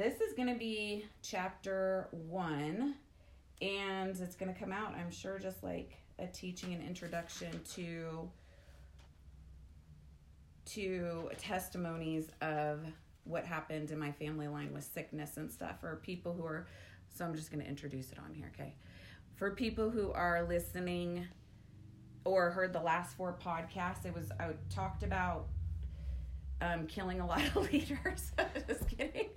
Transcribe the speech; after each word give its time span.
this 0.00 0.22
is 0.22 0.32
going 0.32 0.48
to 0.48 0.58
be 0.58 1.04
chapter 1.20 2.08
one, 2.10 2.94
and 3.60 4.18
it's 4.18 4.34
going 4.34 4.50
to 4.52 4.58
come 4.58 4.72
out, 4.72 4.94
I'm 4.94 5.10
sure, 5.10 5.38
just 5.38 5.62
like 5.62 5.92
a 6.18 6.26
teaching 6.26 6.72
and 6.72 6.82
introduction 6.82 7.60
to 7.74 8.30
to 10.64 11.30
testimonies 11.36 12.28
of 12.40 12.80
what 13.24 13.44
happened 13.44 13.90
in 13.90 13.98
my 13.98 14.10
family 14.12 14.48
line 14.48 14.72
with 14.72 14.84
sickness 14.84 15.36
and 15.36 15.52
stuff, 15.52 15.84
or 15.84 15.96
people 15.96 16.32
who 16.32 16.46
are. 16.46 16.66
So 17.14 17.26
I'm 17.26 17.34
just 17.34 17.50
going 17.50 17.62
to 17.62 17.68
introduce 17.68 18.10
it 18.10 18.18
on 18.24 18.32
here, 18.32 18.50
okay? 18.54 18.76
For 19.34 19.50
people 19.50 19.90
who 19.90 20.12
are 20.12 20.46
listening 20.48 21.26
or 22.24 22.50
heard 22.50 22.72
the 22.72 22.80
last 22.80 23.18
four 23.18 23.36
podcasts, 23.44 24.06
it 24.06 24.14
was 24.14 24.32
I 24.40 24.52
talked 24.70 25.02
about 25.02 25.48
um, 26.62 26.86
killing 26.86 27.20
a 27.20 27.26
lot 27.26 27.44
of 27.44 27.56
leaders. 27.72 28.32
Just 28.66 28.88
kidding. 28.96 29.28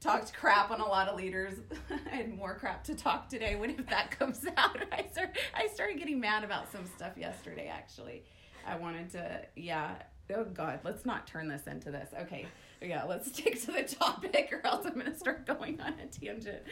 Talked 0.00 0.32
crap 0.32 0.70
on 0.70 0.80
a 0.80 0.86
lot 0.86 1.08
of 1.08 1.16
leaders. 1.16 1.54
I 2.12 2.16
had 2.16 2.32
more 2.36 2.54
crap 2.54 2.84
to 2.84 2.94
talk 2.94 3.28
today. 3.28 3.56
What 3.56 3.70
if 3.70 3.86
that 3.88 4.10
comes 4.18 4.46
out? 4.56 4.78
I 4.92 5.06
start, 5.10 5.36
I 5.54 5.66
started 5.68 5.98
getting 5.98 6.20
mad 6.20 6.44
about 6.44 6.70
some 6.70 6.86
stuff 6.86 7.16
yesterday. 7.16 7.66
Actually, 7.66 8.22
I 8.66 8.76
wanted 8.76 9.10
to. 9.10 9.42
Yeah. 9.56 9.96
Oh 10.34 10.44
God, 10.44 10.80
let's 10.84 11.04
not 11.04 11.26
turn 11.26 11.48
this 11.48 11.66
into 11.66 11.90
this. 11.90 12.10
Okay. 12.22 12.46
Yeah, 12.80 13.04
let's 13.04 13.28
stick 13.32 13.60
to 13.62 13.72
the 13.72 13.82
topic, 13.82 14.50
or 14.52 14.64
else 14.64 14.86
I'm 14.86 14.94
going 14.94 15.06
to 15.06 15.18
start 15.18 15.46
going 15.46 15.80
on 15.80 15.94
a 15.94 16.06
tangent. 16.06 16.62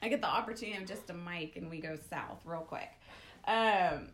I 0.00 0.08
get 0.08 0.20
the 0.20 0.28
opportunity 0.28 0.80
of 0.80 0.88
just 0.88 1.10
a 1.10 1.14
mic, 1.14 1.56
and 1.56 1.68
we 1.68 1.80
go 1.80 1.96
south 2.08 2.42
real 2.44 2.60
quick. 2.60 2.90
Um, 3.48 4.10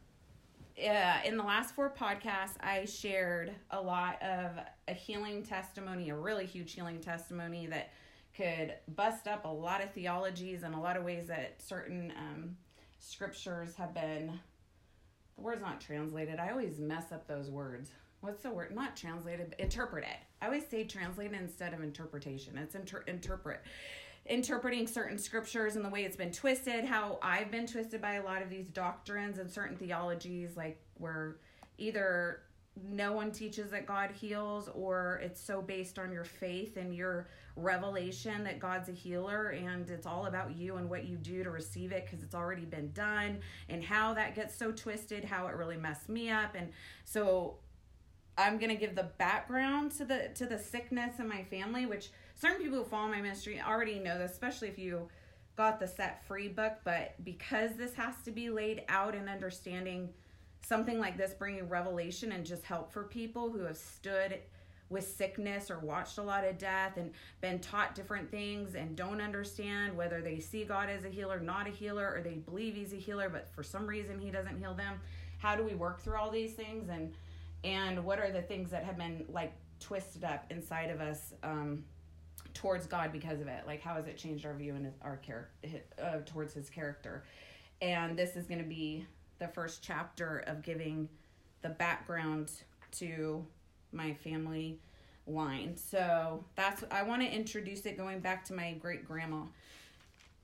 in 0.76 1.36
the 1.36 1.42
last 1.42 1.74
four 1.74 1.90
podcasts, 1.90 2.56
I 2.60 2.84
shared 2.84 3.52
a 3.70 3.80
lot 3.80 4.22
of 4.22 4.52
a 4.88 4.92
healing 4.92 5.42
testimony, 5.42 6.10
a 6.10 6.16
really 6.16 6.46
huge 6.46 6.72
healing 6.72 7.00
testimony 7.00 7.66
that 7.66 7.90
could 8.37 8.74
bust 8.88 9.26
up 9.26 9.45
a 9.45 9.48
lot 9.48 9.82
of 9.82 9.92
theologies 9.92 10.62
and 10.62 10.74
a 10.74 10.79
lot 10.79 10.96
of 10.96 11.04
ways 11.04 11.29
that 11.29 11.60
certain 11.62 12.12
um, 12.16 12.56
scriptures 12.98 13.74
have 13.76 13.95
been. 13.95 14.38
The 15.37 15.42
word's 15.42 15.62
not 15.62 15.80
translated. 15.80 16.38
I 16.38 16.51
always 16.51 16.79
mess 16.79 17.12
up 17.12 17.26
those 17.26 17.51
words. 17.51 17.90
What's 18.20 18.42
the 18.42 18.51
word? 18.51 18.74
Not 18.74 18.96
translated, 18.96 19.54
interpreted. 19.59 20.10
I 20.40 20.46
always 20.46 20.66
say 20.66 20.84
translated 20.84 21.38
instead 21.40 21.74
of 21.74 21.82
interpretation. 21.82 22.59
It's 22.59 22.74
inter- 22.74 23.04
interpret 23.07 23.60
interpreting 24.29 24.88
certain 24.88 25.18
scriptures 25.18 25.76
and 25.76 25.84
the 25.84 25.88
way 25.88 26.04
it's 26.04 26.16
been 26.16 26.32
twisted, 26.32 26.84
how 26.84 27.16
I've 27.23 27.51
been 27.51 27.66
twisted 27.66 28.02
by 28.02 28.14
a 28.14 28.24
lot 28.24 28.42
of 28.42 28.51
these 28.51 28.66
doctrines 28.68 29.38
and 29.38 29.48
certain 29.48 29.76
theologies, 29.76 30.57
like 30.57 30.80
where 30.95 31.37
either 31.79 32.40
no 32.85 33.13
one 33.13 33.32
teaches 33.32 33.71
that 33.71 33.87
God 33.87 34.10
heals, 34.10 34.69
or 34.74 35.21
it's 35.23 35.41
so 35.41 35.63
based 35.63 35.99
on 35.99 36.13
your 36.13 36.24
faith 36.24 36.77
and 36.77 36.95
your 36.95 37.29
revelation 37.57 38.45
that 38.45 38.59
God's 38.59 38.88
a 38.88 38.93
healer, 38.93 39.49
and 39.49 39.88
it's 39.88 40.07
all 40.07 40.27
about 40.27 40.55
you 40.55 40.77
and 40.77 40.91
what 40.91 41.04
you 41.04 41.16
do 41.16 41.43
to 41.43 41.51
receive 41.51 41.93
it 41.93 42.04
because 42.04 42.23
it's 42.23 42.35
already 42.35 42.65
been 42.65 42.93
done, 42.93 43.41
and 43.69 43.82
how 43.82 44.13
that 44.15 44.35
gets 44.35 44.54
so 44.54 44.73
twisted, 44.73 45.24
how 45.24 45.47
it 45.47 45.54
really 45.54 45.77
messed 45.77 46.09
me 46.09 46.30
up. 46.30 46.54
And 46.54 46.71
so 47.04 47.57
I'm 48.37 48.59
gonna 48.59 48.77
give 48.77 48.95
the 48.95 49.10
background 49.19 49.93
to 49.93 50.04
the 50.04 50.30
to 50.35 50.45
the 50.45 50.59
sickness 50.59 51.19
in 51.19 51.29
my 51.29 51.45
family, 51.45 51.87
which 51.87 52.10
certain 52.35 52.63
people 52.63 52.79
who 52.79 52.85
follow 52.85 53.09
my 53.09 53.23
ministry 53.23 53.60
already 53.60 53.99
know 53.99 54.19
this, 54.19 54.32
especially 54.32 54.69
if 54.69 54.79
you 54.79 55.09
got 55.57 55.80
the 55.80 55.88
set 55.88 56.27
free 56.27 56.49
book. 56.49 56.74
But 56.85 57.15
because 57.24 57.73
this 57.77 57.95
has 57.95 58.15
to 58.27 58.30
be 58.30 58.51
laid 58.51 58.82
out 58.88 59.15
and 59.15 59.29
understanding 59.30 60.10
something 60.66 60.98
like 60.98 61.16
this, 61.16 61.32
bringing 61.32 61.68
revelation 61.68 62.32
and 62.32 62.45
just 62.45 62.64
help 62.64 62.92
for 62.92 63.04
people 63.04 63.50
who 63.50 63.60
have 63.60 63.76
stood 63.76 64.41
with 64.88 65.06
sickness 65.06 65.70
or 65.70 65.78
watched 65.78 66.19
a 66.19 66.22
lot 66.22 66.44
of 66.44 66.58
death 66.58 66.97
and 66.97 67.12
been 67.41 67.58
taught 67.60 67.94
different 67.94 68.31
things 68.31 68.75
and 68.75 68.97
don't 68.97 69.20
understand 69.20 69.97
whether 69.97 70.20
they 70.20 70.41
see 70.41 70.64
God 70.64 70.88
as 70.88 71.04
a 71.04 71.08
healer, 71.08 71.41
not 71.41 71.66
a 71.66 71.70
healer, 71.70 72.12
or 72.14 72.20
they 72.20 72.34
believe 72.34 72.74
He's 72.74 72.92
a 72.92 72.96
healer, 72.96 73.28
but 73.28 73.48
for 73.54 73.62
some 73.62 73.86
reason 73.86 74.18
He 74.18 74.30
doesn't 74.30 74.58
heal 74.58 74.74
them. 74.74 75.00
How 75.38 75.54
do 75.54 75.62
we 75.62 75.74
work 75.74 76.00
through 76.00 76.16
all 76.16 76.30
these 76.30 76.54
things 76.54 76.88
and 76.88 77.14
and 77.64 78.04
what 78.04 78.18
are 78.18 78.30
the 78.30 78.42
things 78.42 78.70
that 78.70 78.84
have 78.84 78.96
been 78.96 79.24
like 79.28 79.52
twisted 79.80 80.24
up 80.24 80.44
inside 80.50 80.91
of 80.91 81.00
us 81.00 81.32
um, 81.42 81.84
towards 82.54 82.86
God 82.86 83.12
because 83.12 83.41
of 83.41 83.48
it? 83.48 83.64
Like, 83.66 83.82
how 83.82 83.94
has 83.94 84.06
it 84.06 84.16
changed 84.16 84.46
our 84.46 84.54
view 84.54 84.74
and 84.74 84.92
our 85.02 85.16
character 85.16 85.82
uh, 86.02 86.18
towards 86.26 86.54
His 86.54 86.70
character? 86.70 87.24
And 87.80 88.16
this 88.16 88.36
is 88.36 88.46
going 88.46 88.62
to 88.62 88.68
be 88.68 89.06
the 89.38 89.48
first 89.48 89.82
chapter 89.82 90.44
of 90.47 90.62
giving 90.62 91.08
the 91.62 91.69
background 91.69 92.50
to 92.92 93.44
my 93.92 94.14
family 94.14 94.78
line. 95.26 95.76
So 95.76 96.44
that's 96.54 96.84
I 96.91 97.02
want 97.02 97.22
to 97.22 97.28
introduce 97.28 97.86
it 97.86 97.97
going 97.97 98.20
back 98.20 98.44
to 98.47 98.54
my 98.54 98.72
great 98.74 99.04
grandma. 99.06 99.42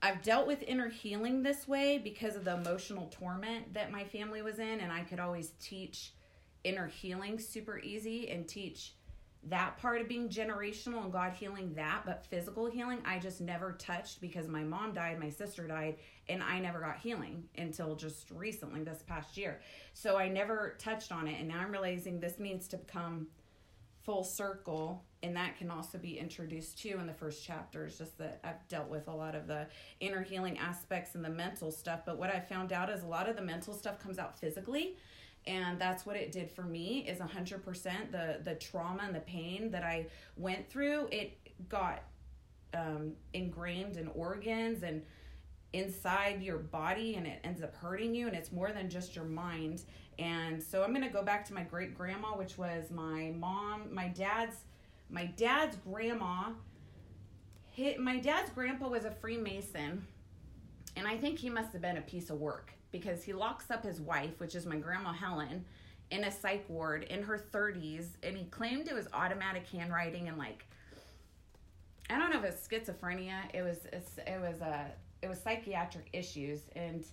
I've 0.05 0.21
dealt 0.23 0.49
with 0.49 0.63
inner 0.63 0.89
healing 0.89 1.45
this 1.45 1.69
way 1.69 1.99
because 1.99 2.35
of 2.35 2.45
the 2.45 2.55
emotional 2.55 3.07
torment 3.13 3.73
that 3.75 3.93
my 3.93 4.03
family 4.03 4.43
was 4.43 4.59
in, 4.59 4.81
and 4.81 4.91
I 4.91 5.03
could 5.03 5.21
always 5.21 5.53
teach 5.61 6.13
inner 6.65 6.89
healing 6.89 7.39
super 7.39 7.79
easy 7.79 8.29
and 8.29 8.49
teach 8.49 8.95
that 9.49 9.77
part 9.79 10.01
of 10.01 10.09
being 10.09 10.29
generational 10.29 11.03
and 11.03 11.13
God 11.13 11.33
healing 11.33 11.75
that, 11.75 12.03
but 12.07 12.25
physical 12.25 12.67
healing, 12.67 13.01
I 13.05 13.19
just 13.19 13.41
never 13.41 13.73
touched 13.73 14.21
because 14.21 14.47
my 14.47 14.63
mom 14.63 14.93
died, 14.93 15.19
my 15.19 15.31
sister 15.31 15.67
died, 15.67 15.97
and 16.29 16.43
I 16.43 16.61
never 16.61 16.79
got 16.79 16.99
healing 16.99 17.45
until 17.59 17.97
just 17.97 18.31
recently, 18.31 18.85
this 18.85 19.03
past 19.03 19.37
year. 19.37 19.61
So 19.95 20.17
I 20.17 20.29
never 20.29 20.77
touched 20.79 21.11
on 21.11 21.27
it, 21.27 21.41
and 21.41 21.49
now 21.49 21.61
I'm 21.61 21.73
realizing 21.73 22.21
this 22.21 22.39
needs 22.39 22.69
to 22.69 22.79
come 22.79 23.27
full 24.05 24.23
circle, 24.23 25.05
and 25.25 25.35
that 25.37 25.57
can 25.57 25.71
also 25.71 25.99
be 25.99 26.19
introduced 26.19 26.79
too 26.79 26.99
in 27.01 27.07
the 27.07 27.13
first 27.13 27.45
chapters. 27.45 27.99
Just 27.99 28.19
that 28.19 28.41
I've 28.45 28.67
dealt 28.69 28.89
with 28.89 29.09
a 29.09 29.15
lot 29.15 29.35
of 29.35 29.49
the 29.49 29.67
inner 29.99 30.23
healing 30.23 30.57
aspects 30.59 31.17
and 31.17 31.25
the 31.25 31.31
mental 31.31 31.73
stuff, 31.73 32.01
but 32.07 32.17
what 32.17 32.31
I 32.31 32.39
found 32.39 32.73
out 32.73 32.91
is 32.91 33.03
a 33.03 33.07
lot 33.07 33.29
of 33.29 33.35
the 33.35 33.43
mental 33.43 33.75
stuff 33.75 33.99
comes 33.99 34.19
out 34.19 34.39
physically 34.39 34.97
and 35.47 35.81
that's 35.81 36.07
what 36.07 36.17
it 36.17 36.31
did 36.31 36.51
for 36.51 36.63
me 36.63 37.07
is 37.09 37.19
100% 37.19 38.13
the 38.13 38.41
the 38.45 38.55
trauma 38.55 39.03
and 39.05 39.15
the 39.15 39.21
pain 39.21 39.71
that 39.71 39.83
i 39.83 40.07
went 40.37 40.69
through 40.71 41.09
it 41.11 41.37
got 41.69 42.03
um, 42.75 43.13
ingrained 43.35 43.97
in 43.97 44.09
organs 44.09 44.83
and 44.83 45.03
inside 45.73 46.43
your 46.43 46.59
body 46.59 47.15
and 47.15 47.27
it 47.27 47.41
ends 47.45 47.63
up 47.63 47.75
hurting 47.77 48.15
you 48.15 48.27
and 48.27 48.37
it's 48.37 48.53
more 48.53 48.73
than 48.73 48.91
just 48.91 49.17
your 49.17 49.25
mind. 49.25 49.83
And 50.19 50.63
so 50.63 50.83
i'm 50.83 50.91
going 50.91 51.07
to 51.07 51.13
go 51.13 51.23
back 51.23 51.47
to 51.47 51.55
my 51.55 51.63
great 51.63 51.97
grandma 51.97 52.29
which 52.29 52.59
was 52.59 52.91
my 52.91 53.33
mom 53.39 53.93
my 53.93 54.09
dad's 54.09 54.57
my 55.09 55.25
dad's 55.25 55.77
grandma 55.77 56.51
hit 57.71 57.99
my 57.99 58.19
dad's 58.19 58.51
grandpa 58.51 58.89
was 58.89 59.07
a 59.07 59.11
freemason 59.11 60.07
and 60.97 61.09
i 61.09 61.17
think 61.17 61.39
he 61.39 61.49
must 61.49 61.73
have 61.73 61.81
been 61.81 61.97
a 61.97 62.03
piece 62.03 62.29
of 62.29 62.39
work 62.39 62.75
because 62.93 63.23
he 63.23 63.33
locks 63.33 63.71
up 63.71 63.85
his 63.85 64.01
wife, 64.01 64.39
which 64.39 64.55
is 64.55 64.67
my 64.67 64.77
grandma 64.77 65.13
Helen, 65.13 65.65
in 66.11 66.25
a 66.25 66.31
psych 66.31 66.65
ward 66.69 67.05
in 67.05 67.23
her 67.23 67.43
30s, 67.53 68.09
and 68.23 68.37
he 68.37 68.45
claimed 68.45 68.87
it 68.87 68.95
was 68.95 69.09
automatic 69.13 69.67
handwriting 69.67 70.29
and 70.29 70.39
like 70.39 70.67
I 72.11 72.19
don't 72.19 72.31
know 72.31 72.39
if 72.39 72.45
it's 72.45 72.69
schizophrenia. 72.69 73.39
It 73.55 73.63
was 73.63 73.87
it 73.87 74.41
was 74.41 74.61
a 74.61 74.67
uh, 74.67 74.85
it 75.23 75.29
was 75.29 75.41
psychiatric 75.41 76.09
issues, 76.13 76.61
and 76.77 77.05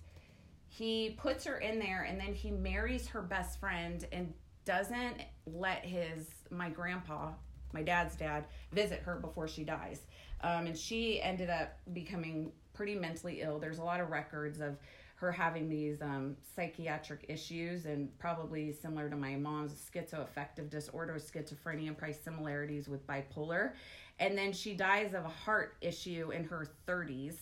he 0.68 1.16
puts 1.18 1.46
her 1.46 1.60
in 1.60 1.80
there, 1.80 2.04
and 2.04 2.20
then 2.20 2.34
he 2.34 2.52
marries 2.52 3.08
her 3.08 3.22
best 3.22 3.60
friend 3.60 4.06
and 4.12 4.34
doesn't 4.66 5.22
let 5.46 5.86
his 5.86 6.28
my 6.52 6.70
grandpa 6.70 7.32
my 7.74 7.82
dad's 7.82 8.16
dad 8.16 8.46
visit 8.72 9.00
her 9.02 9.16
before 9.16 9.48
she 9.48 9.64
dies 9.64 10.02
um, 10.42 10.68
and 10.68 10.78
she 10.78 11.22
ended 11.22 11.50
up 11.50 11.78
becoming 11.94 12.52
pretty 12.74 12.96
mentally 12.96 13.42
ill 13.42 13.60
there's 13.60 13.80
a 13.80 13.84
lot 13.84 14.00
of 14.00 14.10
records 14.10 14.60
of 14.60 14.78
her 15.20 15.34
having 15.34 15.68
these 15.68 16.02
um, 16.02 16.38
psychiatric 16.56 17.26
issues 17.28 17.86
and 17.86 18.18
probably 18.20 18.72
similar 18.72 19.10
to 19.10 19.18
my 19.18 19.36
mom's 19.36 19.74
schizoaffective 19.74 20.70
disorder, 20.70 21.16
schizophrenia, 21.16 21.88
and 21.88 21.98
probably 21.98 22.16
similarities 22.16 22.88
with 22.88 23.06
bipolar. 23.06 23.74
And 24.20 24.38
then 24.38 24.54
she 24.54 24.74
dies 24.74 25.14
of 25.14 25.26
a 25.26 25.30
heart 25.30 25.76
issue 25.82 26.32
in 26.34 26.46
her 26.46 26.70
30s 26.88 27.36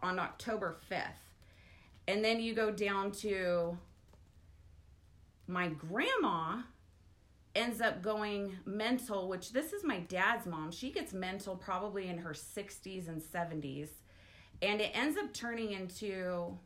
on 0.00 0.20
October 0.20 0.76
5th. 0.88 1.02
And 2.06 2.24
then 2.24 2.40
you 2.40 2.54
go 2.54 2.70
down 2.70 3.10
to 3.12 3.76
my 5.48 5.68
grandma 5.68 6.62
ends 7.56 7.80
up 7.80 8.00
going 8.00 8.56
mental, 8.64 9.28
which 9.28 9.52
this 9.52 9.72
is 9.72 9.82
my 9.82 9.98
dad's 10.00 10.46
mom. 10.46 10.70
She 10.70 10.90
gets 10.90 11.12
mental 11.12 11.56
probably 11.56 12.08
in 12.08 12.18
her 12.18 12.32
60s 12.32 13.08
and 13.08 13.20
70s. 13.20 13.88
And 14.62 14.80
it 14.80 14.92
ends 14.94 15.16
up 15.16 15.32
turning 15.32 15.72
into 15.72 16.56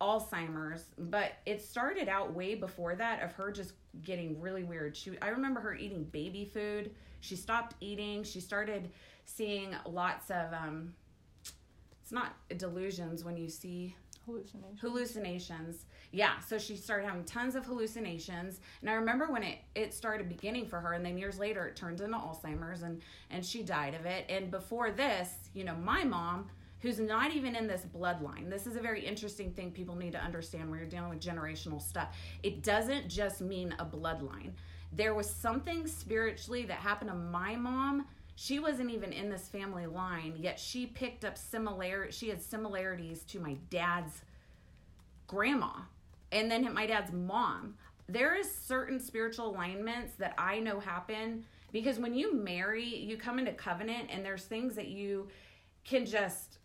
Alzheimer's, 0.00 0.86
but 0.98 1.32
it 1.46 1.62
started 1.62 2.08
out 2.08 2.34
way 2.34 2.54
before 2.54 2.94
that 2.96 3.22
of 3.22 3.32
her 3.32 3.52
just 3.52 3.74
getting 4.02 4.40
really 4.40 4.64
weird. 4.64 4.96
She 4.96 5.12
I 5.22 5.28
remember 5.28 5.60
her 5.60 5.74
eating 5.74 6.04
baby 6.04 6.44
food. 6.44 6.90
She 7.20 7.36
stopped 7.36 7.74
eating. 7.80 8.24
She 8.24 8.40
started 8.40 8.90
seeing 9.24 9.74
lots 9.86 10.30
of 10.30 10.52
um 10.52 10.94
it's 12.02 12.12
not 12.12 12.34
delusions 12.58 13.24
when 13.24 13.36
you 13.36 13.48
see 13.48 13.96
hallucinations. 14.26 14.80
hallucinations 14.80 15.86
yeah 16.12 16.38
so 16.40 16.58
she 16.58 16.76
started 16.76 17.06
having 17.06 17.24
tons 17.24 17.54
of 17.54 17.64
hallucinations 17.64 18.60
and 18.80 18.90
i 18.90 18.94
remember 18.94 19.26
when 19.30 19.42
it 19.42 19.58
it 19.74 19.92
started 19.92 20.28
beginning 20.28 20.66
for 20.66 20.80
her 20.80 20.92
and 20.94 21.04
then 21.04 21.16
years 21.18 21.38
later 21.38 21.66
it 21.66 21.76
turned 21.76 22.00
into 22.00 22.16
alzheimer's 22.16 22.82
and 22.82 23.02
and 23.30 23.44
she 23.44 23.62
died 23.62 23.94
of 23.94 24.06
it 24.06 24.24
and 24.28 24.50
before 24.50 24.90
this 24.90 25.30
you 25.54 25.64
know 25.64 25.74
my 25.76 26.04
mom 26.04 26.46
who's 26.84 27.00
not 27.00 27.34
even 27.34 27.56
in 27.56 27.66
this 27.66 27.86
bloodline. 27.96 28.50
This 28.50 28.66
is 28.66 28.76
a 28.76 28.80
very 28.80 29.00
interesting 29.00 29.50
thing 29.52 29.70
people 29.70 29.96
need 29.96 30.12
to 30.12 30.22
understand 30.22 30.68
when 30.68 30.78
you're 30.78 30.86
dealing 30.86 31.08
with 31.08 31.18
generational 31.18 31.80
stuff. 31.80 32.14
It 32.42 32.62
doesn't 32.62 33.08
just 33.08 33.40
mean 33.40 33.74
a 33.78 33.86
bloodline. 33.86 34.50
There 34.92 35.14
was 35.14 35.28
something 35.28 35.86
spiritually 35.86 36.66
that 36.66 36.76
happened 36.76 37.08
to 37.08 37.16
my 37.16 37.56
mom. 37.56 38.04
She 38.36 38.58
wasn't 38.58 38.90
even 38.90 39.14
in 39.14 39.30
this 39.30 39.48
family 39.48 39.86
line 39.86 40.34
yet 40.36 40.60
she 40.60 40.84
picked 40.84 41.24
up 41.24 41.38
similar 41.38 42.10
she 42.12 42.28
had 42.28 42.42
similarities 42.42 43.22
to 43.22 43.40
my 43.40 43.56
dad's 43.70 44.20
grandma 45.26 45.70
and 46.32 46.50
then 46.50 46.70
my 46.74 46.84
dad's 46.84 47.12
mom. 47.12 47.76
There 48.10 48.34
is 48.34 48.54
certain 48.54 49.00
spiritual 49.00 49.54
alignments 49.54 50.16
that 50.16 50.34
i 50.36 50.58
know 50.58 50.80
happen 50.80 51.46
because 51.72 51.98
when 51.98 52.12
you 52.12 52.34
marry 52.34 52.84
you 52.84 53.16
come 53.16 53.38
into 53.38 53.52
covenant 53.52 54.10
and 54.10 54.22
there's 54.22 54.44
things 54.44 54.74
that 54.74 54.88
you 54.88 55.28
can 55.84 56.04
just 56.04 56.58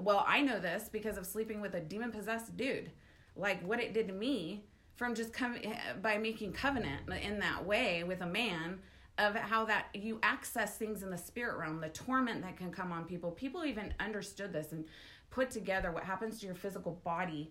well 0.00 0.24
i 0.26 0.40
know 0.40 0.58
this 0.58 0.88
because 0.90 1.16
of 1.16 1.26
sleeping 1.26 1.60
with 1.60 1.74
a 1.74 1.80
demon 1.80 2.12
possessed 2.12 2.56
dude. 2.56 2.90
Like 3.34 3.66
what 3.66 3.80
it 3.80 3.94
did 3.94 4.08
to 4.08 4.14
me 4.14 4.64
from 4.96 5.14
just 5.14 5.32
coming 5.32 5.74
by 6.02 6.18
making 6.18 6.52
covenant 6.52 7.08
in 7.22 7.38
that 7.40 7.64
way 7.64 8.04
with 8.04 8.20
a 8.20 8.26
man 8.26 8.78
of 9.18 9.34
how 9.34 9.64
that 9.66 9.86
you 9.94 10.18
access 10.22 10.76
things 10.76 11.02
in 11.02 11.10
the 11.10 11.18
spirit 11.18 11.58
realm 11.58 11.80
the 11.80 11.88
torment 11.88 12.42
that 12.42 12.56
can 12.56 12.70
come 12.70 12.92
on 12.92 13.04
people. 13.04 13.30
People 13.30 13.64
even 13.64 13.92
understood 14.00 14.52
this 14.52 14.72
and 14.72 14.84
put 15.30 15.50
together 15.50 15.90
what 15.90 16.04
happens 16.04 16.40
to 16.40 16.46
your 16.46 16.54
physical 16.54 17.00
body 17.04 17.50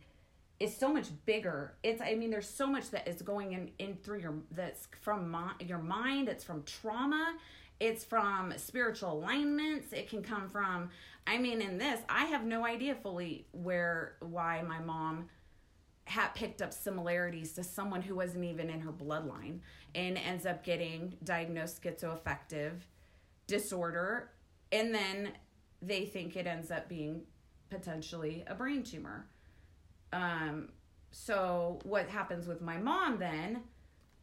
is 0.60 0.76
so 0.76 0.94
much 0.94 1.08
bigger. 1.26 1.74
It's 1.84 2.02
i 2.02 2.14
mean 2.14 2.30
there's 2.30 2.50
so 2.50 2.68
much 2.68 2.92
that 2.92 3.08
is 3.08 3.22
going 3.22 3.54
in 3.54 3.72
in 3.80 3.96
through 3.96 4.20
your 4.20 4.36
that's 4.52 4.88
from 5.02 5.30
my, 5.32 5.52
your 5.60 5.80
mind. 5.80 6.30
It's 6.30 6.44
from 6.44 6.64
trauma. 6.64 7.36
It's 7.80 8.04
from 8.04 8.54
spiritual 8.58 9.14
alignments. 9.14 9.92
It 9.92 10.08
can 10.08 10.22
come 10.22 10.48
from 10.48 10.92
i 11.28 11.38
mean 11.38 11.62
in 11.62 11.78
this 11.78 12.00
i 12.10 12.26
have 12.26 12.44
no 12.44 12.66
idea 12.66 12.96
fully 12.96 13.46
where 13.52 14.16
why 14.20 14.62
my 14.62 14.80
mom 14.80 15.28
had 16.06 16.30
picked 16.36 16.62
up 16.62 16.74
similarities 16.74 17.54
to 17.54 17.64
someone 17.64 18.02
who 18.02 18.16
wasn't 18.16 18.44
even 18.44 18.70
in 18.70 18.82
her 18.82 18.92
bloodline 18.92 19.60
and 19.96 20.18
ends 20.18 20.46
up 20.46 20.64
getting 20.64 21.16
diagnosed 21.24 21.82
schizoaffective 21.82 22.74
disorder. 23.48 24.32
And 24.72 24.94
then 24.94 25.32
they 25.82 26.06
think 26.06 26.36
it 26.36 26.48
ends 26.48 26.72
up 26.72 26.90
being 26.90 27.22
potentially 27.70 28.44
a 28.48 28.56
brain 28.56 28.84
tumor. 28.84 29.28
Um, 30.12 30.70
so 31.12 31.80
what 31.84 32.10
happens 32.10 32.48
with 32.48 32.62
my 32.62 32.78
mom 32.78 33.18
then 33.18 33.62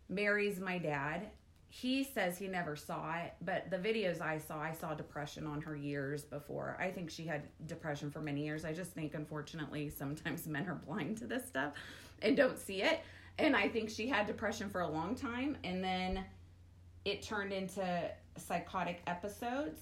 marries 0.09 0.59
my 0.61 0.79
dad 0.79 1.31
he 1.71 2.03
says 2.03 2.39
he 2.39 2.49
never 2.49 2.75
saw 2.75 3.15
it 3.19 3.35
but 3.43 3.71
the 3.71 3.77
videos 3.77 4.21
i 4.23 4.39
saw 4.39 4.59
i 4.59 4.73
saw 4.73 4.95
depression 4.95 5.47
on 5.47 5.61
her 5.61 5.77
years 5.77 6.25
before. 6.25 6.77
I 6.81 6.91
think 6.91 7.11
she 7.11 7.27
had 7.27 7.43
depression 7.67 8.11
for 8.11 8.21
many 8.21 8.45
years. 8.45 8.65
I 8.65 8.73
just 8.73 8.93
think 8.93 9.15
unfortunately 9.15 9.91
sometimes 9.91 10.47
men 10.47 10.69
are 10.69 10.75
blind 10.75 11.19
to 11.19 11.27
this 11.27 11.47
stuff 11.47 11.75
and 12.23 12.37
don't 12.37 12.59
see 12.59 12.83
it. 12.83 13.01
And 13.39 13.55
i 13.55 13.69
think 13.69 13.91
she 13.91 14.09
had 14.09 14.27
depression 14.27 14.69
for 14.71 14.81
a 14.81 14.89
long 14.89 15.15
time 15.15 15.57
and 15.65 15.85
then 15.85 16.25
it 17.05 17.23
turned 17.23 17.53
into 17.53 18.11
psychotic 18.37 19.03
episodes 19.07 19.81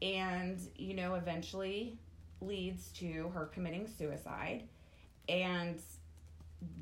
and 0.00 0.60
you 0.76 0.94
know 0.94 1.14
eventually 1.14 1.98
leads 2.40 2.88
to 2.92 3.30
her 3.34 3.46
committing 3.46 3.86
suicide. 3.86 4.64
And 5.28 5.80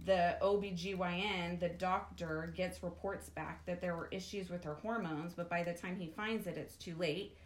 the 0.05 0.37
OBGYN, 0.43 1.61
the 1.61 1.69
doctor 1.69 2.52
gets 2.56 2.82
reports 2.82 3.28
back 3.28 3.67
that 3.67 3.81
there 3.81 3.96
were 3.96 4.08
issues 4.11 4.49
with 4.49 4.64
her 4.64 4.75
hormones, 4.75 5.34
but 5.34 5.50
by 5.50 5.62
the 5.62 5.73
time 5.73 5.96
he 5.96 6.08
finds 6.08 6.46
it, 6.46 6.56
it's 6.56 6.76
too 6.76 6.94
late. 6.96 7.37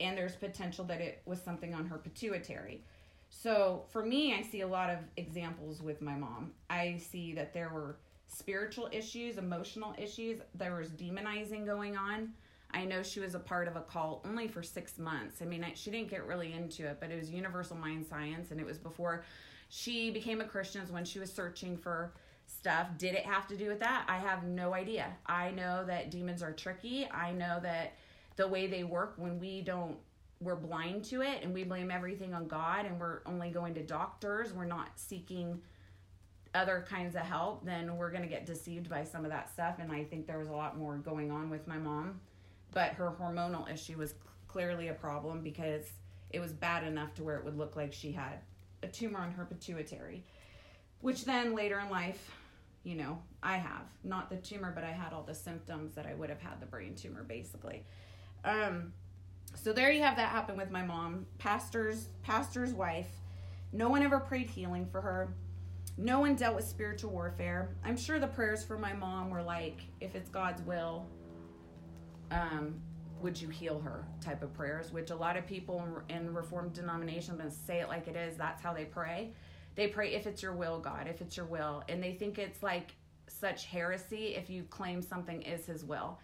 And 0.00 0.16
there's 0.16 0.36
potential 0.36 0.84
that 0.86 1.00
it 1.00 1.22
was 1.24 1.40
something 1.40 1.74
on 1.74 1.86
her 1.86 1.98
pituitary. 1.98 2.84
So 3.30 3.84
for 3.90 4.04
me, 4.04 4.34
I 4.34 4.42
see 4.42 4.60
a 4.60 4.66
lot 4.66 4.90
of 4.90 4.98
examples 5.16 5.82
with 5.82 6.00
my 6.00 6.14
mom. 6.14 6.52
I 6.70 6.98
see 6.98 7.32
that 7.34 7.52
there 7.52 7.70
were 7.70 7.96
spiritual 8.26 8.88
issues, 8.92 9.38
emotional 9.38 9.94
issues, 9.98 10.40
there 10.54 10.76
was 10.76 10.90
demonizing 10.90 11.66
going 11.66 11.96
on. 11.96 12.32
I 12.70 12.84
know 12.84 13.02
she 13.02 13.20
was 13.20 13.34
a 13.34 13.38
part 13.38 13.66
of 13.66 13.76
a 13.76 13.80
cult 13.80 14.26
only 14.28 14.46
for 14.46 14.62
six 14.62 14.98
months. 14.98 15.40
I 15.40 15.46
mean, 15.46 15.64
I, 15.64 15.72
she 15.74 15.90
didn't 15.90 16.10
get 16.10 16.26
really 16.26 16.52
into 16.52 16.86
it, 16.86 16.98
but 17.00 17.10
it 17.10 17.18
was 17.18 17.30
Universal 17.30 17.76
Mind 17.76 18.06
Science, 18.06 18.50
and 18.50 18.60
it 18.60 18.66
was 18.66 18.76
before 18.76 19.24
she 19.68 20.10
became 20.10 20.40
a 20.40 20.44
Christian 20.44 20.82
when 20.90 21.04
she 21.04 21.18
was 21.18 21.32
searching 21.32 21.76
for 21.76 22.12
stuff. 22.46 22.88
Did 22.96 23.14
it 23.14 23.26
have 23.26 23.46
to 23.48 23.56
do 23.56 23.68
with 23.68 23.80
that? 23.80 24.04
I 24.08 24.16
have 24.16 24.44
no 24.44 24.74
idea. 24.74 25.06
I 25.26 25.50
know 25.50 25.84
that 25.86 26.10
demons 26.10 26.42
are 26.42 26.52
tricky. 26.52 27.08
I 27.10 27.32
know 27.32 27.58
that 27.62 27.94
the 28.36 28.48
way 28.48 28.66
they 28.66 28.84
work 28.84 29.14
when 29.16 29.38
we 29.38 29.60
don't 29.60 29.96
we're 30.40 30.54
blind 30.54 31.04
to 31.04 31.20
it 31.20 31.42
and 31.42 31.52
we 31.52 31.64
blame 31.64 31.90
everything 31.90 32.32
on 32.32 32.46
God 32.46 32.86
and 32.86 33.00
we're 33.00 33.22
only 33.26 33.50
going 33.50 33.74
to 33.74 33.82
doctors, 33.82 34.52
we're 34.52 34.64
not 34.64 34.90
seeking 34.94 35.60
other 36.54 36.86
kinds 36.88 37.16
of 37.16 37.22
help, 37.22 37.64
then 37.64 37.96
we're 37.96 38.10
going 38.10 38.22
to 38.22 38.28
get 38.28 38.46
deceived 38.46 38.88
by 38.88 39.02
some 39.02 39.24
of 39.24 39.32
that 39.32 39.50
stuff 39.52 39.76
and 39.80 39.90
I 39.90 40.04
think 40.04 40.28
there 40.28 40.38
was 40.38 40.48
a 40.48 40.52
lot 40.52 40.78
more 40.78 40.96
going 40.96 41.32
on 41.32 41.50
with 41.50 41.66
my 41.66 41.76
mom. 41.76 42.20
But 42.70 42.92
her 42.92 43.12
hormonal 43.20 43.68
issue 43.68 43.98
was 43.98 44.14
clearly 44.46 44.88
a 44.88 44.94
problem 44.94 45.40
because 45.42 45.86
it 46.30 46.38
was 46.38 46.52
bad 46.52 46.84
enough 46.84 47.14
to 47.14 47.24
where 47.24 47.36
it 47.36 47.44
would 47.44 47.58
look 47.58 47.74
like 47.74 47.92
she 47.92 48.12
had 48.12 48.38
a 48.82 48.86
tumor 48.86 49.20
on 49.20 49.32
her 49.32 49.44
pituitary, 49.44 50.24
which 51.00 51.24
then 51.24 51.54
later 51.54 51.80
in 51.80 51.90
life, 51.90 52.30
you 52.84 52.94
know, 52.94 53.20
I 53.42 53.56
have 53.56 53.86
not 54.04 54.30
the 54.30 54.36
tumor, 54.36 54.72
but 54.74 54.84
I 54.84 54.90
had 54.90 55.12
all 55.12 55.22
the 55.22 55.34
symptoms 55.34 55.94
that 55.94 56.06
I 56.06 56.14
would 56.14 56.30
have 56.30 56.40
had 56.40 56.60
the 56.60 56.66
brain 56.66 56.94
tumor, 56.94 57.22
basically. 57.22 57.84
Um, 58.44 58.92
so 59.54 59.72
there 59.72 59.90
you 59.90 60.02
have 60.02 60.16
that 60.16 60.30
happen 60.30 60.56
with 60.56 60.70
my 60.70 60.82
mom, 60.82 61.26
pastor's 61.38 62.08
pastor's 62.22 62.72
wife. 62.72 63.10
No 63.72 63.88
one 63.88 64.02
ever 64.02 64.20
prayed 64.20 64.48
healing 64.48 64.86
for 64.86 65.00
her. 65.00 65.34
No 65.96 66.20
one 66.20 66.36
dealt 66.36 66.54
with 66.54 66.64
spiritual 66.64 67.10
warfare. 67.10 67.74
I'm 67.84 67.96
sure 67.96 68.20
the 68.20 68.28
prayers 68.28 68.64
for 68.64 68.78
my 68.78 68.92
mom 68.92 69.30
were 69.30 69.42
like, 69.42 69.80
if 70.00 70.14
it's 70.14 70.30
God's 70.30 70.62
will, 70.62 71.06
um, 72.30 72.80
would 73.20 73.40
you 73.40 73.48
heal 73.48 73.80
her 73.80 74.06
type 74.20 74.42
of 74.42 74.52
prayers, 74.52 74.92
which 74.92 75.10
a 75.10 75.16
lot 75.16 75.36
of 75.36 75.46
people 75.46 75.84
in 76.08 76.32
Reformed 76.34 76.72
denominations 76.72 77.56
say 77.66 77.80
it 77.80 77.88
like 77.88 78.08
it 78.08 78.16
is. 78.16 78.36
That's 78.36 78.62
how 78.62 78.72
they 78.72 78.84
pray. 78.84 79.32
They 79.74 79.88
pray, 79.88 80.14
if 80.14 80.26
it's 80.26 80.42
your 80.42 80.54
will, 80.54 80.78
God, 80.80 81.06
if 81.08 81.20
it's 81.20 81.36
your 81.36 81.46
will. 81.46 81.82
And 81.88 82.02
they 82.02 82.12
think 82.12 82.38
it's 82.38 82.62
like 82.62 82.94
such 83.28 83.66
heresy 83.66 84.34
if 84.34 84.50
you 84.50 84.64
claim 84.64 85.02
something 85.02 85.42
is 85.42 85.66
his 85.66 85.84
will. 85.84 86.18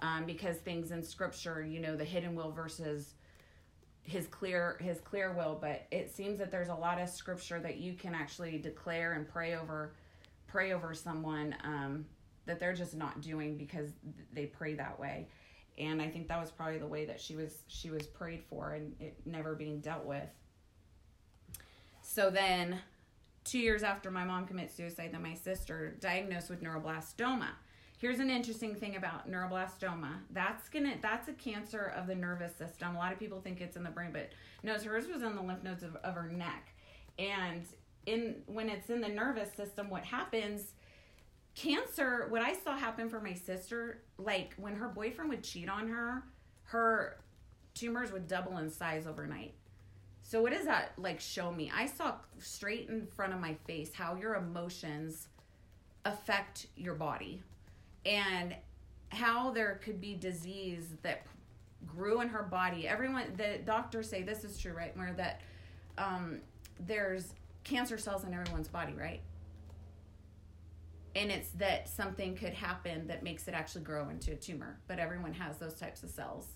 Um, 0.00 0.26
because 0.26 0.58
things 0.58 0.92
in 0.92 1.02
scripture, 1.02 1.62
you 1.62 1.80
know, 1.80 1.96
the 1.96 2.04
hidden 2.04 2.34
will 2.34 2.52
versus 2.52 3.14
his 4.08 4.26
clear 4.26 4.78
his 4.80 5.00
clear 5.00 5.32
will 5.34 5.58
but 5.60 5.86
it 5.90 6.10
seems 6.10 6.38
that 6.38 6.50
there's 6.50 6.70
a 6.70 6.74
lot 6.74 6.98
of 6.98 7.10
scripture 7.10 7.60
that 7.60 7.76
you 7.76 7.92
can 7.92 8.14
actually 8.14 8.56
declare 8.56 9.12
and 9.12 9.28
pray 9.28 9.54
over 9.54 9.92
pray 10.46 10.72
over 10.72 10.94
someone 10.94 11.54
um, 11.62 12.06
that 12.46 12.58
they're 12.58 12.72
just 12.72 12.96
not 12.96 13.20
doing 13.20 13.58
because 13.58 13.90
they 14.32 14.46
pray 14.46 14.72
that 14.72 14.98
way 14.98 15.28
and 15.78 16.02
I 16.02 16.08
think 16.08 16.28
that 16.28 16.40
was 16.40 16.50
probably 16.50 16.78
the 16.78 16.86
way 16.86 17.04
that 17.06 17.20
she 17.20 17.36
was 17.36 17.62
she 17.68 17.90
was 17.90 18.06
prayed 18.06 18.42
for 18.48 18.72
and 18.72 18.94
it 19.00 19.16
never 19.24 19.54
being 19.54 19.80
dealt 19.80 20.04
with. 20.04 20.28
So 22.02 22.30
then, 22.30 22.80
two 23.44 23.58
years 23.58 23.82
after 23.82 24.10
my 24.10 24.24
mom 24.24 24.46
commits 24.46 24.74
suicide, 24.74 25.10
then 25.12 25.22
my 25.22 25.34
sister 25.34 25.96
diagnosed 26.00 26.50
with 26.50 26.62
neuroblastoma. 26.62 27.48
Here's 27.98 28.20
an 28.20 28.30
interesting 28.30 28.74
thing 28.74 28.96
about 28.96 29.30
neuroblastoma. 29.30 30.10
That's 30.30 30.68
gonna 30.68 30.94
that's 31.00 31.28
a 31.28 31.32
cancer 31.32 31.92
of 31.96 32.06
the 32.06 32.14
nervous 32.14 32.54
system. 32.56 32.94
A 32.94 32.98
lot 32.98 33.12
of 33.12 33.18
people 33.18 33.40
think 33.40 33.60
it's 33.60 33.76
in 33.76 33.82
the 33.82 33.90
brain, 33.90 34.10
but 34.12 34.30
no, 34.62 34.74
hers 34.74 35.06
was 35.06 35.22
in 35.22 35.34
the 35.34 35.42
lymph 35.42 35.62
nodes 35.62 35.82
of, 35.82 35.96
of 35.96 36.14
her 36.14 36.28
neck. 36.28 36.72
And 37.18 37.64
in 38.06 38.36
when 38.46 38.68
it's 38.68 38.90
in 38.90 39.00
the 39.00 39.08
nervous 39.08 39.52
system, 39.52 39.90
what 39.90 40.04
happens 40.04 40.72
cancer 41.58 42.26
what 42.28 42.40
i 42.40 42.54
saw 42.54 42.76
happen 42.76 43.08
for 43.08 43.20
my 43.20 43.34
sister 43.34 44.02
like 44.16 44.54
when 44.56 44.76
her 44.76 44.88
boyfriend 44.88 45.28
would 45.28 45.42
cheat 45.42 45.68
on 45.68 45.88
her 45.88 46.22
her 46.68 47.18
tumors 47.78 48.12
would 48.12 48.26
double 48.26 48.58
in 48.58 48.70
size 48.70 49.06
overnight. 49.06 49.54
So 50.22 50.42
what 50.42 50.52
does 50.52 50.66
that 50.66 50.92
like 50.98 51.20
show 51.20 51.52
me? 51.52 51.70
I 51.74 51.86
saw 51.86 52.16
straight 52.38 52.88
in 52.88 53.06
front 53.06 53.32
of 53.32 53.40
my 53.40 53.54
face 53.66 53.94
how 53.94 54.16
your 54.16 54.34
emotions 54.34 55.28
affect 56.04 56.66
your 56.76 56.94
body 56.94 57.42
and 58.04 58.54
how 59.10 59.50
there 59.50 59.80
could 59.82 60.00
be 60.00 60.14
disease 60.14 60.94
that 61.02 61.26
grew 61.86 62.20
in 62.20 62.28
her 62.28 62.42
body. 62.42 62.86
Everyone 62.86 63.24
the 63.36 63.60
doctors 63.64 64.08
say 64.08 64.22
this 64.22 64.44
is 64.44 64.58
true 64.58 64.72
right 64.72 64.94
where 64.96 65.12
that 65.14 65.40
um, 65.96 66.40
there's 66.80 67.32
cancer 67.64 67.96
cells 67.96 68.24
in 68.24 68.34
everyone's 68.34 68.68
body 68.68 68.94
right 68.94 69.20
and 71.18 71.30
it's 71.30 71.50
that 71.50 71.88
something 71.88 72.34
could 72.36 72.54
happen 72.54 73.06
that 73.08 73.22
makes 73.22 73.48
it 73.48 73.54
actually 73.54 73.82
grow 73.82 74.08
into 74.08 74.32
a 74.32 74.36
tumor 74.36 74.78
but 74.86 74.98
everyone 74.98 75.32
has 75.32 75.58
those 75.58 75.74
types 75.74 76.02
of 76.02 76.10
cells 76.10 76.46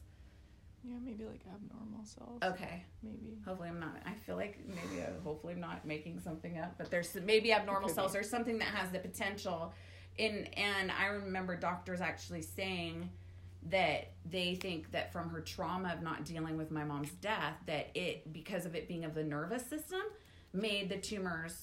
Yeah, 0.84 0.98
maybe 1.04 1.24
like 1.24 1.42
abnormal 1.54 2.04
cells. 2.04 2.40
Okay. 2.42 2.84
Maybe. 3.02 3.38
Hopefully, 3.46 3.68
I'm 3.68 3.78
not. 3.78 3.96
I 4.04 4.14
feel 4.26 4.34
like 4.36 4.58
maybe, 4.66 5.02
uh, 5.02 5.10
hopefully, 5.22 5.52
I'm 5.54 5.60
not 5.60 5.84
making 5.86 6.18
something 6.20 6.58
up. 6.58 6.74
But 6.78 6.90
there's 6.90 7.14
maybe 7.24 7.52
abnormal 7.52 7.88
cells 7.88 8.14
be. 8.14 8.18
or 8.18 8.22
something 8.24 8.58
that 8.58 8.68
has 8.78 8.90
the 8.90 8.98
potential. 8.98 9.72
In 10.18 10.44
and 10.56 10.90
I 10.90 11.06
remember 11.06 11.54
doctors 11.56 12.00
actually 12.00 12.42
saying 12.42 13.08
that 13.70 14.10
they 14.28 14.56
think 14.56 14.90
that 14.90 15.12
from 15.12 15.28
her 15.30 15.40
trauma 15.40 15.92
of 15.94 16.02
not 16.02 16.24
dealing 16.24 16.56
with 16.56 16.70
my 16.72 16.82
mom's 16.84 17.12
death, 17.20 17.54
that 17.66 17.90
it 17.94 18.32
because 18.32 18.66
of 18.66 18.74
it 18.74 18.88
being 18.88 19.04
of 19.04 19.14
the 19.14 19.22
nervous 19.22 19.64
system, 19.74 20.02
made 20.52 20.88
the 20.88 20.98
tumors 20.98 21.58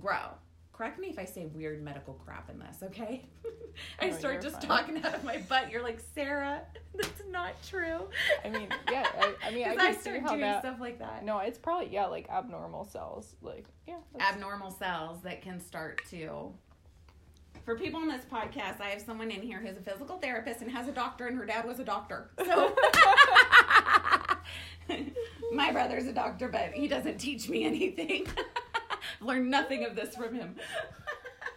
grow. 0.00 0.30
Correct 0.76 0.98
me 0.98 1.08
if 1.08 1.18
I 1.18 1.24
say 1.24 1.46
weird 1.46 1.82
medical 1.82 2.12
crap 2.14 2.50
in 2.50 2.58
this, 2.58 2.82
okay? 2.82 3.24
I 4.00 4.10
Oh, 4.10 4.12
start 4.12 4.42
just 4.42 4.56
fine. 4.60 4.66
talking 4.68 5.02
out 5.02 5.14
of 5.14 5.24
my 5.24 5.38
butt. 5.48 5.70
You're 5.70 5.82
like, 5.82 6.00
Sarah, 6.14 6.60
that's 6.94 7.22
not 7.30 7.52
true. 7.66 8.08
I 8.44 8.50
mean, 8.50 8.68
yeah. 8.90 9.06
I, 9.18 9.34
I 9.48 9.50
mean, 9.54 9.66
I 9.66 9.74
I, 9.74 9.92
start 9.94 10.26
doing 10.26 10.40
that. 10.40 10.60
stuff 10.62 10.78
like 10.78 10.98
that. 10.98 11.24
No, 11.24 11.38
it's 11.38 11.58
probably 11.58 11.88
yeah, 11.92 12.06
like 12.06 12.28
abnormal 12.28 12.84
cells. 12.84 13.36
Like 13.40 13.64
yeah. 13.88 13.96
abnormal 14.20 14.70
cells 14.70 15.22
that 15.22 15.40
can 15.40 15.60
start 15.60 16.02
to. 16.10 16.52
For 17.64 17.76
people 17.76 17.98
on 18.00 18.08
this 18.08 18.24
podcast, 18.30 18.80
I 18.80 18.90
have 18.90 19.00
someone 19.00 19.30
in 19.30 19.42
here 19.42 19.58
who's 19.58 19.76
a 19.76 19.80
physical 19.80 20.18
therapist 20.18 20.60
and 20.60 20.70
has 20.70 20.86
a 20.88 20.92
doctor, 20.92 21.26
and 21.26 21.36
her 21.38 21.46
dad 21.46 21.66
was 21.66 21.80
a 21.80 21.84
doctor. 21.84 22.30
So, 22.44 22.76
my 25.52 25.72
brother's 25.72 26.06
a 26.06 26.12
doctor, 26.12 26.48
but 26.48 26.72
he 26.74 26.86
doesn't 26.86 27.18
teach 27.18 27.48
me 27.48 27.64
anything. 27.64 28.26
Learned 29.20 29.50
nothing 29.50 29.84
of 29.84 29.96
this 29.96 30.14
from 30.14 30.34
him. 30.34 30.56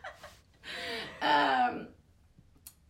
um, 1.22 1.88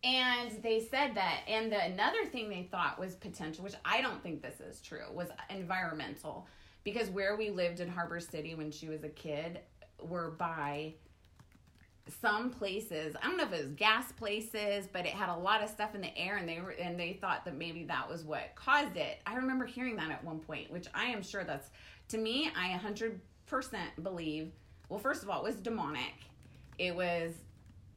and 0.02 0.50
they 0.62 0.80
said 0.90 1.14
that, 1.14 1.40
and 1.46 1.70
the, 1.70 1.84
another 1.84 2.24
thing 2.26 2.48
they 2.48 2.68
thought 2.70 2.98
was 2.98 3.14
potential, 3.14 3.64
which 3.64 3.74
I 3.84 4.00
don't 4.00 4.22
think 4.22 4.42
this 4.42 4.60
is 4.60 4.80
true, 4.80 5.04
was 5.12 5.28
environmental. 5.50 6.46
Because 6.84 7.10
where 7.10 7.36
we 7.36 7.50
lived 7.50 7.80
in 7.80 7.88
Harbor 7.88 8.20
City 8.20 8.54
when 8.54 8.70
she 8.70 8.88
was 8.88 9.04
a 9.04 9.08
kid 9.08 9.60
were 10.02 10.30
by 10.30 10.94
some 12.22 12.50
places. 12.50 13.14
I 13.20 13.26
don't 13.26 13.36
know 13.36 13.44
if 13.44 13.52
it 13.52 13.64
was 13.64 13.72
gas 13.72 14.12
places, 14.12 14.88
but 14.92 15.06
it 15.06 15.12
had 15.12 15.28
a 15.28 15.36
lot 15.36 15.62
of 15.62 15.68
stuff 15.68 15.94
in 15.94 16.00
the 16.00 16.16
air, 16.18 16.36
and 16.36 16.48
they 16.48 16.60
were 16.60 16.70
and 16.70 16.98
they 16.98 17.18
thought 17.20 17.44
that 17.44 17.56
maybe 17.56 17.84
that 17.84 18.08
was 18.08 18.24
what 18.24 18.54
caused 18.54 18.96
it. 18.96 19.20
I 19.26 19.36
remember 19.36 19.66
hearing 19.66 19.96
that 19.96 20.10
at 20.10 20.24
one 20.24 20.40
point, 20.40 20.70
which 20.70 20.86
I 20.94 21.06
am 21.06 21.22
sure 21.22 21.44
that's 21.44 21.70
to 22.08 22.18
me. 22.18 22.50
I 22.56 22.68
hundred 22.72 23.20
percent 23.46 24.02
believe. 24.02 24.52
Well, 24.90 24.98
first 24.98 25.22
of 25.22 25.30
all, 25.30 25.38
it 25.40 25.44
was 25.44 25.56
demonic. 25.56 26.14
It 26.76 26.94
was 26.94 27.32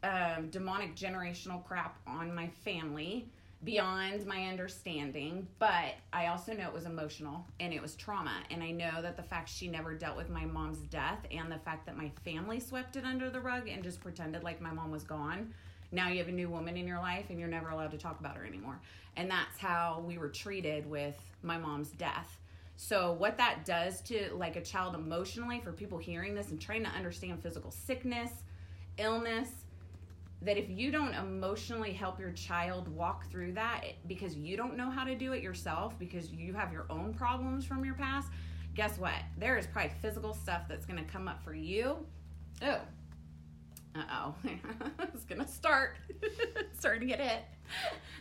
um, 0.04 0.50
demonic 0.52 0.96
generational 0.96 1.66
crap 1.66 1.98
on 2.06 2.34
my 2.34 2.48
family 2.64 3.26
beyond 3.64 4.26
my 4.28 4.44
understanding. 4.44 5.48
But 5.58 5.96
I 6.14 6.28
also 6.28 6.54
know 6.54 6.68
it 6.68 6.74
was 6.74 6.86
emotional 6.86 7.48
and 7.60 7.74
it 7.74 7.82
was 7.82 7.96
trauma. 7.96 8.36
And 8.52 8.62
I 8.62 8.70
know 8.70 9.02
that 9.02 9.18
the 9.18 9.24
fact 9.24 9.50
she 9.50 9.68
never 9.68 9.96
dealt 9.96 10.16
with 10.16 10.30
my 10.30 10.46
mom's 10.46 10.80
death 10.80 11.20
and 11.32 11.52
the 11.52 11.58
fact 11.58 11.88
that 11.88 11.98
my 11.98 12.12
family 12.24 12.60
swept 12.60 12.96
it 12.96 13.06
under 13.06 13.30
the 13.32 13.40
rug 13.40 13.68
and 13.68 13.84
just 13.84 14.00
pretended 14.00 14.44
like 14.44 14.62
my 14.62 14.72
mom 14.72 14.92
was 14.92 15.04
gone. 15.04 15.52
Now 15.92 16.10
you 16.10 16.20
have 16.20 16.28
a 16.28 16.32
new 16.32 16.50
woman 16.50 16.78
in 16.78 16.88
your 16.88 17.00
life 17.00 17.26
and 17.30 17.40
you're 17.40 17.50
never 17.50 17.70
allowed 17.70 17.92
to 17.92 17.98
talk 17.98 18.20
about 18.20 18.38
her 18.38 18.46
anymore. 18.46 18.80
And 19.16 19.32
that's 19.32 19.58
how 19.58 20.04
we 20.06 20.20
were 20.20 20.30
treated 20.30 20.88
with 20.88 21.16
my 21.42 21.58
mom's 21.58 21.90
death. 21.90 22.38
So 22.76 23.14
what 23.14 23.38
that 23.38 23.66
does 23.66 24.02
to 24.02 24.30
like 24.34 24.56
a 24.56 24.62
child 24.62 24.96
emotionally 24.96 25.60
for 25.62 25.72
people 25.72 25.98
hearing 25.98 26.36
this 26.36 26.52
and 26.52 26.60
trying 26.60 26.84
to 26.84 26.90
understand 26.90 27.42
physical 27.42 27.72
sickness, 27.72 28.32
illness, 28.98 29.50
that 30.42 30.58
if 30.58 30.70
you 30.70 30.92
don't 30.92 31.14
emotionally 31.14 31.94
help 31.94 32.20
your 32.20 32.32
child 32.32 32.90
walk 32.90 33.30
through 33.30 33.54
that 33.54 33.86
because 34.08 34.36
you 34.36 34.58
don't 34.58 34.76
know 34.76 34.90
how 34.90 35.04
to 35.06 35.16
do 35.16 35.32
it 35.32 35.42
yourself 35.42 35.98
because 35.98 36.32
you 36.32 36.54
have 36.54 36.74
your 36.74 36.86
own 36.90 37.14
problems 37.14 37.66
from 37.66 37.86
your 37.86 37.94
past, 37.94 38.30
guess 38.76 38.98
what? 38.98 39.14
There 39.38 39.58
is 39.58 39.68
probably 39.68 39.92
physical 40.02 40.34
stuff 40.34 40.64
that's 40.68 40.86
going 40.86 41.04
to 41.04 41.10
come 41.10 41.28
up 41.28 41.44
for 41.44 41.54
you. 41.54 41.96
Oh. 42.62 42.80
Uh-oh. 43.96 44.36
it's 45.14 45.24
going 45.24 45.40
to 45.40 45.48
start. 45.48 45.98
Starting 46.80 47.02
to 47.02 47.06
get 47.08 47.22
hit. 47.22 47.44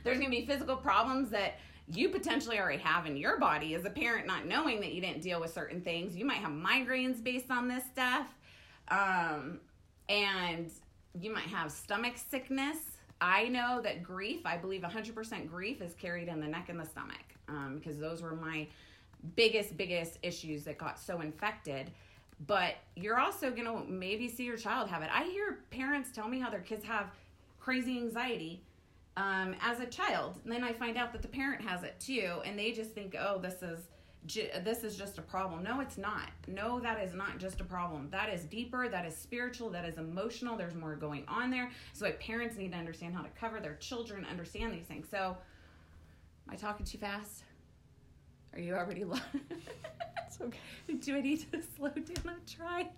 There's 0.05 0.19
going 0.19 0.31
to 0.31 0.37
be 0.37 0.47
physical 0.47 0.77
problems 0.77 1.31
that 1.31 1.55
you 1.95 2.09
potentially 2.09 2.59
already 2.59 2.83
have 2.83 3.07
in 3.07 3.17
your 3.17 3.39
body 3.39 3.75
as 3.75 3.85
a 3.85 3.91
parent 3.91 4.27
not 4.27 4.47
knowing 4.47 4.81
that 4.81 4.93
you 4.93 5.01
didn't 5.01 5.23
deal 5.23 5.41
with 5.41 5.53
certain 5.53 5.81
things. 5.81 6.17
You 6.17 6.25
might 6.25 6.39
have 6.39 6.53
migraines 6.53 7.23
based 7.23 7.51
on 7.51 7.69
this 7.69 7.85
stuff. 7.93 8.27
Um 8.89 9.61
and 10.09 10.71
you 11.21 11.33
might 11.33 11.45
have 11.45 11.71
stomach 11.71 12.15
sickness. 12.17 12.79
I 13.21 13.49
know 13.49 13.81
that 13.83 14.03
grief, 14.03 14.41
I 14.45 14.57
believe 14.57 14.83
100% 14.83 15.49
grief 15.49 15.81
is 15.81 15.95
carried 15.95 16.29
in 16.29 16.41
the 16.41 16.49
neck 16.49 16.69
and 16.69 16.81
the 16.81 16.85
stomach 16.85 17.23
um, 17.49 17.79
because 17.79 17.99
those 17.99 18.21
were 18.21 18.35
my 18.35 18.67
biggest, 19.37 19.77
biggest 19.77 20.19
issues 20.23 20.65
that 20.65 20.79
got 20.79 20.99
so 20.99 21.21
infected. 21.21 21.91
But 22.47 22.75
you're 22.97 23.21
also 23.21 23.51
going 23.51 23.67
to 23.67 23.85
maybe 23.89 24.29
see 24.29 24.45
your 24.45 24.57
child 24.57 24.89
have 24.89 25.03
it. 25.03 25.11
I 25.13 25.25
hear 25.25 25.61
parents 25.71 26.11
tell 26.11 26.29
me 26.29 26.41
how 26.41 26.51
their 26.51 26.61
kids 26.61 26.85
have 26.85 27.07
crazy 27.61 27.97
anxiety 27.99 28.65
um, 29.17 29.55
as 29.61 29.81
a 29.81 29.87
child. 29.87 30.39
And 30.45 30.53
then 30.53 30.65
I 30.65 30.73
find 30.73 30.97
out 30.97 31.13
that 31.13 31.23
the 31.23 31.29
parent 31.29 31.63
has 31.63 31.83
it 31.83 31.99
too, 32.01 32.41
and 32.45 32.59
they 32.59 32.73
just 32.73 32.91
think, 32.93 33.15
oh, 33.19 33.39
this 33.39 33.63
is 33.63 33.81
ju- 34.27 34.49
this 34.65 34.85
is 34.85 34.97
just 34.97 35.19
a 35.19 35.23
problem. 35.23 35.63
No, 35.63 35.81
it's 35.81 35.99
not. 35.99 36.31
No, 36.47 36.81
that 36.81 37.01
is 37.03 37.15
not 37.15 37.39
just 37.39 37.61
a 37.61 37.65
problem. 37.65 38.09
That 38.11 38.29
is 38.33 38.45
deeper. 38.45 38.89
That 38.89 39.05
is 39.07 39.17
spiritual. 39.17 39.71
That 39.71 39.85
is 39.85 39.99
emotional. 39.99 40.57
There's 40.57 40.75
more 40.75 40.97
going 40.97 41.25
on 41.29 41.51
there. 41.51 41.71
So, 41.93 42.05
like, 42.07 42.21
parents 42.21 42.57
need 42.57 42.73
to 42.73 42.79
understand 42.79 43.15
how 43.15 43.23
to 43.23 43.31
cover 43.31 43.61
their 43.61 43.75
children, 43.77 44.25
understand 44.31 44.73
these 44.73 44.87
things. 44.87 45.07
So, 45.11 45.37
am 46.49 46.55
I 46.55 46.57
talking 46.57 46.87
too 46.87 46.99
fast? 46.99 47.45
Are 48.55 48.61
you 48.61 48.75
already? 48.75 49.05
Lo- 49.05 49.17
It's 50.27 50.41
okay. 50.41 50.59
Do 51.01 51.17
I 51.17 51.21
need 51.21 51.45
to 51.53 51.63
slow 51.77 51.89
down? 51.91 52.05
I'll 52.27 52.35
try. 52.47 52.89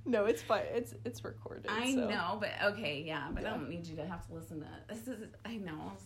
No, 0.06 0.24
it's 0.24 0.40
fine. 0.40 0.62
It's 0.72 0.94
it's 1.04 1.22
recorded. 1.22 1.66
I 1.68 1.92
so. 1.92 2.08
know, 2.08 2.38
but 2.40 2.50
okay, 2.72 3.02
yeah, 3.06 3.28
but 3.30 3.44
I 3.44 3.50
don't 3.50 3.68
need 3.68 3.86
you 3.86 3.94
to 3.96 4.06
have 4.06 4.26
to 4.28 4.34
listen 4.34 4.60
to 4.60 4.66
this. 4.88 5.06
Is 5.06 5.24
I 5.44 5.56
know 5.56 5.92
it's, 5.94 6.04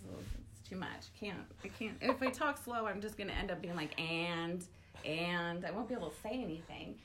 it's 0.50 0.68
too 0.68 0.76
much. 0.76 1.06
Can't 1.20 1.38
I 1.64 1.68
can't. 1.68 1.96
If 2.00 2.20
I 2.20 2.30
talk 2.30 2.62
slow, 2.62 2.86
I'm 2.86 3.00
just 3.00 3.16
gonna 3.16 3.32
end 3.32 3.52
up 3.52 3.62
being 3.62 3.76
like 3.76 4.00
and 4.00 4.64
and 5.04 5.64
I 5.64 5.70
won't 5.70 5.88
be 5.88 5.94
able 5.94 6.10
to 6.10 6.20
say 6.20 6.42
anything. 6.42 6.96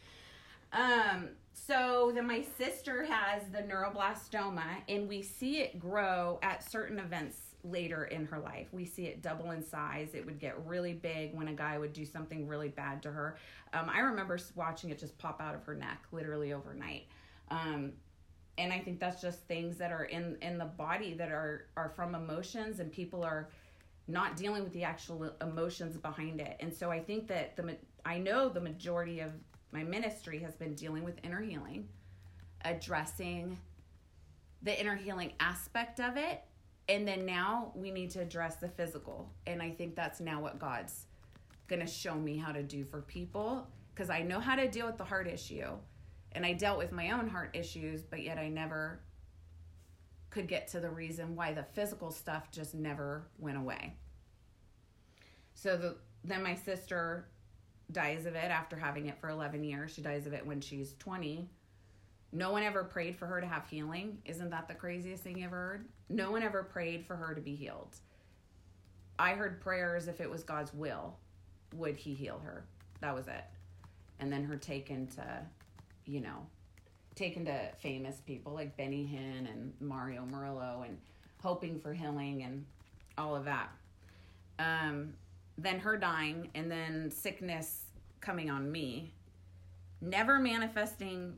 Um. 0.73 1.29
So 1.53 2.11
then 2.15 2.27
my 2.27 2.43
sister 2.57 3.05
has 3.05 3.43
the 3.51 3.59
neuroblastoma, 3.59 4.81
and 4.87 5.07
we 5.07 5.21
see 5.21 5.59
it 5.59 5.79
grow 5.79 6.39
at 6.41 6.67
certain 6.67 6.99
events 6.99 7.37
later 7.63 8.05
in 8.05 8.25
her 8.25 8.39
life. 8.39 8.67
We 8.71 8.85
see 8.85 9.05
it 9.05 9.21
double 9.21 9.51
in 9.51 9.63
size. 9.63 10.09
It 10.13 10.25
would 10.25 10.39
get 10.39 10.55
really 10.65 10.93
big 10.93 11.35
when 11.35 11.47
a 11.47 11.53
guy 11.53 11.77
would 11.77 11.93
do 11.93 12.05
something 12.05 12.47
really 12.47 12.69
bad 12.69 13.01
to 13.03 13.11
her. 13.11 13.37
Um, 13.73 13.89
I 13.89 13.99
remember 13.99 14.39
watching 14.55 14.89
it 14.89 14.99
just 14.99 15.17
pop 15.17 15.41
out 15.41 15.55
of 15.55 15.63
her 15.65 15.75
neck 15.75 16.03
literally 16.11 16.53
overnight. 16.53 17.07
Um, 17.49 17.93
and 18.57 18.73
I 18.73 18.79
think 18.79 18.99
that's 18.99 19.21
just 19.21 19.39
things 19.47 19.77
that 19.77 19.91
are 19.91 20.05
in 20.05 20.37
in 20.41 20.57
the 20.57 20.65
body 20.65 21.13
that 21.13 21.29
are 21.29 21.67
are 21.75 21.89
from 21.89 22.15
emotions, 22.15 22.79
and 22.79 22.91
people 22.91 23.23
are 23.23 23.49
not 24.07 24.35
dealing 24.35 24.63
with 24.63 24.73
the 24.73 24.83
actual 24.83 25.31
emotions 25.41 25.97
behind 25.97 26.39
it. 26.39 26.57
And 26.59 26.73
so 26.73 26.89
I 26.89 26.99
think 26.99 27.27
that 27.27 27.55
the 27.55 27.77
I 28.05 28.17
know 28.17 28.49
the 28.49 28.61
majority 28.61 29.19
of 29.19 29.31
my 29.71 29.83
ministry 29.83 30.39
has 30.39 30.55
been 30.55 30.73
dealing 30.73 31.03
with 31.03 31.15
inner 31.23 31.41
healing, 31.41 31.87
addressing 32.63 33.59
the 34.63 34.79
inner 34.79 34.95
healing 34.95 35.33
aspect 35.39 35.99
of 35.99 36.17
it, 36.17 36.43
and 36.89 37.07
then 37.07 37.25
now 37.25 37.71
we 37.75 37.91
need 37.91 38.11
to 38.11 38.21
address 38.21 38.55
the 38.55 38.69
physical. 38.69 39.29
And 39.45 39.61
I 39.61 39.71
think 39.71 39.95
that's 39.95 40.19
now 40.19 40.41
what 40.41 40.59
God's 40.59 41.05
going 41.67 41.81
to 41.81 41.87
show 41.87 42.15
me 42.15 42.37
how 42.37 42.51
to 42.51 42.63
do 42.63 42.85
for 42.85 43.01
people 43.01 43.67
because 43.93 44.09
I 44.09 44.21
know 44.21 44.39
how 44.39 44.55
to 44.55 44.67
deal 44.67 44.85
with 44.85 44.97
the 44.97 45.03
heart 45.03 45.27
issue. 45.27 45.67
And 46.31 46.45
I 46.45 46.53
dealt 46.53 46.77
with 46.77 46.91
my 46.91 47.11
own 47.11 47.27
heart 47.27 47.55
issues, 47.55 48.03
but 48.03 48.21
yet 48.21 48.37
I 48.37 48.47
never 48.47 49.01
could 50.29 50.47
get 50.47 50.67
to 50.69 50.79
the 50.79 50.89
reason 50.89 51.35
why 51.35 51.53
the 51.53 51.63
physical 51.73 52.11
stuff 52.11 52.51
just 52.51 52.75
never 52.75 53.27
went 53.39 53.57
away. 53.57 53.95
So 55.55 55.75
the, 55.75 55.95
then 56.23 56.43
my 56.43 56.53
sister 56.53 57.27
dies 57.91 58.25
of 58.25 58.35
it 58.35 58.51
after 58.51 58.75
having 58.75 59.07
it 59.07 59.19
for 59.19 59.29
11 59.29 59.63
years. 59.63 59.93
She 59.93 60.01
dies 60.01 60.27
of 60.27 60.33
it 60.33 60.45
when 60.45 60.61
she's 60.61 60.93
20. 60.99 61.49
No 62.31 62.51
one 62.51 62.63
ever 62.63 62.83
prayed 62.83 63.15
for 63.15 63.25
her 63.25 63.39
to 63.39 63.47
have 63.47 63.67
healing. 63.67 64.17
Isn't 64.25 64.49
that 64.49 64.67
the 64.67 64.73
craziest 64.73 65.23
thing 65.23 65.37
you 65.37 65.45
ever 65.45 65.55
heard? 65.55 65.85
No 66.09 66.31
one 66.31 66.43
ever 66.43 66.63
prayed 66.63 67.05
for 67.05 67.15
her 67.15 67.33
to 67.33 67.41
be 67.41 67.55
healed. 67.55 67.95
I 69.17 69.31
heard 69.31 69.61
prayers 69.61 70.07
if 70.07 70.21
it 70.21 70.29
was 70.29 70.43
God's 70.43 70.73
will, 70.73 71.15
would 71.73 71.95
he 71.95 72.13
heal 72.13 72.39
her? 72.43 72.65
That 73.01 73.15
was 73.15 73.27
it. 73.27 73.43
And 74.19 74.31
then 74.31 74.43
her 74.43 74.57
taken 74.57 75.07
to, 75.07 75.41
you 76.05 76.21
know, 76.21 76.45
taken 77.15 77.45
to 77.45 77.71
famous 77.79 78.17
people 78.25 78.53
like 78.53 78.77
Benny 78.77 79.03
Hinn 79.03 79.51
and 79.51 79.73
Mario 79.79 80.25
Murillo 80.25 80.83
and 80.85 80.97
hoping 81.41 81.79
for 81.79 81.93
healing 81.93 82.43
and 82.43 82.65
all 83.17 83.35
of 83.35 83.45
that. 83.45 83.69
Um, 84.59 85.13
then 85.57 85.79
her 85.79 85.97
dying 85.97 86.49
and 86.53 86.69
then 86.69 87.09
sickness 87.09 87.85
coming 88.21 88.49
on 88.49 88.71
me. 88.71 89.13
Never 90.01 90.37
manifesting 90.37 91.37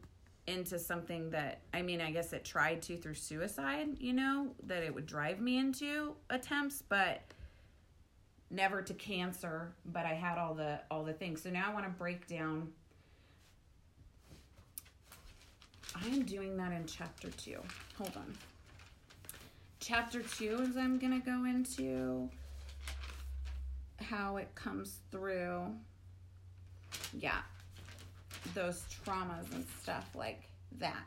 into 0.50 0.80
something 0.80 1.30
that 1.30 1.62
I 1.74 1.82
mean, 1.82 2.02
I 2.02 2.12
guess 2.12 2.34
it 2.34 2.44
tried 2.44 2.82
to 2.84 2.98
through 2.98 3.14
suicide, 3.14 3.98
you 4.00 4.14
know, 4.14 4.50
that 4.66 4.84
it 4.84 4.94
would 4.94 5.06
drive 5.06 5.40
me 5.40 5.58
into 5.58 6.16
attempts, 6.30 6.82
but 6.82 7.22
never 8.50 8.82
to 8.82 8.94
cancer, 8.94 9.74
but 9.86 10.06
I 10.06 10.14
had 10.14 10.38
all 10.38 10.54
the 10.54 10.80
all 10.90 11.04
the 11.04 11.14
things. 11.14 11.44
So 11.44 11.50
now 11.50 11.70
I 11.70 11.74
want 11.74 11.86
to 11.86 11.92
break 11.92 12.28
down. 12.28 12.70
I 15.96 16.08
am 16.08 16.24
doing 16.24 16.58
that 16.58 16.72
in 16.72 16.86
chapter 16.86 17.30
two. 17.32 17.60
Hold 17.98 18.16
on. 18.18 18.36
Chapter 19.80 20.22
two 20.22 20.62
is 20.62 20.78
I'm 20.78 21.00
gonna 21.00 21.20
go 21.20 21.46
into 21.46 22.30
how 23.98 24.38
it 24.38 24.54
comes 24.56 25.00
through. 25.12 25.76
Yeah, 27.14 27.40
those 28.54 28.84
traumas 29.06 29.52
and 29.54 29.66
stuff 29.82 30.10
like 30.16 30.50
that. 30.80 31.04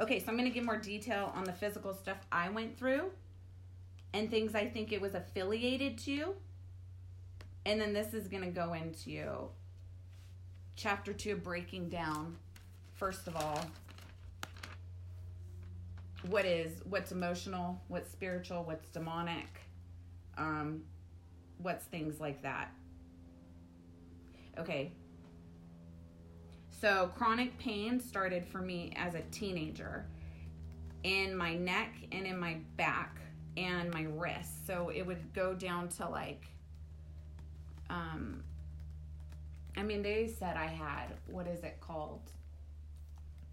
Okay, 0.00 0.18
so 0.18 0.26
I'm 0.28 0.36
going 0.36 0.48
to 0.48 0.54
give 0.54 0.64
more 0.64 0.76
detail 0.76 1.32
on 1.34 1.44
the 1.44 1.52
physical 1.52 1.94
stuff 1.94 2.18
I 2.30 2.48
went 2.50 2.78
through 2.78 3.10
and 4.12 4.30
things 4.30 4.54
I 4.54 4.66
think 4.66 4.92
it 4.92 5.00
was 5.00 5.14
affiliated 5.14 5.98
to. 5.98 6.34
And 7.64 7.80
then 7.80 7.92
this 7.92 8.14
is 8.14 8.28
going 8.28 8.44
to 8.44 8.50
go 8.50 8.74
into 8.74 9.48
chapter 10.76 11.12
2 11.12 11.36
breaking 11.36 11.88
down 11.88 12.36
first 12.94 13.26
of 13.26 13.34
all 13.36 13.64
what 16.28 16.44
is 16.44 16.80
what's 16.84 17.12
emotional, 17.12 17.80
what's 17.88 18.10
spiritual, 18.10 18.64
what's 18.64 18.88
demonic, 18.88 19.60
um 20.36 20.82
what's 21.58 21.84
things 21.86 22.20
like 22.20 22.42
that. 22.42 22.72
Okay, 24.58 24.92
so, 26.80 27.10
chronic 27.16 27.58
pain 27.58 28.00
started 28.00 28.46
for 28.46 28.58
me 28.58 28.92
as 28.96 29.14
a 29.14 29.22
teenager 29.30 30.06
in 31.04 31.34
my 31.34 31.54
neck 31.54 31.94
and 32.12 32.26
in 32.26 32.38
my 32.38 32.58
back 32.76 33.18
and 33.56 33.92
my 33.92 34.04
wrists. 34.04 34.66
So, 34.66 34.90
it 34.90 35.02
would 35.02 35.32
go 35.32 35.54
down 35.54 35.88
to 35.90 36.08
like, 36.08 36.46
um, 37.88 38.42
I 39.76 39.82
mean, 39.82 40.02
they 40.02 40.26
said 40.26 40.56
I 40.56 40.66
had, 40.66 41.14
what 41.26 41.46
is 41.46 41.64
it 41.64 41.78
called? 41.80 42.30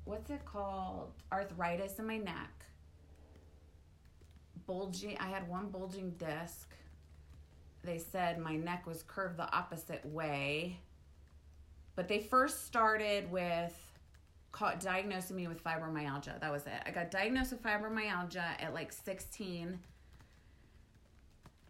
What's 0.03 0.29
it 0.29 0.43
called? 0.43 1.13
Arthritis 1.31 1.99
in 1.99 2.07
my 2.07 2.17
neck. 2.17 2.65
Bulging, 4.65 5.17
I 5.19 5.27
had 5.27 5.47
one 5.47 5.69
bulging 5.69 6.11
disc. 6.11 6.69
They 7.83 7.99
said 7.99 8.39
my 8.39 8.55
neck 8.55 8.85
was 8.85 9.03
curved 9.03 9.37
the 9.37 9.53
opposite 9.55 10.05
way 10.05 10.79
but 11.95 12.07
they 12.07 12.19
first 12.19 12.65
started 12.65 13.31
with 13.31 13.73
diagnosing 14.79 15.35
me 15.35 15.47
with 15.47 15.63
fibromyalgia. 15.63 16.39
That 16.39 16.51
was 16.51 16.65
it. 16.65 16.83
I 16.85 16.91
got 16.91 17.11
diagnosed 17.11 17.51
with 17.51 17.63
fibromyalgia 17.63 18.61
at 18.61 18.73
like 18.73 18.91
16 18.93 19.79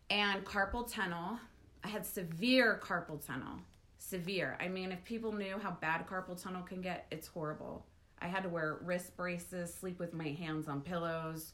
and 0.09 0.45
carpal 0.45 0.91
tunnel. 0.91 1.39
I 1.83 1.87
had 1.87 2.05
severe 2.05 2.79
carpal 2.83 3.25
tunnel. 3.25 3.59
Severe. 3.97 4.57
I 4.59 4.67
mean, 4.67 4.91
if 4.91 5.03
people 5.05 5.31
knew 5.31 5.57
how 5.57 5.71
bad 5.71 6.05
carpal 6.07 6.41
tunnel 6.41 6.61
can 6.61 6.81
get, 6.81 7.07
it's 7.09 7.27
horrible. 7.27 7.85
I 8.21 8.27
had 8.27 8.43
to 8.43 8.49
wear 8.49 8.79
wrist 8.81 9.15
braces, 9.17 9.73
sleep 9.73 9.99
with 9.99 10.13
my 10.13 10.29
hands 10.29 10.67
on 10.67 10.81
pillows, 10.81 11.53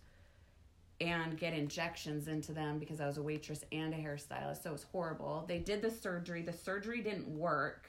and 1.00 1.38
get 1.38 1.54
injections 1.54 2.28
into 2.28 2.52
them 2.52 2.78
because 2.80 3.00
I 3.00 3.08
was 3.08 3.18
a 3.18 3.24
waitress 3.24 3.64
and 3.72 3.94
a 3.94 3.98
hairstylist. 3.98 4.64
So 4.64 4.70
it 4.70 4.74
was 4.74 4.86
horrible. 4.92 5.46
They 5.48 5.60
did 5.60 5.82
the 5.82 5.90
surgery. 5.90 6.42
The 6.42 6.54
surgery 6.54 7.02
didn't 7.02 7.28
work 7.28 7.89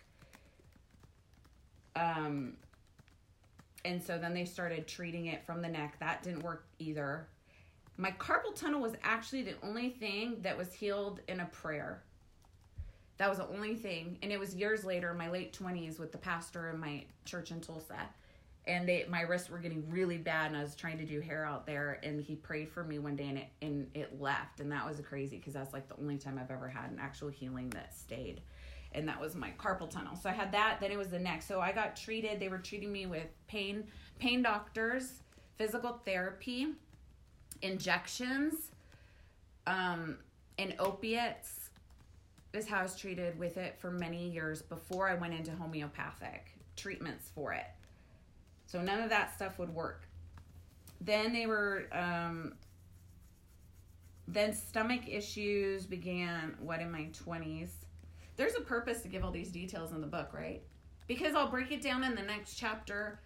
um, 1.97 2.55
and 3.85 4.03
so 4.03 4.19
then 4.19 4.35
they 4.35 4.45
started 4.45 4.87
treating 4.87 5.27
it 5.27 5.45
from 5.45 5.63
the 5.63 5.69
neck. 5.69 5.97
That 6.01 6.23
didn't 6.23 6.43
work 6.43 6.65
either. 6.79 7.27
My 7.97 8.13
carpal 8.13 8.55
tunnel 8.55 8.81
was 8.81 8.93
actually 9.03 9.43
the 9.43 9.55
only 9.63 9.91
thing 9.91 10.39
that 10.43 10.57
was 10.57 10.73
healed 10.73 11.21
in 11.29 11.41
a 11.41 11.47
prayer. 11.47 12.03
That 13.19 13.29
was 13.29 13.39
the 13.39 13.49
only 13.49 13.75
thing. 13.75 14.19
And 14.23 14.33
it 14.33 14.41
was 14.41 14.55
years 14.55 14.85
later, 14.85 15.13
my 15.13 15.31
late 15.31 15.53
20s, 15.53 15.99
with 15.99 16.13
the 16.13 16.19
pastor 16.19 16.71
in 16.71 16.81
my 16.81 17.05
church 17.25 17.51
in 17.51 17.61
Tulsa. 17.61 18.09
And 18.67 18.89
they, 18.89 19.07
my 19.09 19.23
wrists 19.23 19.51
were 19.51 19.59
getting 19.59 19.89
really 19.91 20.19
bad, 20.19 20.49
and 20.49 20.57
I 20.57 20.63
was 20.63 20.75
trying 20.75 20.99
to 20.99 21.05
do 21.05 21.21
hair 21.21 21.45
out 21.45 21.67
there. 21.67 21.99
And 22.03 22.21
he 22.21 22.37
prayed 22.37 22.71
for 22.71 22.85
me 22.85 22.99
one 22.99 23.17
day, 23.17 23.25
and 23.25 23.39
it 23.39 23.49
and 23.63 23.91
it 23.95 24.21
left, 24.21 24.61
and 24.61 24.71
that 24.71 24.87
was 24.87 25.01
crazy 25.01 25.37
because 25.37 25.55
that's 25.55 25.73
like 25.73 25.89
the 25.89 25.97
only 25.97 26.19
time 26.19 26.39
I've 26.39 26.51
ever 26.51 26.69
had 26.69 26.91
an 26.91 26.99
actual 27.01 27.31
healing 27.31 27.71
that 27.71 27.95
stayed 27.95 28.43
and 28.93 29.09
that 29.09 29.21
was 29.21 29.35
my 29.35 29.53
carpal 29.59 29.89
tunnel. 29.89 30.17
So 30.17 30.29
I 30.29 30.33
had 30.33 30.53
that, 30.53 30.79
then 30.81 30.91
it 30.91 30.99
was 30.99 31.09
the 31.09 31.19
neck. 31.19 31.43
So 31.43 31.61
I 31.61 31.73
got 31.73 31.97
treated. 31.97 32.41
They 32.41 32.49
were 32.49 32.59
treating 32.59 32.93
me 32.93 33.07
with 33.07 33.29
pain 33.47 33.85
pain 34.19 34.43
doctors, 34.43 35.23
physical 35.57 36.01
therapy, 36.05 36.69
injections, 37.63 38.71
um, 39.67 40.19
and 40.59 40.75
opiates 40.79 41.71
is 42.53 42.67
how 42.67 42.81
I 42.81 42.83
was 42.83 42.97
treated 42.97 43.39
with 43.39 43.57
it 43.57 43.77
for 43.79 43.91
many 43.91 44.29
years 44.29 44.61
before 44.61 45.09
I 45.09 45.15
went 45.15 45.35
into 45.35 45.53
homeopathic 45.53 46.53
treatments 46.77 47.31
for 47.35 47.53
it. 47.53 47.67
So 48.67 48.83
none 48.83 49.01
of 49.01 49.11
that 49.11 49.35
stuff 49.35 49.59
would 49.59 49.73
work. 49.73 50.03
Then 51.01 51.33
they 51.33 51.47
were 51.47 51.85
um, 51.93 52.55
then 54.29 54.53
stomach 54.53 55.09
issues 55.09 55.87
began 55.87 56.55
what 56.61 56.81
in 56.81 56.91
my 56.91 57.09
20s 57.27 57.71
there's 58.41 58.55
a 58.55 58.63
purpose 58.63 59.03
to 59.03 59.09
give 59.09 59.23
all 59.23 59.31
these 59.31 59.51
details 59.51 59.93
in 59.93 60.01
the 60.01 60.07
book, 60.07 60.31
right? 60.33 60.63
Because 61.07 61.35
I'll 61.35 61.51
break 61.51 61.73
it 61.73 61.83
down 61.83 62.03
in 62.03 62.15
the 62.15 62.23
next 62.23 62.55
chapter 62.55 63.21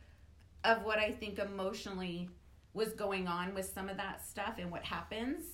of 0.65 0.83
what 0.83 0.99
I 0.99 1.13
think 1.13 1.39
emotionally 1.39 2.29
was 2.73 2.95
going 2.95 3.29
on 3.29 3.55
with 3.55 3.71
some 3.73 3.89
of 3.89 3.97
that 3.99 4.27
stuff 4.27 4.57
and 4.59 4.73
what 4.73 4.83
happens 4.83 5.45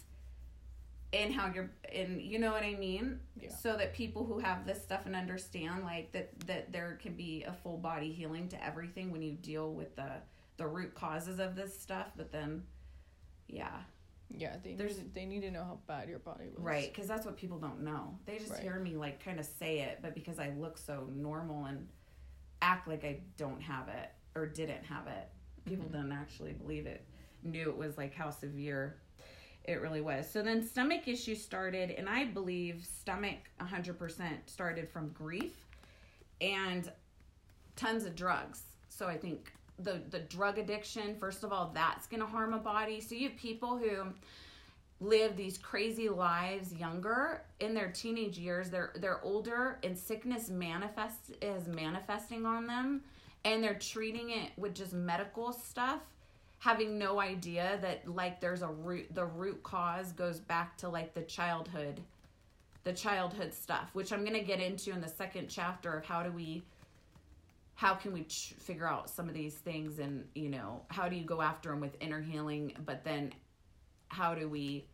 and 1.13 1.35
how 1.35 1.53
you're 1.53 1.71
and 1.95 2.23
you 2.23 2.39
know 2.39 2.53
what 2.53 2.63
I 2.63 2.73
mean? 2.75 3.21
Yeah. 3.39 3.51
So 3.51 3.77
that 3.77 3.93
people 3.93 4.25
who 4.25 4.39
have 4.39 4.65
this 4.67 4.81
stuff 4.83 5.05
and 5.05 5.15
understand 5.15 5.85
like 5.85 6.11
that 6.13 6.31
that 6.47 6.73
there 6.73 6.99
can 7.03 7.13
be 7.13 7.45
a 7.45 7.53
full 7.53 7.77
body 7.77 8.13
healing 8.13 8.49
to 8.49 8.65
everything 8.65 9.11
when 9.11 9.21
you 9.21 9.33
deal 9.33 9.75
with 9.75 9.95
the 9.95 10.11
the 10.57 10.67
root 10.67 10.95
causes 10.95 11.39
of 11.39 11.55
this 11.55 11.79
stuff, 11.79 12.13
but 12.17 12.33
then 12.33 12.63
yeah. 13.47 13.81
Yeah, 14.37 14.57
they 14.63 14.75
There's, 14.75 14.99
need, 14.99 15.15
they 15.15 15.25
need 15.25 15.43
to 15.43 15.51
know 15.51 15.65
how 15.65 15.79
bad 15.87 16.09
your 16.09 16.21
body 16.21 16.45
was. 16.55 16.63
Right, 16.63 16.93
because 16.93 17.09
that's 17.09 17.27
what 17.27 17.37
people 17.37 17.59
don't 17.59 17.83
know. 17.83 18.19
They 18.27 18.39
just 18.39 18.53
right. 18.53 18.63
hear 18.63 18.79
me 18.79 18.97
like 18.97 19.25
kind 19.25 19.41
of 19.41 19.47
say 19.47 19.81
it, 19.81 19.99
but 20.03 20.15
because 20.15 20.39
I 20.39 20.51
look 20.59 20.79
so 20.79 21.09
normal 21.15 21.67
and 21.67 21.89
act 22.63 22.89
like 22.89 23.05
I 23.05 23.21
don't 23.37 23.61
have 23.61 23.89
it 23.89 24.11
or 24.35 24.47
didn't 24.47 24.85
have 24.85 25.07
it, 25.07 25.29
people 25.65 25.87
mm-hmm. 25.87 25.95
don't 25.95 26.13
actually 26.13 26.53
believe 26.53 26.87
it. 26.87 27.05
Knew 27.43 27.69
it 27.69 27.77
was 27.77 27.99
like 27.99 28.15
how 28.15 28.31
severe 28.31 28.97
it 29.65 29.81
really 29.81 30.01
was. 30.01 30.31
So 30.31 30.43
then 30.43 30.67
stomach 30.67 31.09
issues 31.09 31.43
started, 31.43 31.91
and 31.91 32.09
I 32.09 32.25
believe 32.25 32.87
stomach 33.01 33.39
100% 33.61 34.23
started 34.47 34.89
from 34.89 35.11
grief 35.11 35.55
and 36.41 36.91
tons 37.77 38.05
of 38.05 38.15
drugs. 38.15 38.63
So 38.89 39.07
I 39.07 39.17
think 39.17 39.53
the 39.83 40.01
the 40.11 40.21
drug 40.21 40.59
addiction 40.59 41.17
first 41.17 41.45
of 41.45 41.53
all 41.53 41.71
that's 41.75 42.07
going 42.07 42.21
to 42.21 42.27
harm 42.27 42.55
a 42.55 42.59
body. 42.59 43.01
So 43.01 43.15
you 43.15 43.29
have 43.29 43.39
people 43.39 43.77
who 43.77 44.13
live 45.01 45.37
these 45.37 45.57
crazy 45.57 46.09
lives 46.09 46.75
younger 46.75 47.43
in 47.61 47.73
their 47.73 47.91
teenage 47.91 48.39
years 48.39 48.69
they're 48.69 48.93
they're 48.97 49.25
older 49.25 49.79
and 49.83 49.97
sickness 49.97 50.51
manifests 50.51 51.31
is 51.41 51.67
manifesting 51.67 52.45
on 52.45 52.67
them 52.67 53.01
and 53.47 53.65
they're 53.65 53.79
treating 53.79 54.31
it 54.31 54.51
with 54.59 54.75
just 54.75 54.93
medical 54.93 55.53
stuff 55.53 56.01
having 56.59 56.99
no 56.99 57.19
idea 57.19 57.79
that 57.81 58.07
like 58.07 58.41
there's 58.41 58.61
a 58.61 58.69
root 58.69 59.07
the 59.15 59.25
root 59.25 59.63
cause 59.63 60.13
goes 60.13 60.39
back 60.39 60.77
to 60.77 60.87
like 60.89 61.15
the 61.15 61.23
childhood 61.23 61.99
the 62.85 62.93
childhood 62.93 63.55
stuff 63.55 63.89
which 63.95 64.13
i'm 64.13 64.21
going 64.21 64.39
to 64.39 64.45
get 64.45 64.61
into 64.61 64.91
in 64.91 65.01
the 65.01 65.09
second 65.09 65.49
chapter 65.49 65.97
of 65.97 66.05
how 66.05 66.23
do 66.23 66.31
we 66.31 66.63
how 67.81 67.95
can 67.95 68.13
we 68.13 68.25
ch- 68.25 68.53
figure 68.59 68.87
out 68.87 69.09
some 69.09 69.27
of 69.27 69.35
these 69.35 69.55
things 69.55 69.99
and 69.99 70.27
you 70.35 70.51
know 70.51 70.83
how 70.89 71.09
do 71.09 71.17
you 71.17 71.25
go 71.25 71.41
after 71.41 71.71
them 71.71 71.81
with 71.81 71.97
inner 72.01 72.21
healing 72.21 72.73
but 72.85 73.03
then 73.05 73.33
how 74.09 74.35
do 74.35 74.49
we 74.49 74.85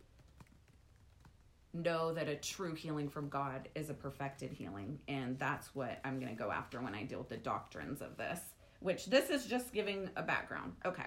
know 1.73 2.13
that 2.13 2.29
a 2.29 2.35
true 2.35 2.73
healing 2.73 3.09
from 3.09 3.27
god 3.27 3.67
is 3.75 3.89
a 3.89 3.93
perfected 3.93 4.51
healing? 4.51 4.97
And 5.07 5.37
that's 5.37 5.75
what 5.75 5.99
i'm 6.05 6.19
going 6.19 6.31
to 6.31 6.41
go 6.41 6.49
after 6.49 6.79
when 6.79 6.95
i 6.95 7.03
deal 7.03 7.19
with 7.19 7.29
the 7.29 7.37
doctrines 7.37 8.01
of 8.01 8.15
this 8.15 8.39
which 8.79 9.07
this 9.07 9.29
is 9.29 9.45
just 9.45 9.73
giving 9.73 10.09
a 10.15 10.21
background. 10.21 10.73
Okay. 10.85 11.05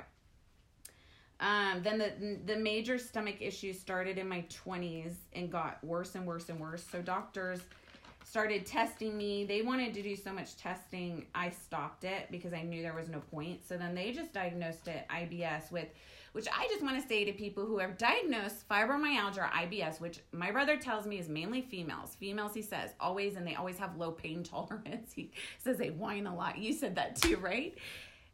Um, 1.39 1.83
then 1.83 1.99
the 1.99 2.39
the 2.45 2.57
major 2.57 2.99
stomach 2.99 3.37
issues 3.41 3.81
started 3.81 4.19
in 4.19 4.29
my 4.29 4.45
20s 4.51 5.15
and 5.33 5.51
got 5.51 5.83
worse 5.83 6.15
and 6.15 6.27
worse 6.27 6.51
and 6.51 6.61
worse. 6.61 6.85
So 6.91 7.01
doctors 7.01 7.61
started 8.25 8.67
testing 8.67 9.17
me. 9.17 9.45
They 9.45 9.63
wanted 9.63 9.95
to 9.95 10.03
do 10.03 10.17
so 10.17 10.33
much 10.33 10.57
testing, 10.57 11.27
I 11.35 11.51
stopped 11.51 12.05
it 12.05 12.29
because 12.31 12.53
I 12.53 12.63
knew 12.63 12.83
there 12.83 12.95
was 12.95 13.09
no 13.09 13.21
point. 13.21 13.67
So 13.67 13.77
then 13.77 13.95
they 13.95 14.13
just 14.13 14.33
diagnosed 14.33 14.89
it 14.89 15.05
IBS 15.11 15.73
with 15.73 15.89
which 16.33 16.47
I 16.57 16.69
just 16.69 16.83
want 16.83 17.01
to 17.01 17.09
say 17.09 17.25
to 17.25 17.33
people 17.33 17.67
who 17.67 17.79
have 17.79 17.99
diagnosed 17.99 18.69
fibromyalgia 18.69 19.39
or 19.39 19.51
IBS, 19.53 20.01
which 20.01 20.21
my 20.33 20.51
brother 20.51 20.77
tells 20.77 21.07
me 21.07 21.19
is 21.19 21.29
mainly 21.29 21.61
females. 21.61 22.17
Females, 22.21 22.55
he 22.55 22.63
says, 22.63 22.91
always, 23.01 23.35
and 23.37 23.47
they 23.47 23.57
always 23.57 23.79
have 23.79 23.97
low 23.97 24.13
pain 24.13 24.43
tolerance. 24.45 25.13
He 25.13 25.33
says 25.59 25.77
they 25.77 25.91
whine 25.91 26.27
a 26.27 26.35
lot. 26.35 26.59
You 26.59 26.73
said 26.73 26.95
that 26.97 27.17
too, 27.17 27.37
right? 27.39 27.75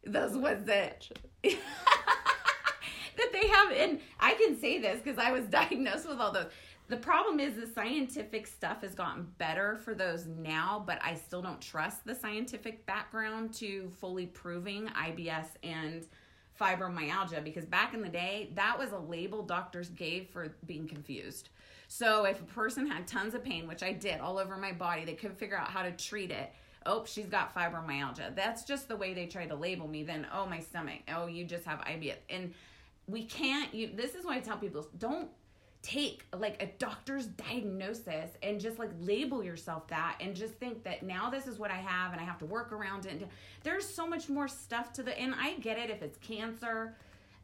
Those 0.05 0.37
ones 0.37 0.67
that. 0.67 1.09
that 1.43 3.33
they 3.33 3.49
have, 3.49 3.73
and 3.73 4.01
I 4.21 4.35
can 4.35 4.59
say 4.61 4.79
this 4.79 5.01
because 5.03 5.19
I 5.19 5.33
was 5.33 5.45
diagnosed 5.51 6.09
with 6.09 6.19
all 6.19 6.33
those 6.33 6.51
the 6.89 6.97
problem 6.97 7.41
is 7.41 7.55
the 7.55 7.67
scientific 7.67 8.47
stuff 8.47 8.83
has 8.83 8.95
gotten 8.95 9.27
better 9.39 9.77
for 9.77 9.95
those 9.95 10.27
now, 10.27 10.83
but 10.87 10.99
I 11.03 11.15
still 11.15 11.43
don't 11.43 11.61
trust 11.61 12.05
the 12.05 12.15
scientific 12.15 12.87
background 12.87 13.53
to 13.55 13.91
fully 13.99 14.27
proving 14.27 14.87
IBS 14.89 15.47
and 15.65 16.07
fibromyalgia 16.61 17.43
because 17.43 17.67
back 17.67 17.93
in 17.93 18.03
the 18.03 18.09
day, 18.09 18.51
that 18.55 18.79
was 18.79 18.93
a 18.93 18.99
label 18.99 19.43
doctors 19.43 19.89
gave 19.91 20.29
for 20.29 20.55
being 20.67 20.87
confused. 20.87 21.49
So 21.89 22.25
if 22.25 22.41
a 22.41 22.45
person 22.45 22.87
had 22.87 23.07
tons 23.07 23.35
of 23.35 23.45
pain, 23.45 23.67
which 23.67 23.83
I 23.83 23.93
did 23.93 24.21
all 24.21 24.39
over 24.39 24.57
my 24.57 24.73
body, 24.73 25.05
they 25.05 25.15
couldn't 25.15 25.39
figure 25.39 25.57
out 25.57 25.69
how 25.69 25.83
to 25.83 25.91
treat 25.93 26.31
it. 26.31 26.53
Oh, 26.85 27.05
she's 27.05 27.27
got 27.27 27.55
fibromyalgia. 27.55 28.35
That's 28.35 28.65
just 28.65 28.87
the 28.87 28.97
way 28.97 29.13
they 29.13 29.27
tried 29.27 29.49
to 29.49 29.57
label 29.57 29.89
me. 29.89 30.05
Then, 30.05 30.27
oh, 30.33 30.47
my 30.47 30.61
stomach. 30.61 31.01
Oh, 31.15 31.27
you 31.27 31.45
just 31.45 31.65
have 31.65 31.81
IBS. 31.81 32.17
And 32.31 32.55
we 33.09 33.25
can't. 33.25 33.73
You. 33.75 33.91
This 33.95 34.15
is 34.15 34.25
why 34.25 34.37
I 34.37 34.41
tell 34.41 34.57
people 34.57 34.87
don't 34.99 35.29
take 35.87 36.27
like 36.37 36.61
a 36.61 36.67
doctor's 36.79 37.27
diagnosis 37.27 38.33
and 38.43 38.61
just 38.61 38.77
like 38.77 38.91
label 39.01 39.45
yourself 39.45 39.87
that 39.87 40.17
and 40.21 40.35
just 40.35 40.55
think 40.55 40.83
that 40.83 41.05
now 41.05 41.31
this 41.31 41.47
is 41.47 41.61
what 41.61 41.71
I 41.71 41.77
have 41.77 42.11
and 42.11 42.21
I 42.21 42.25
have 42.25 42.39
to 42.39 42.45
work 42.45 42.73
around 42.73 43.07
it. 43.07 43.29
There's 43.63 43.89
so 43.89 44.05
much 44.05 44.29
more 44.29 44.49
stuff 44.49 44.93
to 44.95 45.05
the 45.05 45.17
and 45.17 45.33
I 45.33 45.55
get 45.55 45.79
it 45.79 45.89
if 45.89 46.03
it's 46.03 46.19
cancer 46.19 46.97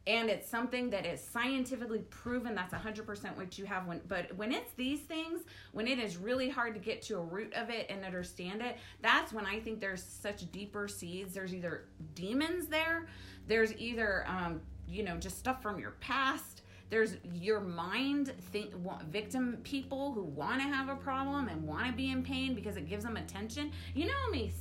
and 0.05 0.29
it's 0.29 0.49
something 0.49 0.89
that 0.89 1.05
is 1.05 1.21
scientifically 1.21 1.99
proven 2.09 2.53
that's 2.53 2.73
100% 2.73 3.37
what 3.37 3.57
you 3.57 3.63
have 3.63 3.87
when 3.87 4.01
but 4.09 4.35
when 4.35 4.51
it's 4.51 4.73
these 4.73 4.99
things 4.99 5.43
when 5.71 5.87
it 5.87 5.97
is 5.97 6.17
really 6.17 6.49
hard 6.49 6.73
to 6.73 6.81
get 6.81 7.01
to 7.03 7.17
a 7.17 7.21
root 7.21 7.53
of 7.53 7.69
it 7.69 7.85
and 7.89 8.03
understand 8.03 8.61
it 8.61 8.77
that's 9.01 9.31
when 9.31 9.45
i 9.45 9.59
think 9.61 9.79
there's 9.79 10.03
such 10.03 10.51
deeper 10.51 10.89
seeds 10.89 11.33
there's 11.33 11.53
either 11.53 11.85
demons 12.15 12.67
there 12.67 13.07
there's 13.47 13.73
either 13.77 14.25
um, 14.27 14.59
you 14.89 15.03
know 15.03 15.15
just 15.15 15.39
stuff 15.39 15.61
from 15.61 15.79
your 15.79 15.91
past 16.01 16.52
there's 16.93 17.17
your 17.33 17.59
mind 17.59 18.31
think 18.51 18.71
victim 19.09 19.57
people 19.63 20.11
who 20.11 20.21
want 20.21 20.61
to 20.61 20.67
have 20.67 20.89
a 20.89 20.95
problem 20.95 21.47
and 21.47 21.63
want 21.63 21.87
to 21.87 21.91
be 21.91 22.11
in 22.11 22.21
pain 22.21 22.53
because 22.53 22.77
it 22.77 22.87
gives 22.87 23.03
them 23.03 23.17
attention. 23.17 23.71
You 23.95 24.05
know 24.05 24.29
me 24.31 24.53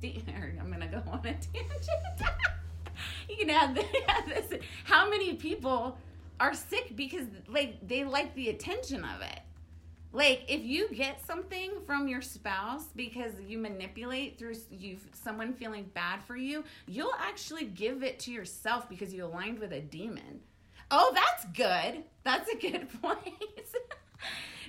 i'm 0.04 0.70
gonna 0.70 0.86
go 0.86 1.02
on 1.10 1.18
a 1.18 1.34
tangent. 1.34 2.20
You 3.28 3.36
can 3.36 3.50
add, 3.50 3.74
this. 4.26 4.60
How 4.84 5.10
many 5.10 5.34
people 5.34 5.98
are 6.38 6.54
sick 6.54 6.94
because 6.94 7.26
like 7.48 7.84
they 7.88 8.04
like 8.04 8.32
the 8.36 8.50
attention 8.50 9.04
of 9.04 9.20
it? 9.22 9.40
Like 10.12 10.44
if 10.46 10.62
you 10.62 10.88
get 10.90 11.26
something 11.26 11.72
from 11.84 12.06
your 12.06 12.20
spouse 12.20 12.84
because 12.94 13.32
you 13.44 13.58
manipulate 13.58 14.38
through 14.38 14.54
you 14.70 14.98
someone 15.14 15.52
feeling 15.52 15.90
bad 15.94 16.22
for 16.22 16.36
you 16.36 16.64
you'll 16.86 17.14
actually 17.18 17.64
give 17.64 18.02
it 18.02 18.18
to 18.20 18.30
yourself 18.30 18.88
because 18.88 19.12
you 19.14 19.24
aligned 19.24 19.58
with 19.58 19.72
a 19.72 19.80
demon 19.80 20.40
oh 20.92 21.12
that's 21.12 21.44
good. 21.56 22.04
That's 22.22 22.48
a 22.48 22.56
good 22.56 22.88
point. 23.02 23.18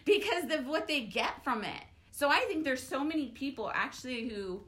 Because 0.06 0.52
of 0.52 0.66
what 0.68 0.88
they 0.88 1.02
get 1.02 1.44
from 1.44 1.64
it. 1.64 1.84
So 2.12 2.30
i 2.30 2.40
think 2.48 2.64
there's 2.64 2.84
so 2.84 3.04
many 3.04 3.28
people 3.30 3.72
actually 3.74 4.30
who 4.30 4.62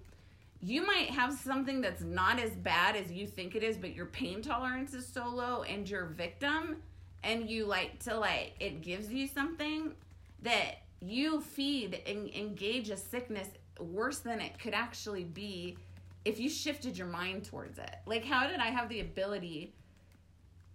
you 0.62 0.86
might 0.86 1.10
have 1.10 1.34
something 1.34 1.82
that's 1.82 2.02
not 2.02 2.40
as 2.40 2.52
bad 2.52 2.96
as 2.96 3.12
you 3.12 3.28
think 3.28 3.56
it 3.56 3.64
is 3.64 3.78
but 3.78 3.96
your 3.96 4.08
pain 4.08 4.42
tolerance 4.42 4.94
is 4.94 5.08
so 5.08 5.28
low 5.28 5.64
and 5.64 5.88
you're 5.88 6.06
victim 6.06 6.78
and 7.24 7.50
you 7.50 7.66
like 7.66 8.00
to 8.00 8.18
like 8.18 8.54
it 8.60 8.82
gives 8.82 9.12
you 9.12 9.28
something 9.28 9.94
that 10.42 10.78
you 11.02 11.42
feed 11.42 12.02
and 12.08 12.30
engage 12.30 12.90
a 12.90 12.98
sickness 12.98 13.50
worse 13.80 14.20
than 14.20 14.40
it 14.40 14.58
could 14.60 14.74
actually 14.74 15.24
be 15.24 15.78
if 16.24 16.40
you 16.40 16.50
shifted 16.50 16.98
your 16.98 17.08
mind 17.08 17.46
towards 17.46 17.78
it. 17.78 17.96
Like, 18.06 18.26
how 18.26 18.48
did 18.48 18.60
I 18.60 18.68
have 18.68 18.90
the 18.90 19.02
ability 19.02 19.74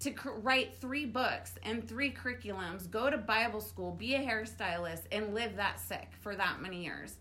to 0.00 0.10
cr- 0.10 0.30
write 0.30 0.76
three 0.80 1.06
books 1.06 1.52
and 1.62 1.86
three 1.86 2.10
curriculums, 2.10 2.90
go 2.90 3.10
to 3.10 3.18
Bible 3.18 3.60
school, 3.60 3.92
be 3.92 4.14
a 4.14 4.18
hairstylist, 4.18 5.02
and 5.12 5.34
live 5.34 5.56
that 5.56 5.78
sick 5.78 6.08
for 6.20 6.34
that 6.34 6.60
many 6.60 6.82
years? 6.84 7.16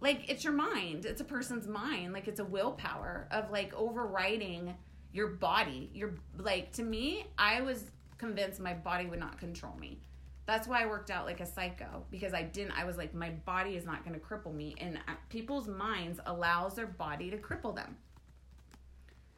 Like, 0.00 0.28
it's 0.28 0.44
your 0.44 0.52
mind. 0.52 1.06
It's 1.06 1.20
a 1.20 1.24
person's 1.24 1.66
mind. 1.66 2.12
Like, 2.12 2.28
it's 2.28 2.40
a 2.40 2.44
willpower 2.44 3.28
of 3.30 3.50
like 3.50 3.72
overriding 3.74 4.74
your 5.12 5.28
body. 5.28 5.90
You're 5.94 6.14
like, 6.38 6.72
to 6.72 6.82
me, 6.82 7.26
I 7.38 7.60
was 7.60 7.84
convinced 8.18 8.60
my 8.60 8.74
body 8.74 9.06
would 9.06 9.20
not 9.20 9.38
control 9.38 9.74
me. 9.78 9.98
That's 10.46 10.68
why 10.68 10.82
I 10.82 10.86
worked 10.86 11.10
out 11.10 11.26
like 11.26 11.40
a 11.40 11.46
psycho 11.46 12.04
because 12.10 12.32
I 12.32 12.42
didn't. 12.42 12.72
I 12.72 12.84
was 12.84 12.96
like, 12.96 13.14
my 13.14 13.30
body 13.30 13.74
is 13.74 13.84
not 13.84 14.04
going 14.04 14.18
to 14.18 14.24
cripple 14.24 14.54
me, 14.54 14.74
and 14.78 14.96
uh, 15.08 15.12
people's 15.28 15.68
minds 15.68 16.20
allows 16.26 16.74
their 16.74 16.86
body 16.86 17.30
to 17.30 17.36
cripple 17.36 17.74
them. 17.74 17.96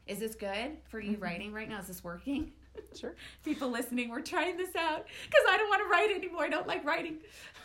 Is 0.06 0.18
this 0.18 0.34
good 0.34 0.78
for 0.88 1.00
you 1.00 1.12
mm-hmm. 1.12 1.22
writing 1.22 1.52
right 1.52 1.68
now? 1.68 1.78
Is 1.78 1.86
this 1.86 2.04
working? 2.04 2.52
Sure. 2.98 3.14
People 3.44 3.70
listening, 3.70 4.08
we're 4.08 4.20
trying 4.20 4.56
this 4.56 4.74
out 4.76 5.06
because 5.24 5.44
I 5.48 5.56
don't 5.56 5.68
want 5.68 5.82
to 5.82 5.88
write 5.88 6.10
anymore. 6.10 6.44
I 6.44 6.48
don't 6.48 6.66
like 6.66 6.84
writing. 6.84 7.18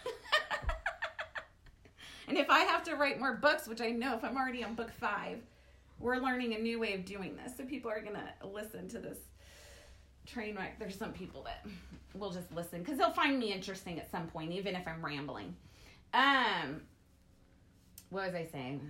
and 2.27 2.37
if 2.37 2.49
I 2.49 2.59
have 2.59 2.83
to 2.83 2.95
write 2.95 3.19
more 3.19 3.35
books, 3.35 3.67
which 3.67 3.81
I 3.81 3.89
know 3.89 4.15
if 4.15 4.23
I'm 4.23 4.37
already 4.37 4.63
on 4.63 4.75
book 4.75 4.91
five, 4.99 5.39
we're 5.99 6.17
learning 6.17 6.53
a 6.53 6.59
new 6.59 6.79
way 6.79 6.93
of 6.93 7.05
doing 7.05 7.35
this. 7.35 7.57
So 7.57 7.63
people 7.63 7.89
are 7.89 8.01
going 8.01 8.15
to 8.15 8.47
listen 8.47 8.87
to 8.89 8.99
this 8.99 9.17
train 10.25 10.55
wreck. 10.55 10.79
There's 10.79 10.97
some 10.97 11.13
people 11.13 11.43
that 11.43 11.65
will 12.13 12.31
just 12.31 12.51
listen 12.53 12.79
because 12.79 12.97
they'll 12.97 13.11
find 13.11 13.39
me 13.39 13.51
interesting 13.51 13.99
at 13.99 14.09
some 14.11 14.27
point, 14.27 14.51
even 14.51 14.75
if 14.75 14.87
I'm 14.87 15.03
rambling. 15.03 15.55
Um, 16.13 16.81
what 18.09 18.27
was 18.27 18.35
I 18.35 18.47
saying? 18.51 18.81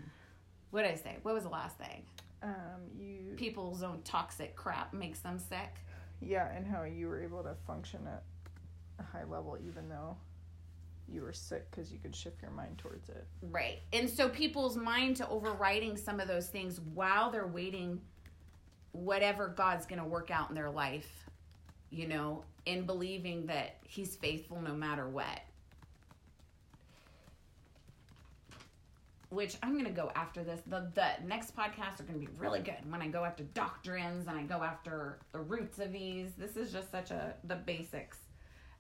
What 0.72 0.84
did 0.84 0.92
I 0.92 0.96
say? 0.96 1.18
What 1.22 1.34
was 1.34 1.44
the 1.44 1.50
last 1.50 1.78
thing? 1.78 2.04
Um, 2.42 2.82
you 2.98 3.34
people's 3.38 3.84
own 3.84 4.02
toxic 4.04 4.56
crap 4.56 4.94
makes 4.94 5.20
them 5.20 5.40
sick. 5.40 5.76
Yeah, 6.26 6.54
and 6.56 6.66
how 6.66 6.84
you 6.84 7.08
were 7.08 7.22
able 7.22 7.44
to 7.44 7.56
function 7.68 8.02
at 8.08 8.24
a 9.00 9.04
high 9.04 9.24
level 9.24 9.58
even 9.66 9.90
though 9.90 10.16
you 11.08 11.22
were 11.22 11.34
sick 11.34 11.70
because 11.70 11.92
you 11.92 12.00
could 12.00 12.16
shift 12.16 12.42
your 12.42 12.52
mind 12.52 12.78
towards 12.78 13.10
it. 13.10 13.26
Right. 13.42 13.80
And 13.92 14.10
so 14.10 14.30
people's 14.30 14.78
mind 14.78 15.18
to 15.18 15.28
overriding 15.28 15.98
some 15.98 16.20
of 16.20 16.28
those 16.28 16.48
things 16.48 16.80
while 16.94 17.30
they're 17.30 17.48
waiting 17.48 18.00
whatever 18.94 19.48
God's 19.48 19.86
going 19.86 20.00
to 20.00 20.08
work 20.08 20.32
out 20.32 20.50
in 20.50 20.56
their 20.56 20.70
life 20.70 21.24
you 21.94 22.08
know, 22.08 22.44
in 22.66 22.86
believing 22.86 23.46
that 23.46 23.78
he's 23.88 24.16
faithful 24.16 24.60
no 24.60 24.74
matter 24.74 25.08
what. 25.08 25.42
Which 29.34 29.56
I'm 29.64 29.74
going 29.74 29.86
to 29.86 29.92
go 29.92 30.12
after 30.16 30.44
this. 30.44 30.62
The, 30.68 30.92
the 30.94 31.26
next 31.26 31.56
podcasts 31.56 32.00
are 32.00 32.04
going 32.04 32.20
to 32.20 32.26
be 32.26 32.30
really 32.38 32.60
good 32.60 32.76
when 32.88 33.02
I 33.02 33.08
go 33.08 33.26
after 33.26 33.44
doctrines 33.44 34.28
and 34.28 34.38
I 34.38 34.44
go 34.44 34.62
after 34.62 35.18
the 35.32 35.40
roots 35.40 35.80
of 35.80 35.92
these. 35.92 36.34
This 36.38 36.56
is 36.56 36.72
just 36.72 36.92
such 36.92 37.10
a, 37.10 37.34
the 37.46 37.56
basics 37.56 38.18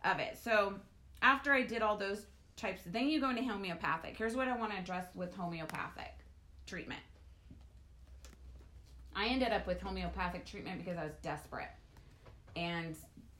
of 0.05 0.19
it. 0.19 0.37
So 0.41 0.75
after 1.23 1.53
I 1.53 1.63
did 1.63 1.81
all 1.81 1.97
those 1.97 2.27
types, 2.55 2.81
then 2.85 3.09
you 3.09 3.19
go 3.19 3.31
into 3.31 3.43
homeopathic. 3.43 4.15
Here's 4.15 4.35
what 4.35 4.47
I 4.47 4.55
want 4.55 4.71
to 4.73 4.77
address 4.77 5.07
with 5.15 5.33
homeopathic 5.33 6.13
treatment. 6.67 7.01
I 9.15 9.27
ended 9.27 9.51
up 9.51 9.65
with 9.65 9.81
homeopathic 9.81 10.45
treatment 10.45 10.83
because 10.83 10.97
I 10.97 11.03
was 11.03 11.13
desperate 11.23 11.69
and 12.55 12.95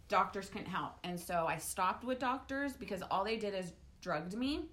doctors 0.07 0.49
couldn't 0.49 0.67
help. 0.67 0.93
And 1.03 1.19
so 1.19 1.45
I 1.47 1.57
stopped 1.57 2.03
with 2.03 2.17
doctors 2.17 2.73
because 2.73 3.03
all 3.11 3.23
they 3.23 3.37
did 3.37 3.53
is 3.53 3.73
drugged 4.01 4.35
me 4.35 4.65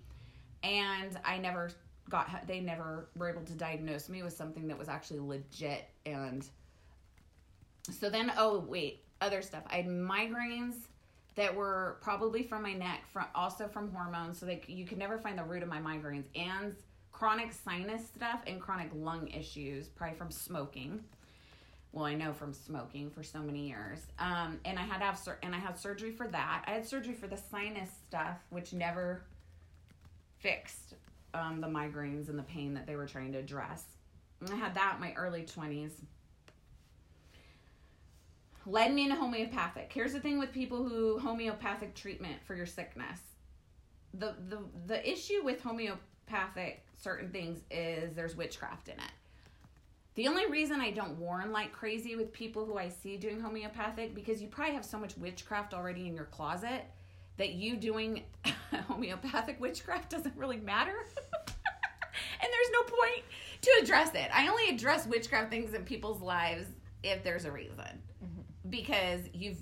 and 0.62 1.18
I 1.24 1.38
never 1.38 1.70
got 2.11 2.46
they 2.46 2.61
never 2.61 3.09
were 3.16 3.31
able 3.31 3.42
to 3.42 3.55
diagnose 3.55 4.09
me 4.09 4.23
with 4.23 4.37
something 4.37 4.68
that 4.68 4.79
was 4.79 4.88
actually 4.88 5.20
legit 5.20 5.88
and 6.05 6.46
so 7.90 8.11
then 8.11 8.33
oh 8.37 8.59
wait, 8.59 9.05
other 9.20 9.42
stuff. 9.42 9.62
I 9.66 9.77
had 9.77 9.87
migraines 9.87 10.75
that 11.37 11.55
were 11.55 11.99
probably 12.01 12.42
from 12.42 12.62
my 12.62 12.73
neck, 12.73 13.01
from 13.12 13.27
also 13.35 13.68
from 13.68 13.92
hormones. 13.92 14.38
So 14.38 14.46
they 14.46 14.62
you 14.66 14.85
could 14.87 14.99
never 14.99 15.18
find 15.18 15.38
the 15.38 15.44
root 15.44 15.62
of 15.62 15.68
my 15.68 15.79
migraines 15.79 16.27
and 16.35 16.75
chronic 17.12 17.53
sinus 17.53 18.07
stuff 18.07 18.40
and 18.46 18.61
chronic 18.61 18.90
lung 18.94 19.29
issues, 19.29 19.88
probably 19.88 20.16
from 20.16 20.31
smoking 20.31 21.03
well 21.92 22.05
i 22.05 22.14
know 22.14 22.33
from 22.33 22.53
smoking 22.53 23.11
for 23.11 23.25
so 23.25 23.40
many 23.40 23.66
years 23.66 23.99
um, 24.20 24.61
and 24.64 24.79
i 24.79 24.83
had 24.83 24.99
to 24.99 25.05
have 25.05 25.18
sur- 25.18 25.38
and 25.42 25.55
i 25.55 25.59
had 25.59 25.77
surgery 25.77 26.12
for 26.12 26.29
that 26.29 26.62
i 26.66 26.70
had 26.70 26.87
surgery 26.87 27.14
for 27.14 27.27
the 27.27 27.37
sinus 27.37 27.90
stuff 28.09 28.38
which 28.51 28.73
never 28.73 29.23
fixed 30.38 30.94
um, 31.34 31.60
the 31.60 31.66
migraines 31.66 32.28
and 32.28 32.38
the 32.38 32.44
pain 32.44 32.74
that 32.74 32.86
they 32.86 32.96
were 32.96 33.06
trying 33.06 33.32
to 33.32 33.38
address. 33.38 33.84
And 34.40 34.50
i 34.50 34.56
had 34.56 34.74
that 34.74 34.94
in 34.96 35.00
my 35.00 35.12
early 35.14 35.42
20s 35.42 35.92
led 38.66 38.92
me 38.92 39.04
into 39.04 39.16
homeopathic. 39.16 39.90
Here's 39.92 40.12
the 40.12 40.20
thing 40.20 40.38
with 40.38 40.52
people 40.52 40.86
who 40.86 41.18
homeopathic 41.18 41.94
treatment 41.94 42.36
for 42.44 42.54
your 42.54 42.66
sickness. 42.66 43.20
The 44.14 44.34
the 44.48 44.58
the 44.86 45.10
issue 45.10 45.42
with 45.44 45.62
homeopathic 45.62 46.84
certain 46.96 47.30
things 47.30 47.60
is 47.70 48.14
there's 48.14 48.36
witchcraft 48.36 48.88
in 48.88 48.94
it. 48.94 49.12
The 50.14 50.28
only 50.28 50.50
reason 50.50 50.80
I 50.80 50.90
don't 50.90 51.18
warn 51.18 51.52
like 51.52 51.72
crazy 51.72 52.16
with 52.16 52.32
people 52.32 52.66
who 52.66 52.76
I 52.76 52.88
see 52.88 53.16
doing 53.16 53.40
homeopathic 53.40 54.14
because 54.14 54.42
you 54.42 54.48
probably 54.48 54.74
have 54.74 54.84
so 54.84 54.98
much 54.98 55.16
witchcraft 55.16 55.72
already 55.72 56.08
in 56.08 56.14
your 56.14 56.26
closet 56.26 56.84
that 57.40 57.55
you 57.55 57.74
doing 57.74 58.22
homeopathic 58.87 59.59
witchcraft 59.59 60.11
doesn't 60.11 60.37
really 60.37 60.59
matter. 60.59 60.92
and 61.46 61.57
there's 62.42 62.70
no 62.70 62.83
point 62.83 63.24
to 63.62 63.70
address 63.83 64.14
it. 64.14 64.29
I 64.33 64.46
only 64.46 64.68
address 64.68 65.07
witchcraft 65.07 65.50
things 65.50 65.72
in 65.72 65.85
people's 65.85 66.20
lives 66.20 66.66
if 67.03 67.24
there's 67.24 67.46
a 67.46 67.50
reason. 67.50 67.79
Mm-hmm. 67.79 68.68
Because 68.68 69.22
you've 69.33 69.57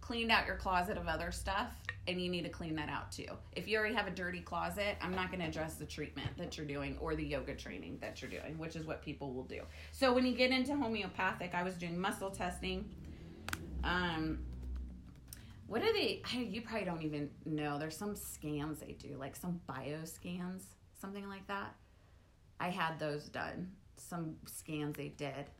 cleaned 0.00 0.30
out 0.30 0.46
your 0.46 0.54
closet 0.54 0.96
of 0.96 1.08
other 1.08 1.32
stuff 1.32 1.72
and 2.06 2.22
you 2.22 2.30
need 2.30 2.42
to 2.42 2.50
clean 2.50 2.76
that 2.76 2.88
out 2.88 3.10
too. 3.10 3.26
If 3.56 3.66
you 3.66 3.78
already 3.78 3.96
have 3.96 4.06
a 4.06 4.12
dirty 4.12 4.40
closet, 4.40 4.96
I'm 5.02 5.16
not 5.16 5.32
going 5.32 5.40
to 5.40 5.48
address 5.48 5.74
the 5.74 5.86
treatment 5.86 6.28
that 6.38 6.56
you're 6.56 6.66
doing 6.66 6.96
or 7.00 7.16
the 7.16 7.24
yoga 7.24 7.56
training 7.56 7.98
that 8.00 8.22
you're 8.22 8.30
doing, 8.30 8.56
which 8.58 8.76
is 8.76 8.86
what 8.86 9.02
people 9.02 9.32
will 9.32 9.44
do. 9.44 9.62
So 9.90 10.12
when 10.14 10.24
you 10.24 10.36
get 10.36 10.52
into 10.52 10.76
homeopathic, 10.76 11.52
I 11.52 11.64
was 11.64 11.74
doing 11.74 11.98
muscle 11.98 12.30
testing. 12.30 12.88
Um, 13.82 14.38
what 15.74 15.82
are 15.82 15.92
they? 15.92 16.22
You 16.32 16.62
probably 16.62 16.84
don't 16.84 17.02
even 17.02 17.28
know. 17.44 17.80
There's 17.80 17.96
some 17.96 18.14
scans 18.14 18.78
they 18.78 18.92
do, 18.92 19.16
like 19.18 19.34
some 19.34 19.60
bio 19.66 20.04
scans, 20.04 20.62
something 21.00 21.28
like 21.28 21.44
that. 21.48 21.74
I 22.60 22.68
had 22.68 23.00
those 23.00 23.28
done. 23.28 23.72
Some 23.96 24.36
scans 24.46 24.96
they 24.96 25.08
did, 25.08 25.50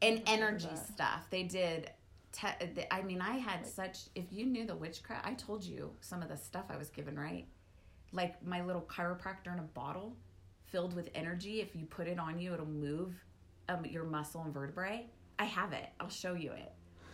and 0.00 0.22
energy 0.26 0.70
stuff. 0.94 1.26
They 1.28 1.42
did 1.42 1.90
te- 2.32 2.86
I 2.90 3.02
mean, 3.02 3.20
I 3.20 3.36
had 3.36 3.66
such. 3.66 3.98
If 4.14 4.32
you 4.32 4.46
knew 4.46 4.66
the 4.66 4.74
witchcraft, 4.74 5.26
I 5.26 5.34
told 5.34 5.62
you 5.62 5.92
some 6.00 6.22
of 6.22 6.30
the 6.30 6.36
stuff 6.38 6.64
I 6.70 6.78
was 6.78 6.88
given, 6.88 7.18
right? 7.18 7.44
Like 8.10 8.42
my 8.42 8.64
little 8.64 8.80
chiropractor 8.80 9.52
in 9.52 9.58
a 9.58 9.68
bottle, 9.74 10.16
filled 10.64 10.96
with 10.96 11.10
energy. 11.14 11.60
If 11.60 11.76
you 11.76 11.84
put 11.84 12.08
it 12.08 12.18
on 12.18 12.38
you, 12.38 12.54
it'll 12.54 12.64
move 12.64 13.12
um, 13.68 13.84
your 13.84 14.04
muscle 14.04 14.40
and 14.44 14.54
vertebrae. 14.54 15.08
I 15.38 15.44
have 15.44 15.74
it. 15.74 15.90
I'll 16.00 16.08
show 16.08 16.32
you 16.32 16.52
it. 16.52 16.72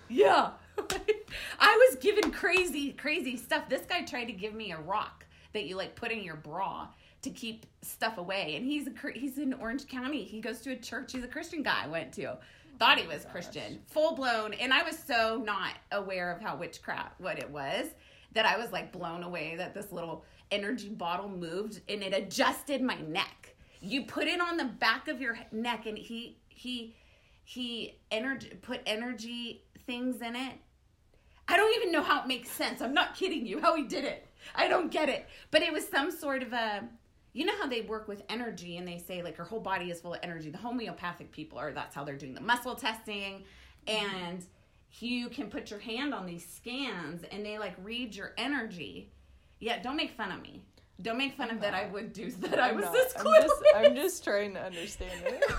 Yeah, 0.08 0.50
I 1.58 1.88
was 1.88 1.96
given 1.96 2.30
crazy, 2.30 2.92
crazy 2.92 3.36
stuff. 3.36 3.68
This 3.68 3.82
guy 3.86 4.02
tried 4.02 4.26
to 4.26 4.32
give 4.32 4.54
me 4.54 4.72
a 4.72 4.80
rock 4.80 5.24
that 5.52 5.66
you 5.66 5.76
like 5.76 5.94
put 5.94 6.10
in 6.10 6.22
your 6.22 6.36
bra 6.36 6.88
to 7.22 7.30
keep 7.30 7.66
stuff 7.82 8.18
away. 8.18 8.56
And 8.56 8.64
he's 8.64 8.86
a 8.86 8.92
he's 9.14 9.38
in 9.38 9.52
Orange 9.54 9.86
County. 9.88 10.24
He 10.24 10.40
goes 10.40 10.60
to 10.60 10.72
a 10.72 10.76
church. 10.76 11.12
He's 11.12 11.24
a 11.24 11.28
Christian 11.28 11.62
guy. 11.62 11.82
I 11.84 11.88
went 11.88 12.12
to 12.14 12.24
oh 12.24 12.38
thought 12.78 12.98
he 12.98 13.06
was 13.06 13.26
Christian, 13.30 13.80
full 13.86 14.14
blown. 14.14 14.54
And 14.54 14.72
I 14.72 14.82
was 14.82 14.98
so 14.98 15.42
not 15.44 15.74
aware 15.92 16.30
of 16.30 16.40
how 16.40 16.56
witchcraft, 16.56 17.20
what 17.20 17.38
it 17.38 17.50
was, 17.50 17.86
that 18.32 18.46
I 18.46 18.56
was 18.56 18.70
like 18.70 18.92
blown 18.92 19.22
away 19.22 19.56
that 19.56 19.74
this 19.74 19.90
little 19.90 20.24
energy 20.50 20.88
bottle 20.88 21.28
moved 21.28 21.80
and 21.88 22.02
it 22.02 22.14
adjusted 22.14 22.82
my 22.82 22.96
neck. 23.02 23.56
You 23.80 24.04
put 24.04 24.26
it 24.26 24.40
on 24.40 24.56
the 24.56 24.64
back 24.64 25.08
of 25.08 25.20
your 25.20 25.38
neck 25.50 25.86
and 25.86 25.98
he, 25.98 26.38
he, 26.48 26.94
he 27.44 27.98
energy, 28.10 28.50
put 28.62 28.80
energy 28.86 29.64
things 29.86 30.20
in 30.20 30.36
it. 30.36 30.54
I 31.48 31.56
don't 31.56 31.74
even 31.76 31.90
know 31.90 32.02
how 32.02 32.20
it 32.20 32.26
makes 32.26 32.50
sense. 32.50 32.82
I'm 32.82 32.94
not 32.94 33.14
kidding 33.16 33.46
you 33.46 33.60
how 33.60 33.74
he 33.74 33.84
did 33.84 34.04
it. 34.04 34.26
I 34.54 34.68
don't 34.68 34.90
get 34.90 35.08
it. 35.08 35.26
But 35.50 35.62
it 35.62 35.72
was 35.72 35.88
some 35.88 36.10
sort 36.10 36.42
of 36.42 36.52
a 36.52 36.88
you 37.32 37.44
know 37.44 37.56
how 37.58 37.66
they 37.68 37.82
work 37.82 38.08
with 38.08 38.22
energy 38.28 38.78
and 38.78 38.88
they 38.88 38.98
say 38.98 39.22
like 39.22 39.36
your 39.36 39.46
whole 39.46 39.60
body 39.60 39.90
is 39.90 40.00
full 40.00 40.14
of 40.14 40.20
energy 40.22 40.50
the 40.50 40.58
homeopathic 40.58 41.30
people 41.30 41.58
are 41.58 41.72
that's 41.72 41.94
how 41.94 42.02
they're 42.02 42.16
doing 42.16 42.34
the 42.34 42.40
muscle 42.40 42.74
testing 42.74 43.44
and 43.86 44.44
you 44.98 45.28
can 45.28 45.48
put 45.48 45.70
your 45.70 45.78
hand 45.78 46.12
on 46.14 46.26
these 46.26 46.44
scans 46.44 47.22
and 47.30 47.44
they 47.44 47.58
like 47.58 47.74
read 47.84 48.16
your 48.16 48.32
energy 48.38 49.12
yeah 49.60 49.80
don't 49.80 49.96
make 49.96 50.10
fun 50.12 50.32
of 50.32 50.42
me 50.42 50.62
don't 51.02 51.18
make 51.18 51.36
fun 51.36 51.50
I'm 51.50 51.56
of 51.56 51.62
not. 51.62 51.72
that 51.72 51.74
i 51.74 51.86
would 51.92 52.12
do 52.12 52.30
that 52.40 52.58
i 52.58 52.72
was 52.72 52.86
not. 52.86 52.92
this 52.92 53.12
clueless. 53.12 53.36
I'm 53.36 53.42
just, 53.42 53.62
I'm 53.76 53.94
just 53.94 54.24
trying 54.24 54.54
to 54.54 54.60
understand 54.64 55.22
it 55.26 55.44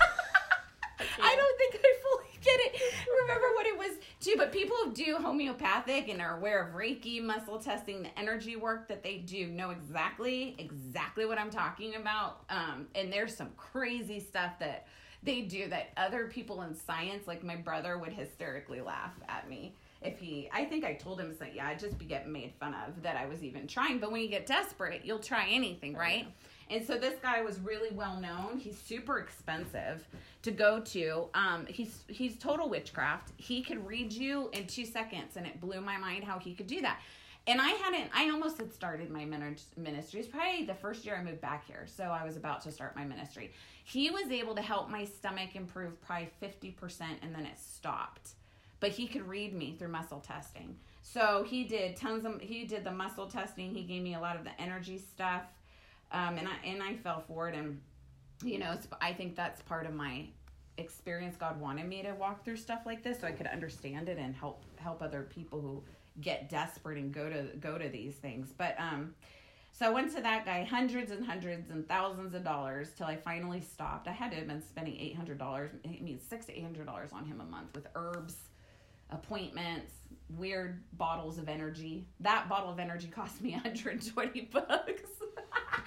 I 1.22 1.34
don't 1.34 1.58
think 1.58 1.82
I 1.82 1.94
fully 2.02 2.29
get 2.42 2.58
it. 2.60 2.80
Remember 3.22 3.46
what 3.54 3.66
it 3.66 3.76
was 3.76 3.98
too, 4.20 4.34
but 4.36 4.52
people 4.52 4.76
who 4.84 4.92
do 4.92 5.16
homeopathic 5.16 6.08
and 6.08 6.20
are 6.20 6.36
aware 6.36 6.62
of 6.62 6.74
Reiki, 6.74 7.22
muscle 7.22 7.58
testing, 7.58 8.02
the 8.02 8.18
energy 8.18 8.56
work 8.56 8.88
that 8.88 9.02
they 9.02 9.18
do 9.18 9.46
know 9.46 9.70
exactly, 9.70 10.54
exactly 10.58 11.26
what 11.26 11.38
I'm 11.38 11.50
talking 11.50 11.96
about. 11.96 12.44
Um, 12.50 12.88
and 12.94 13.12
there's 13.12 13.36
some 13.36 13.50
crazy 13.56 14.20
stuff 14.20 14.58
that 14.60 14.86
they 15.22 15.42
do 15.42 15.68
that 15.68 15.90
other 15.96 16.26
people 16.26 16.62
in 16.62 16.74
science, 16.74 17.26
like 17.26 17.44
my 17.44 17.56
brother, 17.56 17.98
would 17.98 18.12
hysterically 18.12 18.80
laugh 18.80 19.12
at 19.28 19.48
me 19.48 19.74
if 20.02 20.18
he 20.18 20.48
i 20.52 20.64
think 20.64 20.84
i 20.84 20.94
told 20.94 21.20
him 21.20 21.34
that 21.38 21.54
yeah 21.54 21.66
i'd 21.68 21.78
just 21.78 21.98
be 21.98 22.04
getting 22.04 22.32
made 22.32 22.52
fun 22.58 22.74
of 22.86 23.02
that 23.02 23.16
i 23.16 23.26
was 23.26 23.42
even 23.42 23.66
trying 23.66 23.98
but 23.98 24.10
when 24.10 24.22
you 24.22 24.28
get 24.28 24.46
desperate 24.46 25.02
you'll 25.04 25.18
try 25.18 25.46
anything 25.50 25.94
right 25.94 26.26
and 26.70 26.86
so 26.86 26.96
this 26.96 27.18
guy 27.20 27.42
was 27.42 27.58
really 27.58 27.90
well 27.92 28.18
known. 28.20 28.58
He's 28.58 28.78
super 28.78 29.18
expensive 29.18 30.06
to 30.42 30.50
go 30.50 30.80
to. 30.80 31.26
Um, 31.34 31.66
he's 31.66 32.04
he's 32.08 32.36
total 32.36 32.68
witchcraft. 32.68 33.32
He 33.36 33.62
could 33.62 33.84
read 33.86 34.12
you 34.12 34.48
in 34.52 34.66
two 34.66 34.86
seconds, 34.86 35.36
and 35.36 35.46
it 35.46 35.60
blew 35.60 35.80
my 35.80 35.98
mind 35.98 36.24
how 36.24 36.38
he 36.38 36.54
could 36.54 36.68
do 36.68 36.80
that. 36.80 37.00
And 37.46 37.60
I 37.60 37.70
hadn't. 37.70 38.10
I 38.14 38.30
almost 38.30 38.58
had 38.58 38.72
started 38.72 39.10
my 39.10 39.24
ministry. 39.24 40.20
It's 40.20 40.28
probably 40.28 40.64
the 40.64 40.74
first 40.74 41.04
year 41.04 41.16
I 41.16 41.22
moved 41.22 41.40
back 41.40 41.66
here, 41.66 41.86
so 41.86 42.04
I 42.04 42.24
was 42.24 42.36
about 42.36 42.60
to 42.62 42.70
start 42.70 42.94
my 42.94 43.04
ministry. 43.04 43.50
He 43.84 44.10
was 44.10 44.30
able 44.30 44.54
to 44.54 44.62
help 44.62 44.88
my 44.88 45.04
stomach 45.04 45.56
improve 45.56 46.00
probably 46.02 46.30
fifty 46.38 46.70
percent, 46.70 47.18
and 47.22 47.34
then 47.34 47.46
it 47.46 47.58
stopped. 47.58 48.30
But 48.78 48.90
he 48.90 49.08
could 49.08 49.26
read 49.26 49.54
me 49.54 49.74
through 49.78 49.88
muscle 49.88 50.20
testing. 50.20 50.76
So 51.02 51.44
he 51.46 51.64
did 51.64 51.96
tons 51.96 52.24
of. 52.24 52.40
He 52.40 52.64
did 52.64 52.84
the 52.84 52.92
muscle 52.92 53.26
testing. 53.26 53.74
He 53.74 53.82
gave 53.82 54.02
me 54.02 54.14
a 54.14 54.20
lot 54.20 54.36
of 54.36 54.44
the 54.44 54.58
energy 54.60 54.98
stuff 54.98 55.42
um, 56.12 56.38
and 56.38 56.48
I 56.48 56.66
and 56.66 56.82
I 56.82 56.96
fell 56.96 57.24
for 57.26 57.48
it, 57.48 57.54
and 57.54 57.80
you 58.44 58.58
know, 58.58 58.76
I 59.00 59.12
think 59.12 59.36
that's 59.36 59.62
part 59.62 59.86
of 59.86 59.94
my 59.94 60.26
experience. 60.78 61.36
God 61.36 61.60
wanted 61.60 61.86
me 61.86 62.02
to 62.02 62.12
walk 62.14 62.44
through 62.44 62.56
stuff 62.56 62.80
like 62.86 63.02
this 63.02 63.20
so 63.20 63.26
I 63.26 63.32
could 63.32 63.46
understand 63.46 64.08
it 64.08 64.18
and 64.18 64.34
help 64.34 64.62
help 64.76 65.02
other 65.02 65.22
people 65.22 65.60
who 65.60 65.82
get 66.20 66.48
desperate 66.48 66.98
and 66.98 67.12
go 67.12 67.28
to 67.28 67.48
go 67.60 67.78
to 67.78 67.88
these 67.88 68.14
things. 68.14 68.52
But 68.56 68.76
um, 68.78 69.14
so 69.72 69.86
I 69.86 69.90
went 69.90 70.14
to 70.14 70.20
that 70.22 70.44
guy 70.44 70.64
hundreds 70.64 71.10
and 71.12 71.24
hundreds 71.24 71.70
and 71.70 71.86
thousands 71.88 72.34
of 72.34 72.44
dollars 72.44 72.90
till 72.96 73.06
I 73.06 73.16
finally 73.16 73.60
stopped. 73.60 74.08
I 74.08 74.12
had 74.12 74.30
to 74.32 74.36
have 74.36 74.48
been 74.48 74.62
spending 74.62 74.96
eight 74.98 75.16
hundred 75.16 75.38
dollars. 75.38 75.70
I 75.84 76.00
mean, 76.00 76.18
six 76.18 76.46
to 76.46 76.56
eight 76.56 76.62
hundred 76.62 76.86
dollars 76.86 77.10
on 77.12 77.24
him 77.24 77.40
a 77.40 77.44
month 77.44 77.74
with 77.74 77.86
herbs, 77.94 78.36
appointments, 79.10 79.92
weird 80.36 80.82
bottles 80.94 81.38
of 81.38 81.48
energy. 81.48 82.06
That 82.20 82.48
bottle 82.48 82.70
of 82.70 82.78
energy 82.78 83.08
cost 83.08 83.40
me 83.40 83.50
120 83.52 84.50
bucks. 84.52 85.02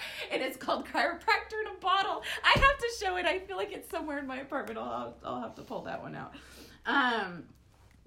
and 0.31 0.41
it's 0.41 0.57
called 0.57 0.85
chiropractor 0.85 1.61
in 1.61 1.75
a 1.75 1.79
bottle. 1.79 2.23
I 2.43 2.49
have 2.59 2.77
to 2.77 2.89
show 2.99 3.15
it. 3.17 3.25
I 3.25 3.39
feel 3.39 3.57
like 3.57 3.71
it's 3.71 3.89
somewhere 3.89 4.19
in 4.19 4.27
my 4.27 4.37
apartment. 4.37 4.79
I'll 4.79 5.15
I'll 5.23 5.41
have 5.41 5.55
to 5.55 5.61
pull 5.61 5.81
that 5.83 6.01
one 6.01 6.15
out. 6.15 6.33
Um, 6.85 7.43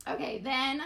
okay, 0.08 0.40
then 0.42 0.82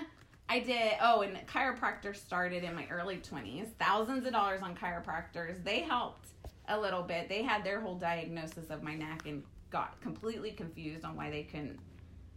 I 0.49 0.61
did. 0.61 0.93
Oh, 1.01 1.23
and 1.23 1.37
chiropractor 1.47 2.15
started 2.15 2.65
in 2.65 2.75
my 2.75 2.87
early 2.91 3.19
twenties. 3.19 3.67
Thousands 3.79 4.27
of 4.27 4.33
dollars 4.33 4.63
on 4.63 4.75
chiropractors. 4.75 5.63
They 5.65 5.81
helped 5.81 6.29
a 6.69 6.79
little 6.79 7.03
bit. 7.03 7.29
They 7.29 7.43
had 7.43 7.65
their 7.65 7.81
whole 7.81 7.97
diagnosis 7.97 8.71
of 8.71 8.83
my 8.83 8.95
neck 8.95 9.23
and 9.27 9.43
got 9.71 10.01
completely 10.01 10.53
confused 10.53 11.05
on 11.05 11.17
why 11.17 11.31
they 11.31 11.43
couldn't 11.43 11.79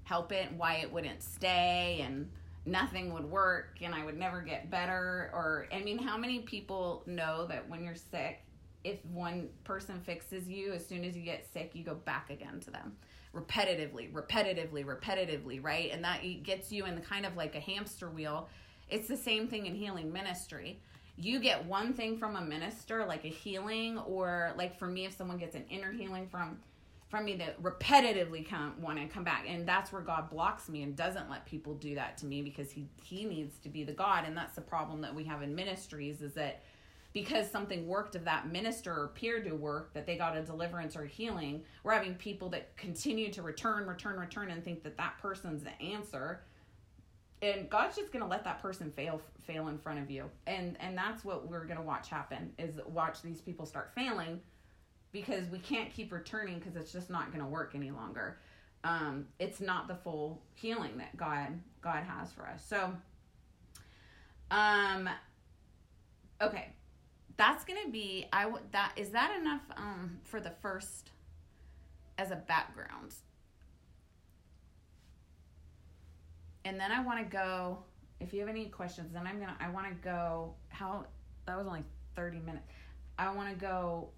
help 0.04 0.32
it, 0.32 0.52
why 0.54 0.76
it 0.76 0.92
wouldn't 0.92 1.24
stay, 1.24 2.04
and 2.06 2.30
nothing 2.66 3.14
would 3.14 3.30
work 3.30 3.78
and 3.82 3.94
I 3.94 4.06
would 4.06 4.18
never 4.18 4.42
get 4.42 4.70
better 4.70 5.30
or 5.34 5.68
I 5.72 5.82
mean 5.82 5.98
how 5.98 6.18
many 6.18 6.40
people 6.40 7.04
know 7.06 7.46
that 7.48 7.70
when 7.70 7.84
you're 7.84 7.96
sick 7.96 8.42
if 8.84 9.04
one 9.06 9.50
person 9.64 10.00
fixes 10.02 10.48
you, 10.48 10.74
as 10.74 10.86
soon 10.86 11.06
as 11.06 11.16
you 11.16 11.24
get 11.24 11.46
sick, 11.52 11.72
you 11.74 11.84
go 11.84 11.96
back 11.96 12.30
again 12.30 12.60
to 12.62 12.72
them 12.72 12.98
repetitively, 13.36 14.12
repetitively, 14.12 14.86
repetitively, 14.86 15.64
right? 15.64 15.90
And 15.92 16.04
that 16.04 16.22
gets 16.44 16.72
you 16.72 16.86
in 16.86 16.96
the 16.96 17.02
kind 17.02 17.26
of 17.26 17.36
like 17.36 17.56
a 17.56 17.60
hamster 17.60 18.10
wheel. 18.10 18.48
It's 18.90 19.08
the 19.08 19.18
same 19.18 19.48
thing 19.48 19.66
in 19.66 19.74
healing 19.74 20.14
ministry. 20.14 20.80
You 21.16 21.40
get 21.40 21.66
one 21.66 21.94
thing 21.94 22.18
from 22.18 22.36
a 22.36 22.42
minister, 22.42 23.06
like 23.06 23.26
a 23.26 23.30
healing, 23.30 23.98
or 24.00 24.54
like 24.58 24.78
for 24.78 24.88
me, 24.88 25.06
if 25.06 25.16
someone 25.16 25.38
gets 25.38 25.56
an 25.56 25.66
inner 25.70 25.92
healing 25.92 26.28
from 26.28 26.60
from 27.10 27.26
me 27.26 27.36
that 27.36 27.62
repetitively 27.62 28.44
come 28.44 28.74
want 28.82 28.98
to 28.98 29.06
come 29.06 29.24
back 29.24 29.46
and 29.48 29.68
that's 29.68 29.92
where 29.92 30.02
god 30.02 30.32
blocks 30.32 30.68
me 30.68 30.82
and 30.82 30.96
doesn't 30.96 31.30
let 31.30 31.46
people 31.46 31.76
do 31.76 31.94
that 31.94 32.18
to 32.18 32.26
me 32.26 32.42
because 32.42 32.72
he 32.72 32.88
he 33.04 33.24
needs 33.24 33.60
to 33.60 33.70
be 33.70 33.84
the 33.84 33.92
god 33.92 34.24
and 34.26 34.36
that's 34.36 34.56
the 34.56 34.62
problem 34.62 35.00
that 35.00 35.14
we 35.14 35.24
have 35.24 35.44
in 35.44 35.54
ministries 35.54 36.24
is 36.24 36.34
that 36.34 36.64
because 37.14 37.50
something 37.50 37.88
worked 37.88 38.16
of 38.16 38.26
that 38.26 38.52
minister 38.52 38.92
or 38.92 39.06
appeared 39.06 39.46
to 39.46 39.54
work 39.54 39.94
that 39.94 40.08
they 40.08 40.18
got 40.18 40.36
a 40.36 40.42
deliverance 40.42 40.96
or 40.96 41.06
healing. 41.06 41.64
We're 41.84 41.94
having 41.94 42.16
people 42.16 42.50
that 42.50 42.76
continue 42.76 43.32
to 43.32 43.44
return 43.44 43.86
return 43.86 44.20
return 44.20 44.50
and 44.50 44.64
think 44.64 44.84
that 44.84 44.98
that 44.98 45.20
person's 45.22 45.64
the 45.64 45.80
answer. 45.82 46.42
And 47.44 47.70
god's 47.70 47.96
just 47.96 48.12
to 48.24 48.30
let 48.30 48.44
that 48.46 48.62
person 48.62 48.92
fail 48.92 49.22
fail 49.44 49.68
in 49.68 49.78
front 49.78 50.00
of 50.00 50.10
you. 50.10 50.30
And 50.48 50.76
and 50.80 50.98
that's 50.98 51.24
what 51.24 51.48
we're 51.48 51.66
to 51.78 51.86
watch 51.86 52.10
happen 52.10 52.52
is 52.58 52.80
watch 52.88 53.22
these 53.22 53.42
people 53.42 53.68
start 53.68 53.92
failing 53.94 54.42
because 55.12 55.48
we 55.50 55.60
can't 55.60 55.94
keep 55.94 56.12
returning 56.12 56.58
because 56.58 56.76
it's 56.76 56.92
just 56.92 57.12
not 57.12 57.28
to 57.44 57.50
work 57.50 57.74
any 57.76 57.92
longer. 57.92 58.40
Um, 58.84 59.28
it's 59.40 59.62
not 59.62 59.88
the 59.88 59.96
full 59.96 60.42
healing 60.56 60.98
that 60.98 61.16
god 61.16 61.60
god 61.82 62.04
has 62.04 62.32
for 62.32 62.48
us. 62.48 62.66
So 62.68 62.92
um 64.50 65.08
okay 66.42 66.70
that's 67.38 67.64
gonna 67.64 67.90
be 67.92 68.28
I 68.32 68.46
would 68.46 68.72
that 68.72 68.94
is 68.96 69.10
that 69.10 69.36
enough 69.40 69.62
um 69.76 70.20
for 70.24 70.40
the 70.40 70.52
first 70.62 71.12
as 72.18 72.32
a 72.32 72.36
background. 72.36 73.16
And 76.66 76.80
then 76.80 76.92
I 76.92 77.04
want 77.04 77.20
to 77.20 77.26
go 77.26 77.80
if 78.20 78.34
you 78.34 78.40
have 78.40 78.50
any 78.50 78.66
questions 78.66 79.14
then 79.14 79.28
I'm 79.28 79.40
to 79.40 79.56
I 79.60 79.70
want 79.70 79.88
to 79.88 79.94
go 80.04 80.54
how 80.70 81.06
that 81.46 81.58
was 81.58 81.68
only 81.68 81.84
30 82.16 82.40
minutes. 82.40 82.66
I 83.18 83.34
want 83.34 83.50
to 83.50 83.56
go 83.56 84.10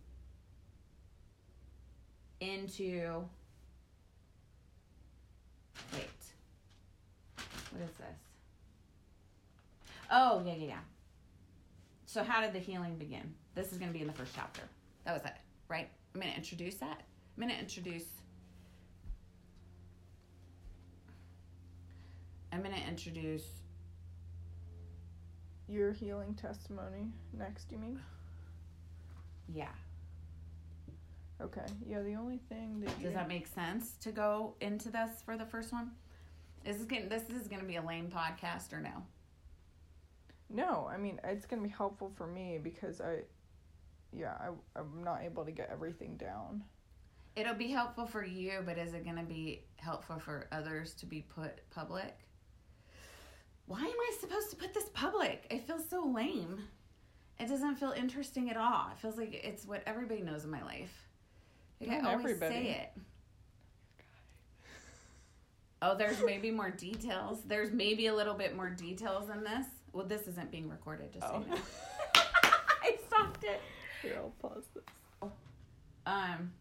into 2.40 3.24
wait. 5.94 6.10
What 7.72 7.82
is 7.84 7.98
this? 7.98 8.26
Oh, 10.12 10.44
yeah, 10.46 10.54
yeah, 10.54 10.68
yeah. 10.68 10.80
So, 12.16 12.24
how 12.24 12.40
did 12.40 12.54
the 12.54 12.60
healing 12.60 12.96
begin? 12.96 13.34
This 13.56 13.74
is 13.74 13.78
going 13.78 13.90
to 13.90 13.94
be 13.94 14.00
in 14.00 14.08
the 14.08 14.14
first 14.14 14.32
chapter. 14.34 14.62
That 15.04 15.16
was 15.16 15.26
it, 15.26 15.34
right? 15.68 15.90
I'm 16.14 16.22
going 16.22 16.32
to 16.32 16.38
introduce 16.38 16.76
that. 16.76 17.02
I'm 17.36 17.44
going 17.44 17.54
to 17.54 17.60
introduce. 17.60 18.06
I'm 22.54 22.62
going 22.64 22.74
to 22.74 22.88
introduce. 22.88 23.44
Your 25.68 25.92
healing 25.92 26.36
testimony 26.36 27.12
next, 27.38 27.70
you 27.70 27.80
mean? 27.80 28.00
Yeah. 29.54 29.68
Okay. 31.42 31.66
Yeah, 31.86 32.02
the 32.02 32.16
only 32.16 32.40
thing 32.48 32.80
that 32.80 32.98
Does 33.02 33.14
that 33.14 33.28
make 33.28 33.46
sense 33.46 33.98
to 34.00 34.14
go 34.14 34.56
into 34.62 34.90
this 34.90 35.22
for 35.26 35.36
the 35.36 35.46
first 35.46 35.74
one? 35.74 35.92
Is 36.64 36.78
this 36.78 36.86
going 36.86 37.10
this 37.10 37.24
is 37.24 37.50
going 37.50 37.60
to 37.60 37.68
be 37.68 37.76
a 37.76 37.82
lame 37.82 38.08
podcast 38.08 38.72
or 38.72 38.80
no? 38.80 39.04
No, 40.50 40.88
I 40.92 40.98
mean 40.98 41.20
it's 41.24 41.46
gonna 41.46 41.62
be 41.64 41.70
helpful 41.70 42.12
for 42.16 42.28
me 42.28 42.60
because 42.62 43.02
I, 43.02 43.22
yeah, 44.12 44.34
I 44.40 44.80
I'm 44.80 45.04
not 45.04 45.24
able 45.24 45.46
to 45.46 45.52
get 45.52 45.70
everything 45.72 46.18
down. 46.18 46.64
It'll 47.36 47.54
be 47.54 47.68
helpful 47.68 48.06
for 48.06 48.24
you, 48.24 48.62
but 48.66 48.78
is 48.78 48.94
it 48.94 49.04
going 49.04 49.18
to 49.18 49.24
be 49.24 49.66
helpful 49.76 50.20
for 50.20 50.48
others 50.54 50.94
to 50.96 51.06
be 51.06 51.22
put 51.22 51.70
public? 51.70 52.18
Why 53.66 53.80
am 53.80 53.86
I 53.88 54.12
supposed 54.22 54.52
to 54.52 54.56
put 54.56 54.74
this 54.74 54.90
public? 54.94 55.46
It 55.50 55.68
feels 55.68 55.88
so 55.90 56.06
lame. 56.06 56.64
It 57.38 57.50
doesn't 57.50 57.76
feel 57.76 57.92
interesting 57.92 58.50
at 58.50 58.56
all. 58.56 58.90
It 58.94 59.00
feels 59.02 59.18
like 59.18 59.34
it's 59.34 59.66
what 59.66 59.84
everybody 59.86 60.22
knows 60.22 60.46
in 60.46 60.50
my 60.52 60.64
life. 60.64 60.94
Like 61.82 61.90
Not 61.90 62.06
I 62.06 62.12
always 62.14 62.26
everybody. 62.36 62.54
say 62.54 62.72
it. 62.96 63.02
Oh, 65.82 65.98
there's 65.98 66.22
maybe 66.24 66.52
more 66.52 66.70
details. 66.72 67.42
There's 67.46 67.72
maybe 67.72 68.08
a 68.08 68.16
little 68.16 68.34
bit 68.34 68.56
more 68.56 68.70
details 68.70 69.30
in 69.30 69.44
this. 69.44 69.66
Well, 69.96 70.06
this 70.06 70.28
isn't 70.28 70.52
being 70.52 70.70
recorded, 70.70 71.14
just 71.14 71.26
so 71.26 71.42
you 71.42 71.56
know. 71.56 71.62
I 72.84 72.98
stopped 73.08 73.46
it. 73.46 73.62
Here, 74.02 74.18
I'll 74.18 74.34
pause 74.42 74.66
this. 74.74 74.84
Um, 76.06 76.52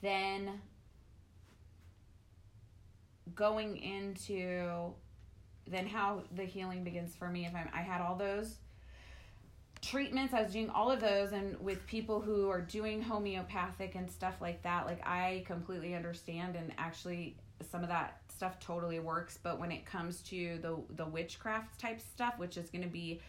then 0.00 0.60
going 3.34 3.76
into 3.76 4.92
then 5.66 5.86
how 5.86 6.22
the 6.34 6.44
healing 6.44 6.82
begins 6.82 7.14
for 7.14 7.28
me 7.28 7.46
if 7.46 7.54
I'm 7.54 7.68
I 7.74 7.82
had 7.82 8.00
all 8.00 8.16
those 8.16 8.56
treatments 9.82 10.34
I 10.34 10.42
was 10.42 10.52
doing 10.52 10.70
all 10.70 10.90
of 10.90 11.00
those 11.00 11.32
and 11.32 11.58
with 11.60 11.86
people 11.86 12.20
who 12.20 12.48
are 12.50 12.60
doing 12.60 13.02
homeopathic 13.02 13.94
and 13.94 14.10
stuff 14.10 14.36
like 14.40 14.62
that 14.62 14.86
like 14.86 15.06
I 15.06 15.44
completely 15.46 15.94
understand 15.94 16.56
and 16.56 16.72
actually 16.78 17.36
some 17.70 17.82
of 17.82 17.88
that 17.88 18.20
stuff 18.28 18.58
totally 18.58 18.98
works 18.98 19.38
but 19.42 19.58
when 19.58 19.70
it 19.70 19.84
comes 19.86 20.20
to 20.22 20.58
the 20.60 20.76
the 20.96 21.06
witchcraft 21.06 21.78
type 21.78 22.00
stuff 22.00 22.34
which 22.38 22.56
is 22.56 22.68
going 22.70 22.82
to 22.82 22.88
be 22.88 23.20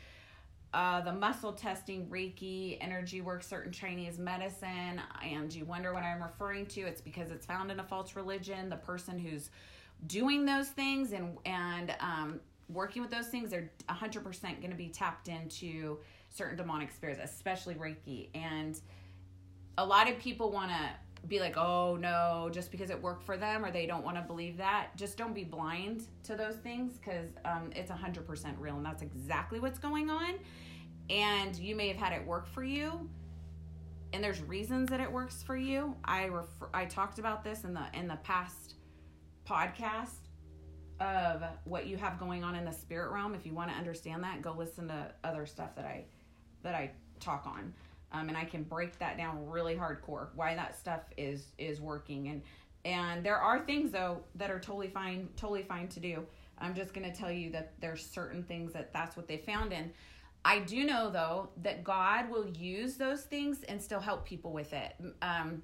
uh, 0.76 1.00
the 1.00 1.14
muscle 1.14 1.54
testing, 1.54 2.06
Reiki, 2.08 2.78
energy 2.82 3.22
work, 3.22 3.44
certain 3.44 3.72
Chinese 3.72 4.20
medicine, 4.20 5.02
and 5.24 5.54
you 5.54 5.64
wonder 5.64 5.94
what 5.94 6.04
I'm 6.04 6.22
referring 6.22 6.66
to. 6.66 6.82
It's 6.82 7.00
because 7.00 7.32
it's 7.32 7.46
found 7.46 7.72
in 7.72 7.80
a 7.80 7.84
false 7.84 8.14
religion. 8.18 8.68
The 8.70 8.76
person 8.76 9.18
who's 9.18 9.52
doing 10.08 10.46
those 10.46 10.68
things 10.68 11.14
and 11.14 11.38
and 11.46 11.96
um, 12.02 12.42
working 12.68 13.02
with 13.02 13.10
those 13.10 13.28
things 13.28 13.54
are 13.54 13.72
100% 13.90 14.42
going 14.42 14.70
to 14.70 14.76
be 14.76 14.90
tapped 14.90 15.30
into 15.30 16.00
certain 16.30 16.58
demonic 16.58 16.92
spirits, 16.92 17.22
especially 17.24 17.76
Reiki. 17.76 18.28
And 18.36 18.78
a 19.78 19.86
lot 19.86 20.10
of 20.10 20.20
people 20.20 20.52
want 20.52 20.72
to 20.72 20.90
be 21.28 21.40
like, 21.40 21.58
oh 21.58 21.98
no, 22.00 22.50
just 22.52 22.72
because 22.72 22.90
it 22.90 23.02
worked 23.02 23.24
for 23.24 23.38
them 23.38 23.66
or 23.66 23.72
they 23.72 23.86
don't 23.86 24.04
want 24.04 24.18
to 24.18 24.24
believe 24.24 24.58
that. 24.58 24.90
Just 24.96 25.18
don't 25.18 25.34
be 25.34 25.44
blind 25.44 26.08
to 26.24 26.36
those 26.36 26.56
things 26.56 26.98
because 26.98 27.30
um, 27.46 27.72
it's 27.76 27.92
100% 27.92 28.56
real 28.60 28.76
and 28.78 28.86
that's 28.86 29.02
exactly 29.02 29.60
what's 29.60 29.80
going 29.80 30.10
on. 30.10 30.36
And 31.10 31.56
you 31.56 31.76
may 31.76 31.88
have 31.88 31.98
had 31.98 32.14
it 32.14 32.26
work 32.26 32.48
for 32.48 32.64
you. 32.64 33.10
And 34.14 34.24
there's 34.24 34.42
reasons 34.42 34.90
that 34.90 35.00
it 35.00 35.12
works 35.12 35.44
for 35.44 35.58
you. 35.58 35.96
I 36.06 36.26
refer, 36.26 36.70
I 36.74 36.86
talked 36.86 37.20
about 37.20 37.44
this 37.44 37.64
in 37.64 37.74
the 37.74 37.84
in 37.94 38.08
the 38.08 38.16
past 38.18 38.76
podcast 39.46 40.30
of 41.00 41.44
what 41.66 41.88
you 41.88 41.98
have 41.98 42.18
going 42.18 42.44
on 42.44 42.56
in 42.56 42.64
the 42.64 42.72
spirit 42.72 43.12
realm. 43.12 43.36
If 43.36 43.46
you 43.46 43.54
want 43.54 43.72
to 43.72 43.76
understand 43.76 44.24
that, 44.24 44.42
go 44.42 44.54
listen 44.58 44.88
to 44.88 45.12
other 45.24 45.46
stuff 45.46 45.76
that 45.76 45.86
I 45.86 46.06
that 46.64 46.76
I 46.76 46.92
talk 47.20 47.46
on, 47.46 47.74
um, 48.16 48.30
and 48.30 48.38
I 48.38 48.46
can 48.46 48.64
break 48.64 48.98
that 49.00 49.18
down 49.18 49.48
really 49.50 49.76
hardcore. 49.76 50.30
Why 50.36 50.56
that 50.56 50.78
stuff 50.78 51.02
is 51.18 51.48
is 51.58 51.82
working, 51.82 52.30
and 52.30 52.42
and 52.86 53.26
there 53.26 53.38
are 53.38 53.60
things 53.60 53.92
though 53.92 54.24
that 54.36 54.50
are 54.50 54.60
totally 54.60 54.88
fine, 54.88 55.28
totally 55.36 55.64
fine 55.64 55.88
to 55.90 56.00
do. 56.00 56.26
I'm 56.58 56.74
just 56.74 56.94
gonna 56.94 57.14
tell 57.14 57.32
you 57.32 57.50
that 57.52 57.74
there's 57.82 58.06
certain 58.06 58.44
things 58.44 58.72
that 58.74 58.94
that's 58.94 59.18
what 59.18 59.28
they 59.28 59.38
found 59.38 59.74
in. 59.74 59.92
I 60.46 60.60
do 60.60 60.86
know 60.86 61.10
though 61.10 61.50
that 61.64 61.84
God 61.84 62.30
will 62.30 62.48
use 62.48 62.96
those 62.96 63.24
things 63.24 63.64
and 63.64 63.82
still 63.82 64.00
help 64.00 64.26
people 64.26 64.54
with 64.54 64.72
it. 64.74 64.94
Um, 65.22 65.64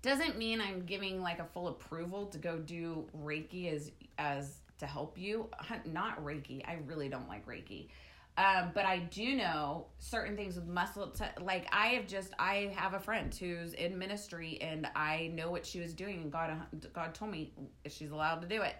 doesn't 0.00 0.38
mean 0.38 0.60
I'm 0.60 0.84
giving 0.84 1.22
like 1.22 1.40
a 1.40 1.44
full 1.44 1.68
approval 1.68 2.26
to 2.26 2.38
go 2.38 2.58
do 2.58 3.04
Reiki 3.22 3.72
as 3.72 3.90
as 4.18 4.60
to 4.78 4.86
help 4.86 5.18
you. 5.18 5.50
Not 5.84 6.24
Reiki. 6.24 6.66
I 6.66 6.78
really 6.86 7.08
don't 7.08 7.28
like 7.28 7.46
Reiki. 7.46 7.88
Um, 8.36 8.72
but 8.74 8.84
I 8.84 8.98
do 8.98 9.36
know 9.36 9.86
certain 9.98 10.36
things 10.36 10.56
with 10.56 10.66
muscle. 10.66 11.08
T- 11.08 11.24
like 11.40 11.68
I 11.72 11.88
have 11.88 12.08
just, 12.08 12.32
I 12.38 12.72
have 12.76 12.94
a 12.94 12.98
friend 12.98 13.32
who's 13.32 13.74
in 13.74 13.96
ministry, 13.96 14.58
and 14.60 14.88
I 14.96 15.30
know 15.34 15.50
what 15.50 15.64
she 15.64 15.78
was 15.78 15.94
doing, 15.94 16.22
and 16.22 16.32
God, 16.32 16.50
God 16.92 17.14
told 17.14 17.30
me 17.30 17.52
she's 17.86 18.10
allowed 18.10 18.42
to 18.42 18.48
do 18.48 18.62
it. 18.62 18.74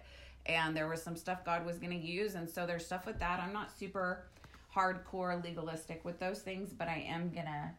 And 0.45 0.75
there 0.75 0.87
was 0.89 1.01
some 1.01 1.15
stuff 1.15 1.45
God 1.45 1.65
was 1.65 1.77
going 1.77 1.97
to 1.97 2.05
use, 2.05 2.35
and 2.35 2.49
so 2.49 2.67
there's 2.67 2.85
stuff 2.85 3.05
with 3.05 3.17
that. 3.19 3.39
I'm 3.39 3.53
not 3.53 3.71
super 3.71 4.27
hardcore 4.75 5.41
legalistic 5.41 6.03
with 6.03 6.19
those 6.19 6.41
things, 6.41 6.73
but 6.73 6.89
I 6.89 7.05
am 7.07 7.29
gonna, 7.29 7.73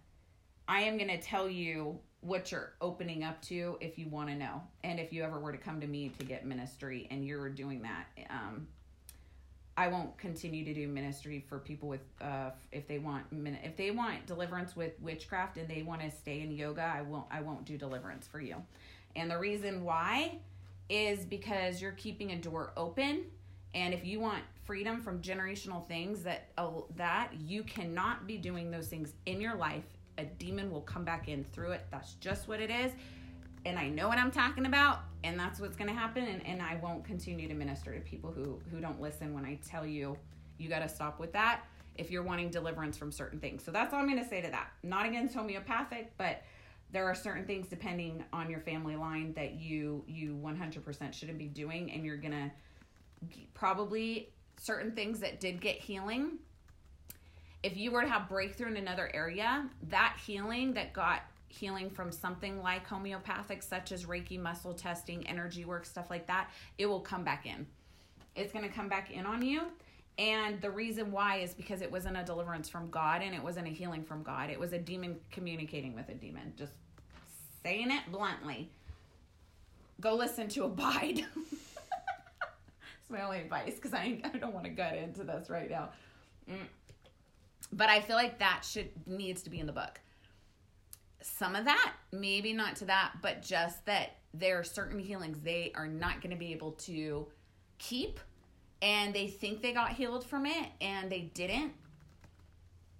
I 0.66 0.80
am 0.80 0.96
gonna 0.96 1.20
tell 1.20 1.48
you 1.48 2.00
what 2.20 2.50
you're 2.50 2.72
opening 2.80 3.22
up 3.22 3.40
to 3.42 3.76
if 3.80 3.98
you 3.98 4.08
want 4.08 4.30
to 4.30 4.34
know, 4.34 4.62
and 4.82 4.98
if 4.98 5.12
you 5.12 5.22
ever 5.22 5.38
were 5.38 5.52
to 5.52 5.58
come 5.58 5.80
to 5.80 5.86
me 5.86 6.08
to 6.18 6.24
get 6.24 6.46
ministry, 6.46 7.06
and 7.10 7.24
you're 7.24 7.50
doing 7.50 7.82
that. 7.82 8.06
Um, 8.30 8.66
I 9.76 9.88
won't 9.88 10.16
continue 10.16 10.64
to 10.64 10.72
do 10.72 10.88
ministry 10.88 11.44
for 11.46 11.58
people 11.58 11.88
with 11.88 12.00
uh 12.20 12.50
if 12.72 12.88
they 12.88 12.98
want 12.98 13.24
if 13.62 13.76
they 13.76 13.90
want 13.90 14.26
deliverance 14.26 14.74
with 14.74 14.92
witchcraft 15.00 15.58
and 15.58 15.68
they 15.68 15.82
want 15.82 16.00
to 16.02 16.10
stay 16.10 16.40
in 16.40 16.50
yoga, 16.50 16.82
I 16.82 17.02
won't 17.02 17.26
I 17.30 17.40
won't 17.40 17.64
do 17.64 17.76
deliverance 17.76 18.26
for 18.26 18.40
you. 18.40 18.56
And 19.14 19.30
the 19.30 19.38
reason 19.38 19.84
why 19.84 20.38
is 20.88 21.24
because 21.24 21.80
you're 21.82 21.92
keeping 21.92 22.32
a 22.32 22.36
door 22.36 22.72
open 22.76 23.24
and 23.74 23.92
if 23.92 24.04
you 24.06 24.20
want 24.20 24.42
freedom 24.64 25.00
from 25.00 25.20
generational 25.20 25.86
things 25.86 26.22
that 26.22 26.48
uh, 26.56 26.70
that 26.96 27.32
you 27.38 27.62
cannot 27.62 28.26
be 28.26 28.38
doing 28.38 28.70
those 28.70 28.88
things 28.88 29.12
in 29.26 29.40
your 29.40 29.54
life, 29.54 29.84
a 30.18 30.24
demon 30.24 30.70
will 30.70 30.80
come 30.80 31.04
back 31.04 31.28
in 31.28 31.44
through 31.52 31.72
it. 31.72 31.86
That's 31.90 32.14
just 32.14 32.48
what 32.48 32.60
it 32.60 32.70
is 32.70 32.92
and 33.66 33.78
I 33.78 33.88
know 33.88 34.08
what 34.08 34.18
I'm 34.18 34.30
talking 34.30 34.66
about, 34.66 35.00
and 35.24 35.38
that's 35.38 35.60
what's 35.60 35.76
going 35.76 35.88
to 35.88 35.94
happen. 35.94 36.24
And, 36.24 36.46
and 36.46 36.62
I 36.62 36.76
won't 36.82 37.04
continue 37.04 37.48
to 37.48 37.54
minister 37.54 37.92
to 37.92 38.00
people 38.00 38.32
who 38.32 38.60
who 38.70 38.80
don't 38.80 39.00
listen 39.00 39.34
when 39.34 39.44
I 39.44 39.58
tell 39.68 39.84
you 39.84 40.16
you 40.58 40.68
got 40.68 40.78
to 40.78 40.88
stop 40.88 41.18
with 41.20 41.32
that 41.32 41.62
if 41.96 42.10
you're 42.10 42.22
wanting 42.22 42.50
deliverance 42.50 42.96
from 42.96 43.10
certain 43.10 43.40
things. 43.40 43.64
So 43.64 43.70
that's 43.70 43.92
all 43.92 44.00
I'm 44.00 44.06
going 44.06 44.22
to 44.22 44.28
say 44.28 44.40
to 44.40 44.50
that. 44.50 44.70
Not 44.82 45.06
against 45.06 45.34
homeopathic, 45.34 46.12
but 46.16 46.42
there 46.92 47.04
are 47.06 47.14
certain 47.14 47.44
things 47.44 47.66
depending 47.68 48.24
on 48.32 48.48
your 48.48 48.60
family 48.60 48.96
line 48.96 49.32
that 49.34 49.54
you 49.54 50.04
you 50.06 50.38
100% 50.42 51.12
shouldn't 51.12 51.38
be 51.38 51.46
doing, 51.46 51.90
and 51.90 52.04
you're 52.04 52.16
gonna 52.16 52.52
probably 53.54 54.30
certain 54.58 54.92
things 54.92 55.20
that 55.20 55.40
did 55.40 55.60
get 55.60 55.76
healing. 55.76 56.38
If 57.62 57.76
you 57.76 57.90
were 57.90 58.02
to 58.02 58.08
have 58.08 58.28
breakthrough 58.28 58.68
in 58.68 58.76
another 58.76 59.10
area, 59.12 59.68
that 59.88 60.16
healing 60.24 60.74
that 60.74 60.92
got 60.92 61.22
healing 61.56 61.90
from 61.90 62.12
something 62.12 62.62
like 62.62 62.86
homeopathic, 62.86 63.62
such 63.62 63.92
as 63.92 64.04
Reiki, 64.04 64.38
muscle 64.38 64.74
testing, 64.74 65.26
energy 65.26 65.64
work, 65.64 65.84
stuff 65.84 66.10
like 66.10 66.26
that, 66.26 66.50
it 66.78 66.86
will 66.86 67.00
come 67.00 67.24
back 67.24 67.46
in. 67.46 67.66
It's 68.34 68.52
going 68.52 68.64
to 68.64 68.72
come 68.72 68.88
back 68.88 69.10
in 69.10 69.26
on 69.26 69.42
you. 69.42 69.62
And 70.18 70.60
the 70.60 70.70
reason 70.70 71.12
why 71.12 71.38
is 71.38 71.54
because 71.54 71.82
it 71.82 71.90
wasn't 71.90 72.16
a 72.16 72.22
deliverance 72.22 72.68
from 72.68 72.90
God 72.90 73.22
and 73.22 73.34
it 73.34 73.42
wasn't 73.42 73.66
a 73.66 73.70
healing 73.70 74.02
from 74.02 74.22
God. 74.22 74.50
It 74.50 74.58
was 74.58 74.72
a 74.72 74.78
demon 74.78 75.16
communicating 75.30 75.94
with 75.94 76.08
a 76.08 76.14
demon. 76.14 76.54
Just 76.56 76.72
saying 77.62 77.90
it 77.90 78.02
bluntly. 78.10 78.70
Go 80.00 80.14
listen 80.14 80.48
to 80.48 80.64
Abide. 80.64 81.24
It's 83.08 83.12
my 83.16 83.24
only 83.24 83.38
advice 83.38 83.74
because 83.74 83.94
I, 83.94 84.20
I 84.24 84.36
don't 84.36 84.52
want 84.52 84.64
to 84.64 84.70
gut 84.70 84.96
into 84.96 85.22
this 85.22 85.48
right 85.48 85.70
now. 85.70 85.90
Mm. 86.50 86.66
But 87.72 87.88
I 87.88 88.00
feel 88.00 88.16
like 88.16 88.40
that 88.40 88.64
should 88.68 88.90
needs 89.06 89.42
to 89.42 89.50
be 89.50 89.60
in 89.60 89.66
the 89.66 89.72
book 89.72 90.00
some 91.22 91.56
of 91.56 91.64
that, 91.64 91.94
maybe 92.12 92.52
not 92.52 92.76
to 92.76 92.84
that, 92.86 93.14
but 93.22 93.42
just 93.42 93.84
that 93.86 94.16
there 94.34 94.58
are 94.58 94.64
certain 94.64 94.98
healings 94.98 95.38
they 95.40 95.72
are 95.74 95.86
not 95.86 96.20
going 96.20 96.30
to 96.30 96.36
be 96.36 96.52
able 96.52 96.72
to 96.72 97.26
keep 97.78 98.20
and 98.82 99.14
they 99.14 99.26
think 99.26 99.62
they 99.62 99.72
got 99.72 99.92
healed 99.92 100.24
from 100.24 100.46
it 100.46 100.68
and 100.80 101.10
they 101.10 101.30
didn't. 101.34 101.72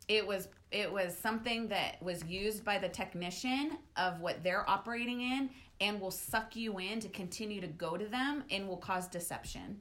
It 0.08 0.26
was 0.26 0.48
it 0.72 0.92
was 0.92 1.16
something 1.16 1.68
that 1.68 2.02
was 2.02 2.24
used 2.24 2.64
by 2.64 2.78
the 2.78 2.88
technician 2.88 3.78
of 3.96 4.20
what 4.20 4.42
they're 4.42 4.68
operating 4.68 5.20
in 5.20 5.50
and 5.80 6.00
will 6.00 6.10
suck 6.10 6.56
you 6.56 6.78
in 6.78 6.98
to 7.00 7.08
continue 7.08 7.60
to 7.60 7.68
go 7.68 7.96
to 7.96 8.06
them 8.06 8.42
and 8.50 8.66
will 8.66 8.76
cause 8.76 9.06
deception. 9.06 9.80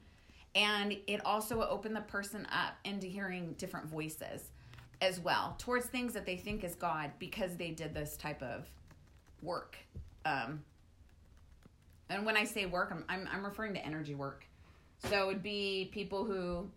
And 0.54 0.96
it 1.06 1.24
also 1.26 1.60
opened 1.62 1.96
the 1.96 2.02
person 2.02 2.46
up 2.52 2.74
into 2.84 3.06
hearing 3.06 3.54
different 3.58 3.86
voices 3.86 4.50
as 5.00 5.20
well 5.20 5.54
towards 5.58 5.86
things 5.86 6.14
that 6.14 6.26
they 6.26 6.36
think 6.36 6.64
is 6.64 6.74
God 6.74 7.10
because 7.18 7.56
they 7.56 7.70
did 7.70 7.94
this 7.94 8.16
type 8.16 8.42
of 8.42 8.66
work. 9.42 9.76
Um, 10.24 10.62
and 12.08 12.24
when 12.24 12.36
I 12.36 12.44
say 12.44 12.66
work, 12.66 12.90
I'm, 12.92 13.04
I'm, 13.08 13.28
I'm 13.32 13.44
referring 13.44 13.74
to 13.74 13.84
energy 13.84 14.14
work. 14.14 14.44
So 14.98 15.22
it 15.22 15.26
would 15.26 15.42
be 15.42 15.90
people 15.92 16.24
who, 16.24 16.68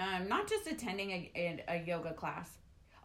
um, 0.00 0.28
not 0.28 0.48
just 0.48 0.66
attending 0.66 1.10
a, 1.10 1.30
a, 1.34 1.64
a 1.68 1.84
yoga 1.84 2.12
class. 2.12 2.50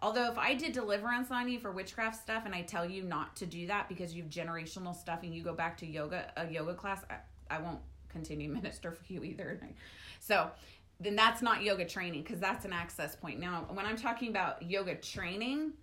Although 0.02 0.30
if 0.30 0.38
I 0.38 0.54
did 0.54 0.74
deliverance 0.74 1.32
on 1.32 1.48
you 1.48 1.60
for 1.60 1.72
witchcraft 1.72 2.22
stuff 2.22 2.44
and 2.46 2.54
I 2.54 2.62
tell 2.62 2.86
you 2.88 3.04
not 3.04 3.38
to 3.38 3.46
do 3.46 3.68
that 3.68 3.88
because 3.88 4.14
you 4.14 4.24
have 4.24 4.32
generational 4.32 4.94
stuff 4.94 5.24
and 5.24 5.34
you 5.34 5.42
go 5.42 5.54
back 5.54 5.78
to 5.78 5.86
yoga 5.86 6.30
a 6.36 6.50
yoga 6.52 6.74
class, 6.74 7.02
I, 7.10 7.56
I 7.56 7.62
won't 7.62 7.80
continue 8.10 8.50
minister 8.52 8.92
for 8.92 9.14
you 9.14 9.24
either. 9.24 9.62
So 10.20 10.52
then 11.04 11.16
that's 11.16 11.42
not 11.42 11.64
yoga 11.64 11.86
training 11.86 12.24
because 12.24 12.40
that's 12.40 12.66
an 12.66 12.74
access 12.74 13.16
point. 13.16 13.40
Now, 13.40 13.66
when 13.72 13.86
I'm 13.86 13.98
talking 13.98 14.30
about 14.30 14.62
yoga 14.62 14.96
training, 14.96 15.74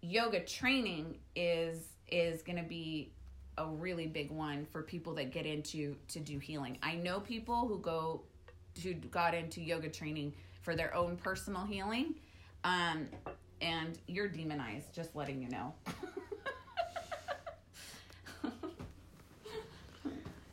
yoga 0.00 0.40
training 0.40 1.18
is 1.34 1.88
is 2.10 2.42
going 2.42 2.58
to 2.58 2.64
be 2.64 3.12
a 3.58 3.66
really 3.66 4.06
big 4.06 4.30
one 4.30 4.66
for 4.66 4.82
people 4.82 5.14
that 5.14 5.30
get 5.32 5.46
into 5.46 5.96
to 6.08 6.20
do 6.20 6.38
healing. 6.38 6.78
I 6.82 6.94
know 6.94 7.20
people 7.20 7.66
who 7.66 7.78
go 7.78 8.22
who 8.82 8.94
got 8.94 9.34
into 9.34 9.60
yoga 9.60 9.88
training 9.88 10.34
for 10.62 10.74
their 10.74 10.94
own 10.94 11.16
personal 11.16 11.64
healing. 11.64 12.14
Um, 12.64 13.08
and 13.60 13.98
you're 14.06 14.28
demonized, 14.28 14.92
just 14.92 15.14
letting 15.14 15.40
you 15.40 15.48
know. 15.48 15.74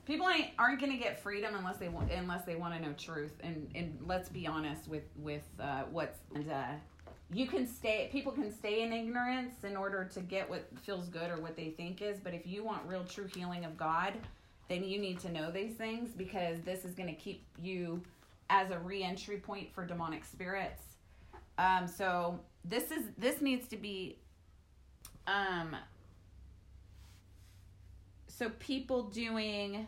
People 0.09 0.27
ain't, 0.27 0.47
aren't 0.57 0.79
going 0.79 0.91
to 0.91 0.97
get 0.97 1.21
freedom 1.21 1.53
unless 1.55 1.77
they 1.77 1.87
want 1.87 2.11
unless 2.11 2.43
they 2.43 2.55
want 2.55 2.73
to 2.73 2.79
know 2.79 2.93
truth. 2.93 3.33
And 3.41 3.69
and 3.75 3.95
let's 4.07 4.27
be 4.27 4.47
honest 4.47 4.87
with 4.87 5.03
with 5.15 5.43
uh, 5.59 5.83
what's 5.91 6.17
and 6.33 6.51
uh, 6.51 6.63
you 7.31 7.45
can 7.45 7.67
stay. 7.67 8.09
People 8.11 8.31
can 8.31 8.51
stay 8.51 8.81
in 8.81 8.91
ignorance 8.91 9.63
in 9.63 9.77
order 9.77 10.09
to 10.15 10.19
get 10.21 10.49
what 10.49 10.65
feels 10.81 11.09
good 11.09 11.29
or 11.29 11.39
what 11.39 11.55
they 11.55 11.75
think 11.77 12.01
is. 12.01 12.17
But 12.19 12.33
if 12.33 12.47
you 12.47 12.63
want 12.63 12.81
real 12.87 13.03
true 13.03 13.27
healing 13.35 13.65
of 13.65 13.77
God, 13.77 14.13
then 14.67 14.83
you 14.83 14.97
need 14.97 15.19
to 15.19 15.31
know 15.31 15.51
these 15.51 15.75
things 15.75 16.09
because 16.17 16.59
this 16.61 16.85
is 16.85 16.95
going 16.95 17.09
to 17.09 17.21
keep 17.21 17.45
you 17.61 18.01
as 18.49 18.71
a 18.71 18.79
re-entry 18.79 19.37
point 19.37 19.71
for 19.75 19.85
demonic 19.85 20.25
spirits. 20.25 20.81
Um, 21.59 21.87
so 21.87 22.39
this 22.65 22.89
is 22.89 23.03
this 23.19 23.41
needs 23.41 23.67
to 23.67 23.77
be 23.77 24.17
um 25.27 25.75
so 28.27 28.49
people 28.57 29.03
doing 29.03 29.85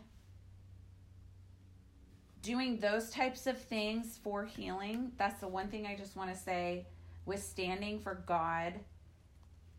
doing 2.42 2.78
those 2.78 3.10
types 3.10 3.46
of 3.46 3.58
things 3.58 4.18
for 4.22 4.44
healing 4.44 5.12
that's 5.16 5.40
the 5.40 5.48
one 5.48 5.68
thing 5.68 5.86
i 5.86 5.94
just 5.94 6.16
want 6.16 6.32
to 6.32 6.38
say 6.38 6.84
with 7.24 7.42
standing 7.42 7.98
for 7.98 8.22
god 8.26 8.74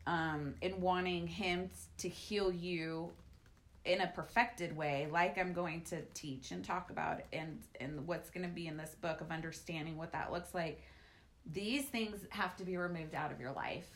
um 0.07 0.53
and 0.61 0.75
wanting 0.81 1.27
him 1.27 1.69
to 1.97 2.09
heal 2.09 2.51
you 2.51 3.09
in 3.85 4.01
a 4.01 4.07
perfected 4.07 4.75
way 4.75 5.07
like 5.11 5.37
i'm 5.37 5.53
going 5.53 5.81
to 5.81 6.01
teach 6.13 6.51
and 6.51 6.63
talk 6.63 6.89
about 6.89 7.21
and 7.33 7.59
and 7.81 8.07
what's 8.07 8.29
going 8.29 8.45
to 8.45 8.53
be 8.53 8.67
in 8.67 8.77
this 8.77 8.95
book 9.01 9.19
of 9.21 9.29
understanding 9.29 9.97
what 9.97 10.11
that 10.11 10.31
looks 10.31 10.53
like 10.53 10.81
these 11.51 11.85
things 11.85 12.25
have 12.29 12.55
to 12.57 12.63
be 12.63 12.77
removed 12.77 13.15
out 13.15 13.31
of 13.31 13.39
your 13.39 13.51
life. 13.51 13.87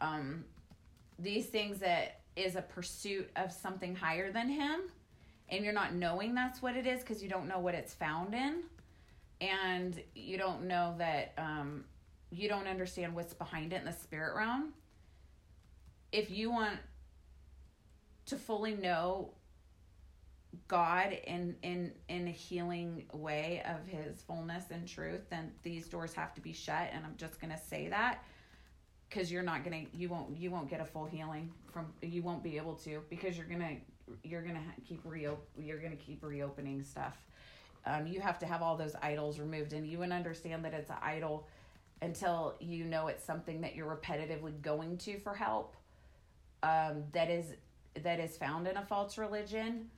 Um 0.00 0.44
these 1.18 1.46
things 1.46 1.78
that 1.80 2.20
is 2.34 2.56
a 2.56 2.62
pursuit 2.62 3.30
of 3.36 3.52
something 3.52 3.94
higher 3.94 4.32
than 4.32 4.48
him 4.48 4.80
and 5.50 5.64
you're 5.64 5.72
not 5.72 5.94
knowing 5.94 6.34
that's 6.34 6.62
what 6.62 6.76
it 6.76 6.86
is 6.86 7.00
because 7.00 7.22
you 7.22 7.28
don't 7.28 7.48
know 7.48 7.58
what 7.58 7.74
it's 7.74 7.94
found 7.94 8.34
in. 8.34 8.62
And 9.40 10.00
you 10.14 10.36
don't 10.36 10.64
know 10.64 10.94
that 10.98 11.32
um, 11.38 11.84
you 12.30 12.48
don't 12.48 12.66
understand 12.66 13.14
what's 13.14 13.34
behind 13.34 13.72
it 13.72 13.76
in 13.76 13.84
the 13.84 13.92
spirit 13.92 14.36
realm. 14.36 14.72
If 16.12 16.30
you 16.30 16.50
want 16.50 16.78
to 18.26 18.36
fully 18.36 18.74
know 18.74 19.30
god 20.66 21.16
in 21.26 21.54
in 21.62 21.92
in 22.08 22.26
a 22.26 22.30
healing 22.30 23.04
way 23.12 23.62
of 23.66 23.86
his 23.86 24.20
fullness 24.22 24.64
and 24.72 24.86
truth 24.86 25.20
then 25.30 25.52
these 25.62 25.86
doors 25.86 26.12
have 26.12 26.34
to 26.34 26.40
be 26.40 26.52
shut. 26.52 26.90
And 26.92 27.04
i'm 27.04 27.14
just 27.16 27.40
going 27.40 27.52
to 27.52 27.58
say 27.58 27.88
that 27.88 28.24
because 29.08 29.30
you're 29.30 29.42
not 29.42 29.64
gonna 29.64 29.82
you 29.92 30.08
won't 30.08 30.36
you 30.36 30.50
won't 30.50 30.68
get 30.70 30.80
a 30.80 30.84
full 30.84 31.04
healing 31.04 31.52
from 31.72 31.86
you 32.00 32.22
won't 32.22 32.42
be 32.42 32.56
able 32.56 32.74
to 32.74 33.02
because 33.10 33.36
you're 33.36 33.46
gonna 33.46 33.76
you're 34.22 34.42
gonna 34.42 34.64
keep 34.86 35.00
reo 35.04 35.38
you're 35.58 35.78
gonna 35.78 35.96
keep 35.96 36.22
reopening 36.22 36.82
stuff. 36.82 37.16
Um, 37.86 38.06
you 38.06 38.20
have 38.20 38.38
to 38.40 38.46
have 38.46 38.60
all 38.60 38.76
those 38.76 38.94
idols 39.02 39.38
removed 39.38 39.72
and 39.72 39.86
you 39.86 39.98
would 39.98 40.12
understand 40.12 40.64
that 40.66 40.74
it's 40.74 40.90
an 40.90 40.96
idol 41.02 41.48
until 42.02 42.56
you 42.60 42.84
know 42.84 43.06
it's 43.06 43.24
something 43.24 43.62
that 43.62 43.74
you're 43.74 43.94
repetitively 43.94 44.60
going 44.60 44.98
to 44.98 45.18
for 45.18 45.34
help 45.34 45.76
um, 46.62 47.04
that 47.12 47.30
is 47.30 47.54
that 48.02 48.20
is 48.20 48.36
found 48.36 48.68
in 48.68 48.76
a 48.76 48.84
false 48.84 49.16
religion 49.16 49.88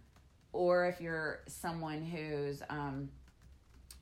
or 0.52 0.86
if 0.86 1.00
you're 1.00 1.40
someone 1.48 2.02
who's 2.02 2.62
um, 2.70 3.08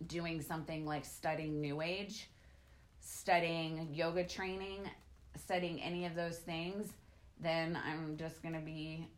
doing 0.06 0.42
something 0.42 0.84
like 0.84 1.06
studying 1.06 1.58
new 1.60 1.80
age 1.80 2.28
studying 3.00 3.88
yoga 3.92 4.24
training, 4.24 4.88
studying 5.36 5.80
any 5.82 6.06
of 6.06 6.14
those 6.14 6.38
things, 6.38 6.92
then 7.40 7.78
I'm 7.84 8.16
just 8.16 8.42
going 8.42 8.54
to 8.54 8.60
be 8.60 9.08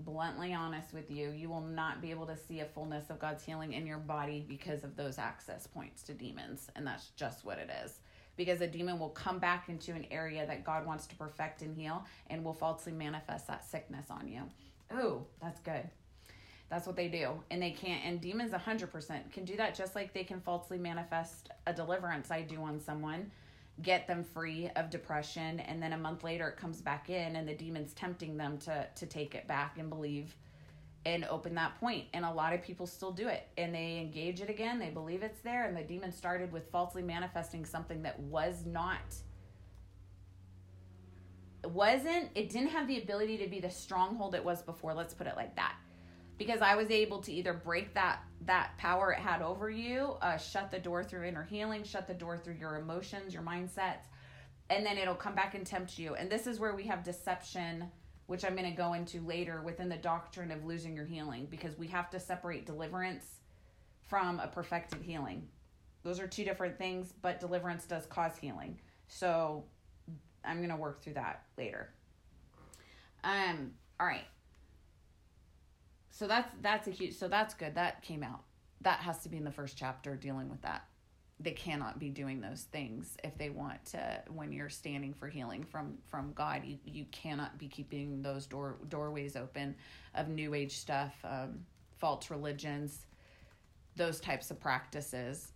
bluntly 0.00 0.54
honest 0.54 0.92
with 0.92 1.10
you. 1.10 1.30
You 1.30 1.48
will 1.48 1.60
not 1.60 2.00
be 2.00 2.10
able 2.10 2.26
to 2.26 2.36
see 2.36 2.60
a 2.60 2.64
fullness 2.64 3.10
of 3.10 3.18
God's 3.18 3.44
healing 3.44 3.72
in 3.72 3.86
your 3.86 3.98
body 3.98 4.44
because 4.46 4.84
of 4.84 4.96
those 4.96 5.18
access 5.18 5.66
points 5.66 6.02
to 6.04 6.14
demons. 6.14 6.68
And 6.76 6.86
that's 6.86 7.08
just 7.16 7.44
what 7.44 7.58
it 7.58 7.70
is. 7.84 7.98
Because 8.36 8.60
a 8.60 8.66
demon 8.68 8.98
will 8.98 9.08
come 9.08 9.38
back 9.38 9.68
into 9.68 9.92
an 9.92 10.06
area 10.10 10.46
that 10.46 10.64
God 10.64 10.86
wants 10.86 11.06
to 11.08 11.16
perfect 11.16 11.62
and 11.62 11.76
heal 11.76 12.04
and 12.28 12.44
will 12.44 12.52
falsely 12.52 12.92
manifest 12.92 13.48
that 13.48 13.68
sickness 13.68 14.06
on 14.10 14.28
you. 14.28 14.42
Oh, 14.92 15.26
that's 15.42 15.60
good. 15.60 15.88
That's 16.70 16.86
what 16.86 16.96
they 16.96 17.08
do. 17.08 17.30
And 17.50 17.62
they 17.62 17.70
can't, 17.70 18.04
and 18.04 18.20
demons 18.20 18.52
100% 18.52 19.32
can 19.32 19.44
do 19.44 19.56
that 19.56 19.74
just 19.74 19.94
like 19.94 20.12
they 20.12 20.24
can 20.24 20.40
falsely 20.40 20.78
manifest 20.78 21.50
a 21.66 21.72
deliverance 21.72 22.30
I 22.30 22.42
do 22.42 22.62
on 22.62 22.78
someone, 22.78 23.30
get 23.82 24.06
them 24.06 24.24
free 24.24 24.70
of 24.76 24.90
depression, 24.90 25.60
and 25.60 25.82
then 25.82 25.92
a 25.92 25.98
month 25.98 26.24
later 26.24 26.48
it 26.48 26.56
comes 26.56 26.80
back 26.80 27.10
in 27.10 27.36
and 27.36 27.48
the 27.48 27.54
demon's 27.54 27.92
tempting 27.92 28.36
them 28.36 28.58
to, 28.58 28.86
to 28.96 29.06
take 29.06 29.34
it 29.34 29.46
back 29.46 29.78
and 29.78 29.88
believe 29.88 30.34
and 31.06 31.24
open 31.26 31.54
that 31.54 31.78
point. 31.80 32.04
And 32.12 32.24
a 32.24 32.30
lot 32.30 32.52
of 32.52 32.62
people 32.62 32.86
still 32.86 33.12
do 33.12 33.28
it 33.28 33.46
and 33.56 33.74
they 33.74 33.98
engage 33.98 34.40
it 34.40 34.50
again. 34.50 34.78
They 34.78 34.90
believe 34.90 35.22
it's 35.22 35.40
there. 35.40 35.64
And 35.66 35.76
the 35.76 35.82
demon 35.82 36.12
started 36.12 36.52
with 36.52 36.70
falsely 36.70 37.02
manifesting 37.02 37.64
something 37.64 38.02
that 38.02 38.18
was 38.20 38.66
not 38.66 39.00
wasn't 41.64 42.30
it 42.34 42.50
didn't 42.50 42.68
have 42.68 42.86
the 42.86 43.02
ability 43.02 43.36
to 43.36 43.48
be 43.48 43.58
the 43.60 43.68
stronghold 43.68 44.34
it 44.34 44.44
was 44.44 44.62
before 44.62 44.94
let's 44.94 45.12
put 45.12 45.26
it 45.26 45.34
like 45.36 45.54
that 45.56 45.74
because 46.38 46.62
I 46.62 46.76
was 46.76 46.90
able 46.90 47.20
to 47.22 47.32
either 47.32 47.52
break 47.52 47.94
that 47.94 48.20
that 48.46 48.78
power 48.78 49.12
it 49.12 49.18
had 49.18 49.42
over 49.42 49.68
you, 49.68 50.16
uh, 50.22 50.38
shut 50.38 50.70
the 50.70 50.78
door 50.78 51.02
through 51.02 51.24
inner 51.24 51.42
healing, 51.42 51.82
shut 51.82 52.06
the 52.06 52.14
door 52.14 52.38
through 52.38 52.54
your 52.54 52.76
emotions, 52.76 53.34
your 53.34 53.42
mindsets, 53.42 54.06
and 54.70 54.86
then 54.86 54.96
it'll 54.96 55.14
come 55.14 55.34
back 55.34 55.54
and 55.54 55.66
tempt 55.66 55.98
you. 55.98 56.14
And 56.14 56.30
this 56.30 56.46
is 56.46 56.60
where 56.60 56.74
we 56.74 56.84
have 56.84 57.02
deception, 57.02 57.90
which 58.26 58.44
I'm 58.44 58.54
going 58.54 58.70
to 58.70 58.76
go 58.76 58.94
into 58.94 59.20
later 59.20 59.60
within 59.62 59.88
the 59.88 59.96
doctrine 59.96 60.50
of 60.50 60.64
losing 60.64 60.94
your 60.94 61.04
healing, 61.04 61.48
because 61.50 61.76
we 61.76 61.88
have 61.88 62.08
to 62.10 62.20
separate 62.20 62.64
deliverance 62.64 63.26
from 64.06 64.38
a 64.38 64.46
perfected 64.46 65.02
healing. 65.02 65.48
Those 66.04 66.20
are 66.20 66.28
two 66.28 66.44
different 66.44 66.78
things, 66.78 67.12
but 67.20 67.40
deliverance 67.40 67.84
does 67.84 68.06
cause 68.06 68.36
healing. 68.40 68.78
So 69.08 69.64
I'm 70.44 70.58
going 70.58 70.70
to 70.70 70.76
work 70.76 71.02
through 71.02 71.14
that 71.14 71.42
later. 71.58 71.90
Um, 73.24 73.72
all 74.00 74.06
right 74.06 74.24
so 76.18 76.26
that's 76.26 76.52
that's 76.62 76.88
a 76.88 76.90
huge 76.90 77.14
so 77.14 77.28
that's 77.28 77.54
good. 77.54 77.76
That 77.76 78.02
came 78.02 78.24
out. 78.24 78.40
That 78.80 78.98
has 78.98 79.18
to 79.22 79.28
be 79.28 79.36
in 79.36 79.44
the 79.44 79.52
first 79.52 79.76
chapter 79.76 80.16
dealing 80.16 80.50
with 80.50 80.60
that. 80.62 80.84
They 81.38 81.52
cannot 81.52 82.00
be 82.00 82.08
doing 82.08 82.40
those 82.40 82.62
things 82.72 83.16
if 83.22 83.38
they 83.38 83.50
want 83.50 83.84
to 83.92 84.22
when 84.34 84.50
you're 84.50 84.68
standing 84.68 85.14
for 85.14 85.28
healing 85.28 85.62
from 85.62 85.96
from 86.08 86.32
god 86.32 86.64
you, 86.64 86.78
you 86.84 87.04
cannot 87.12 87.56
be 87.56 87.68
keeping 87.68 88.20
those 88.22 88.46
door 88.46 88.78
doorways 88.88 89.36
open 89.36 89.76
of 90.16 90.28
new 90.28 90.54
age 90.54 90.76
stuff 90.76 91.14
um, 91.22 91.60
false 91.98 92.28
religions 92.30 93.06
those 93.94 94.18
types 94.18 94.50
of 94.50 94.58
practices. 94.58 95.52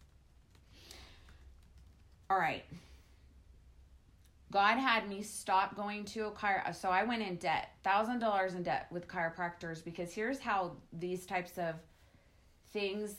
All 2.30 2.38
right 2.38 2.64
God 4.53 4.76
had 4.76 5.09
me 5.09 5.22
stop 5.22 5.74
going 5.74 6.05
to 6.07 6.26
a 6.26 6.30
chiro. 6.30 6.74
So 6.74 6.90
I 6.90 7.05
went 7.05 7.22
in 7.22 7.36
debt, 7.36 7.70
thousand 7.82 8.18
dollars 8.18 8.55
in 8.55 8.62
debt 8.62 8.86
with 8.92 9.09
chiropractors 9.09 9.82
because 9.82 10.12
here's 10.12 10.38
how 10.38 10.72
these 10.92 11.24
types 11.24 11.57
of 11.57 11.76
things 12.72 13.14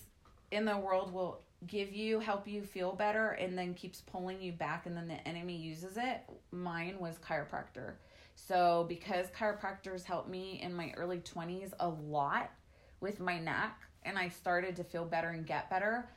in 0.51 0.63
the 0.63 0.77
world 0.77 1.11
will 1.11 1.41
give 1.65 1.91
you, 1.91 2.19
help 2.19 2.47
you 2.47 2.61
feel 2.61 2.93
better, 2.93 3.29
and 3.29 3.57
then 3.57 3.73
keeps 3.73 4.01
pulling 4.01 4.41
you 4.41 4.51
back, 4.51 4.85
and 4.85 4.95
then 4.95 5.07
the 5.07 5.27
enemy 5.27 5.55
uses 5.55 5.97
it. 5.97 6.21
Mine 6.51 6.97
was 6.99 7.17
chiropractor. 7.17 7.93
So 8.35 8.85
because 8.87 9.27
chiropractors 9.27 10.03
helped 10.03 10.29
me 10.29 10.59
in 10.61 10.73
my 10.73 10.93
early 10.97 11.19
twenties 11.19 11.73
a 11.79 11.89
lot 11.89 12.51
with 12.99 13.19
my 13.19 13.39
neck 13.39 13.79
and 14.03 14.17
I 14.17 14.29
started 14.29 14.75
to 14.75 14.83
feel 14.83 15.05
better 15.05 15.29
and 15.29 15.45
get 15.45 15.69
better, 15.69 16.09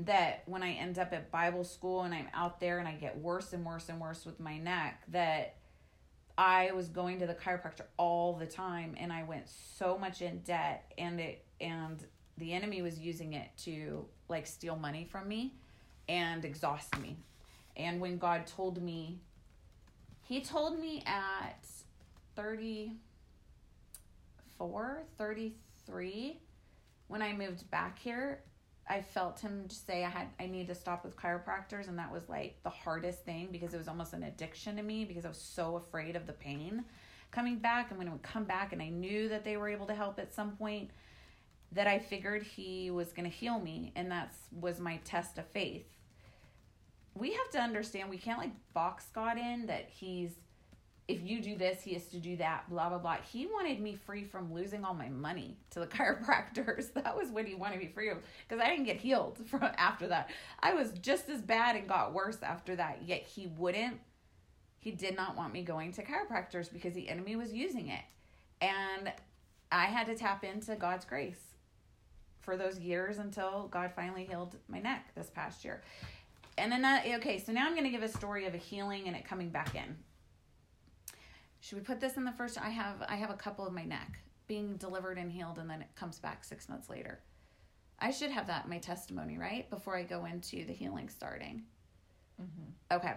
that 0.00 0.42
when 0.46 0.62
I 0.62 0.72
end 0.72 0.98
up 0.98 1.12
at 1.12 1.30
Bible 1.30 1.64
school 1.64 2.02
and 2.02 2.14
I'm 2.14 2.28
out 2.32 2.60
there 2.60 2.78
and 2.78 2.86
I 2.86 2.92
get 2.92 3.18
worse 3.18 3.52
and 3.52 3.66
worse 3.66 3.88
and 3.88 4.00
worse 4.00 4.24
with 4.24 4.38
my 4.38 4.56
neck, 4.58 5.02
that 5.08 5.56
I 6.36 6.70
was 6.72 6.88
going 6.88 7.18
to 7.18 7.26
the 7.26 7.34
chiropractor 7.34 7.82
all 7.96 8.34
the 8.34 8.46
time 8.46 8.94
and 8.96 9.12
I 9.12 9.24
went 9.24 9.48
so 9.48 9.98
much 9.98 10.22
in 10.22 10.38
debt 10.40 10.92
and 10.96 11.18
it 11.18 11.44
and 11.60 11.98
the 12.36 12.52
enemy 12.52 12.82
was 12.82 13.00
using 13.00 13.32
it 13.32 13.48
to 13.64 14.06
like 14.28 14.46
steal 14.46 14.76
money 14.76 15.04
from 15.10 15.26
me 15.26 15.54
and 16.08 16.44
exhaust 16.44 16.96
me. 17.00 17.16
And 17.76 18.00
when 18.00 18.18
God 18.18 18.46
told 18.46 18.80
me 18.80 19.18
he 20.22 20.40
told 20.42 20.78
me 20.78 21.02
at 21.06 21.66
34, 22.36 25.02
33 25.16 26.38
when 27.08 27.22
I 27.22 27.32
moved 27.32 27.68
back 27.70 27.98
here 27.98 28.42
I 28.88 29.02
felt 29.02 29.40
him 29.40 29.68
say 29.68 30.04
I 30.04 30.08
had 30.08 30.28
I 30.40 30.46
need 30.46 30.66
to 30.68 30.74
stop 30.74 31.04
with 31.04 31.16
chiropractors 31.16 31.88
and 31.88 31.98
that 31.98 32.10
was 32.10 32.28
like 32.28 32.58
the 32.62 32.70
hardest 32.70 33.24
thing 33.24 33.48
because 33.52 33.74
it 33.74 33.78
was 33.78 33.88
almost 33.88 34.12
an 34.12 34.22
addiction 34.22 34.76
to 34.76 34.82
me 34.82 35.04
because 35.04 35.24
I 35.24 35.28
was 35.28 35.38
so 35.38 35.76
afraid 35.76 36.16
of 36.16 36.26
the 36.26 36.32
pain 36.32 36.84
coming 37.30 37.58
back 37.58 37.90
and 37.90 37.98
when 37.98 38.08
it 38.08 38.10
would 38.10 38.22
come 38.22 38.44
back 38.44 38.72
and 38.72 38.80
I 38.80 38.88
knew 38.88 39.28
that 39.28 39.44
they 39.44 39.56
were 39.56 39.68
able 39.68 39.86
to 39.86 39.94
help 39.94 40.18
at 40.18 40.32
some 40.32 40.52
point 40.52 40.90
that 41.72 41.86
I 41.86 41.98
figured 41.98 42.42
he 42.42 42.90
was 42.90 43.12
going 43.12 43.30
to 43.30 43.36
heal 43.36 43.60
me 43.60 43.92
and 43.94 44.10
that 44.10 44.32
was 44.58 44.80
my 44.80 44.98
test 45.04 45.36
of 45.36 45.46
faith. 45.48 45.86
We 47.14 47.32
have 47.32 47.50
to 47.50 47.58
understand 47.58 48.08
we 48.08 48.16
can't 48.16 48.38
like 48.38 48.52
box 48.72 49.06
God 49.14 49.36
in 49.36 49.66
that 49.66 49.88
he's 49.90 50.32
if 51.08 51.22
you 51.24 51.40
do 51.40 51.56
this, 51.56 51.80
he 51.80 51.94
has 51.94 52.06
to 52.08 52.18
do 52.18 52.36
that, 52.36 52.68
blah, 52.68 52.90
blah, 52.90 52.98
blah. 52.98 53.16
He 53.32 53.46
wanted 53.46 53.80
me 53.80 53.96
free 53.96 54.24
from 54.24 54.52
losing 54.52 54.84
all 54.84 54.92
my 54.92 55.08
money 55.08 55.56
to 55.70 55.80
the 55.80 55.86
chiropractors. 55.86 56.92
That 56.92 57.16
was 57.16 57.30
what 57.30 57.46
he 57.46 57.54
wanted 57.54 57.78
me 57.78 57.88
free 57.88 58.10
of 58.10 58.18
because 58.46 58.62
I 58.62 58.68
didn't 58.68 58.84
get 58.84 58.98
healed 58.98 59.38
from 59.46 59.62
after 59.78 60.06
that. 60.08 60.30
I 60.60 60.74
was 60.74 60.92
just 61.00 61.30
as 61.30 61.40
bad 61.40 61.76
and 61.76 61.88
got 61.88 62.12
worse 62.12 62.42
after 62.42 62.76
that, 62.76 63.00
yet 63.06 63.22
he 63.22 63.46
wouldn't, 63.46 63.98
he 64.80 64.90
did 64.90 65.16
not 65.16 65.34
want 65.34 65.54
me 65.54 65.62
going 65.62 65.92
to 65.92 66.04
chiropractors 66.04 66.70
because 66.70 66.92
the 66.92 67.08
enemy 67.08 67.36
was 67.36 67.54
using 67.54 67.88
it. 67.88 68.04
And 68.60 69.10
I 69.72 69.86
had 69.86 70.06
to 70.06 70.14
tap 70.14 70.44
into 70.44 70.76
God's 70.76 71.06
grace 71.06 71.40
for 72.40 72.56
those 72.56 72.78
years 72.78 73.18
until 73.18 73.68
God 73.68 73.92
finally 73.96 74.24
healed 74.24 74.56
my 74.68 74.80
neck 74.80 75.08
this 75.14 75.30
past 75.30 75.64
year. 75.64 75.82
And 76.58 76.70
then, 76.72 76.82
that, 76.82 77.06
okay, 77.06 77.38
so 77.38 77.52
now 77.52 77.66
I'm 77.66 77.72
going 77.72 77.84
to 77.84 77.90
give 77.90 78.02
a 78.02 78.08
story 78.08 78.46
of 78.46 78.54
a 78.54 78.58
healing 78.58 79.06
and 79.06 79.16
it 79.16 79.24
coming 79.24 79.48
back 79.48 79.74
in 79.74 79.96
should 81.60 81.78
we 81.78 81.84
put 81.84 82.00
this 82.00 82.16
in 82.16 82.24
the 82.24 82.32
first 82.32 82.60
i 82.60 82.68
have 82.68 82.96
i 83.08 83.16
have 83.16 83.30
a 83.30 83.34
couple 83.34 83.66
of 83.66 83.72
my 83.72 83.84
neck 83.84 84.18
being 84.48 84.76
delivered 84.78 85.18
and 85.18 85.30
healed 85.30 85.58
and 85.58 85.70
then 85.70 85.82
it 85.82 85.88
comes 85.94 86.18
back 86.18 86.42
six 86.42 86.68
months 86.68 86.88
later. 86.88 87.20
I 88.00 88.10
should 88.10 88.30
have 88.30 88.46
that 88.46 88.64
in 88.64 88.70
my 88.70 88.78
testimony 88.78 89.38
right? 89.38 89.68
Before 89.70 89.96
i 89.96 90.02
go 90.02 90.24
into 90.24 90.64
the 90.64 90.72
healing 90.72 91.08
starting. 91.08 91.62
Mm-hmm. 92.40 92.96
okay. 92.96 93.14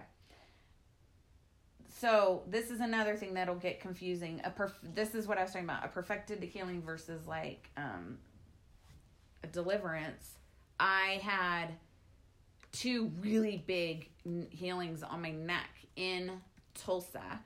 So 1.98 2.42
this 2.48 2.70
is 2.70 2.80
another 2.80 3.16
thing 3.16 3.34
that'll 3.34 3.54
get 3.54 3.80
confusing. 3.80 4.40
A 4.44 4.50
perf- 4.50 4.72
this 4.94 5.14
is 5.14 5.26
what 5.26 5.38
i 5.38 5.42
was 5.42 5.52
talking 5.52 5.68
about 5.68 5.84
a 5.84 5.88
perfected 5.88 6.42
healing 6.42 6.82
versus 6.82 7.26
like 7.26 7.70
um 7.76 8.18
a 9.42 9.46
deliverance. 9.46 10.36
I 10.78 11.20
had 11.22 11.68
two 12.72 13.10
really 13.20 13.64
big 13.66 14.10
healings 14.50 15.02
on 15.02 15.20
my 15.20 15.30
neck 15.30 15.68
in 15.96 16.30
tulsa 16.74 17.40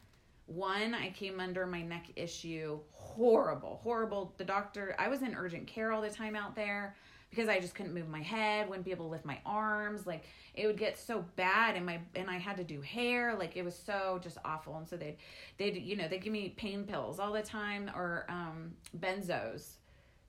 one, 0.47 0.95
I 0.95 1.11
came 1.11 1.41
under 1.41 1.67
my 1.67 1.83
neck 1.83 2.07
issue. 2.17 2.79
Horrible, 2.93 3.81
horrible. 3.83 4.33
The 4.37 4.45
doctor, 4.45 4.95
I 4.99 5.09
was 5.09 5.23
in 5.23 5.35
urgent 5.35 5.67
care 5.67 5.93
all 5.93 6.01
the 6.01 6.11
time 6.11 6.37
out 6.37 6.55
there 6.55 6.95
because 7.31 7.49
I 7.49 7.59
just 7.59 7.75
couldn't 7.75 7.93
move 7.93 8.09
my 8.09 8.23
head, 8.23 8.69
wouldn't 8.69 8.85
be 8.85 8.93
able 8.93 9.07
to 9.07 9.11
lift 9.11 9.25
my 9.25 9.39
arms. 9.45 10.07
Like 10.07 10.25
it 10.55 10.67
would 10.67 10.79
get 10.79 10.99
so 10.99 11.25
bad 11.35 11.77
and 11.77 11.85
my 11.85 12.01
and 12.15 12.31
I 12.31 12.39
had 12.39 12.57
to 12.59 12.65
do 12.65 12.81
hair. 12.81 13.35
Like 13.37 13.57
it 13.57 13.65
was 13.65 13.77
so 13.77 14.21
just 14.23 14.39
awful. 14.45 14.77
And 14.77 14.89
so 14.89 14.97
they'd 14.97 15.17
they'd, 15.59 15.77
you 15.77 15.97
know, 15.97 16.09
they 16.09 16.19
give 16.19 16.33
me 16.33 16.55
pain 16.57 16.85
pills 16.85 17.19
all 17.19 17.33
the 17.33 17.43
time 17.43 17.91
or 17.95 18.27
um 18.29 18.73
benzos 18.99 19.75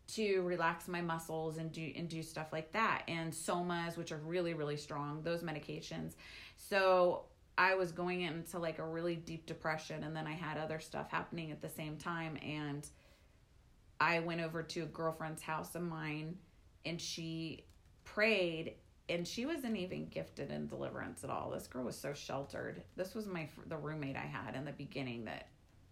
to 0.07 0.41
relax 0.41 0.87
my 0.87 1.01
muscles 1.01 1.57
and 1.57 1.71
do 1.71 1.91
and 1.95 2.09
do 2.09 2.23
stuff 2.23 2.51
like 2.51 2.71
that. 2.71 3.03
And 3.07 3.31
somas, 3.31 3.97
which 3.97 4.11
are 4.11 4.17
really, 4.17 4.53
really 4.53 4.77
strong, 4.77 5.21
those 5.21 5.43
medications. 5.43 6.13
So 6.55 7.25
I 7.57 7.75
was 7.75 7.91
going 7.91 8.21
into 8.21 8.59
like 8.59 8.79
a 8.79 8.85
really 8.85 9.15
deep 9.15 9.45
depression 9.45 10.03
and 10.03 10.15
then 10.15 10.27
I 10.27 10.33
had 10.33 10.57
other 10.57 10.79
stuff 10.79 11.09
happening 11.09 11.51
at 11.51 11.61
the 11.61 11.69
same 11.69 11.97
time 11.97 12.37
and 12.37 12.87
I 13.99 14.19
went 14.19 14.41
over 14.41 14.61
to 14.61 14.81
a 14.81 14.85
girlfriend's 14.85 15.41
house 15.41 15.73
of 15.73 15.81
mine 15.81 16.37
and 16.85 17.01
she 17.01 17.65
prayed 18.03 18.75
and 19.09 19.27
she 19.27 19.45
wasn't 19.45 19.77
even 19.77 20.07
gifted 20.07 20.51
in 20.51 20.67
deliverance 20.67 21.23
at 21.23 21.29
all. 21.29 21.49
This 21.49 21.67
girl 21.67 21.85
was 21.85 21.97
so 21.97 22.13
sheltered. 22.13 22.83
This 22.95 23.15
was 23.15 23.25
my 23.25 23.47
the 23.67 23.77
roommate 23.77 24.17
I 24.17 24.19
had 24.19 24.55
in 24.55 24.65
the 24.65 24.71
beginning 24.71 25.25
that 25.25 25.47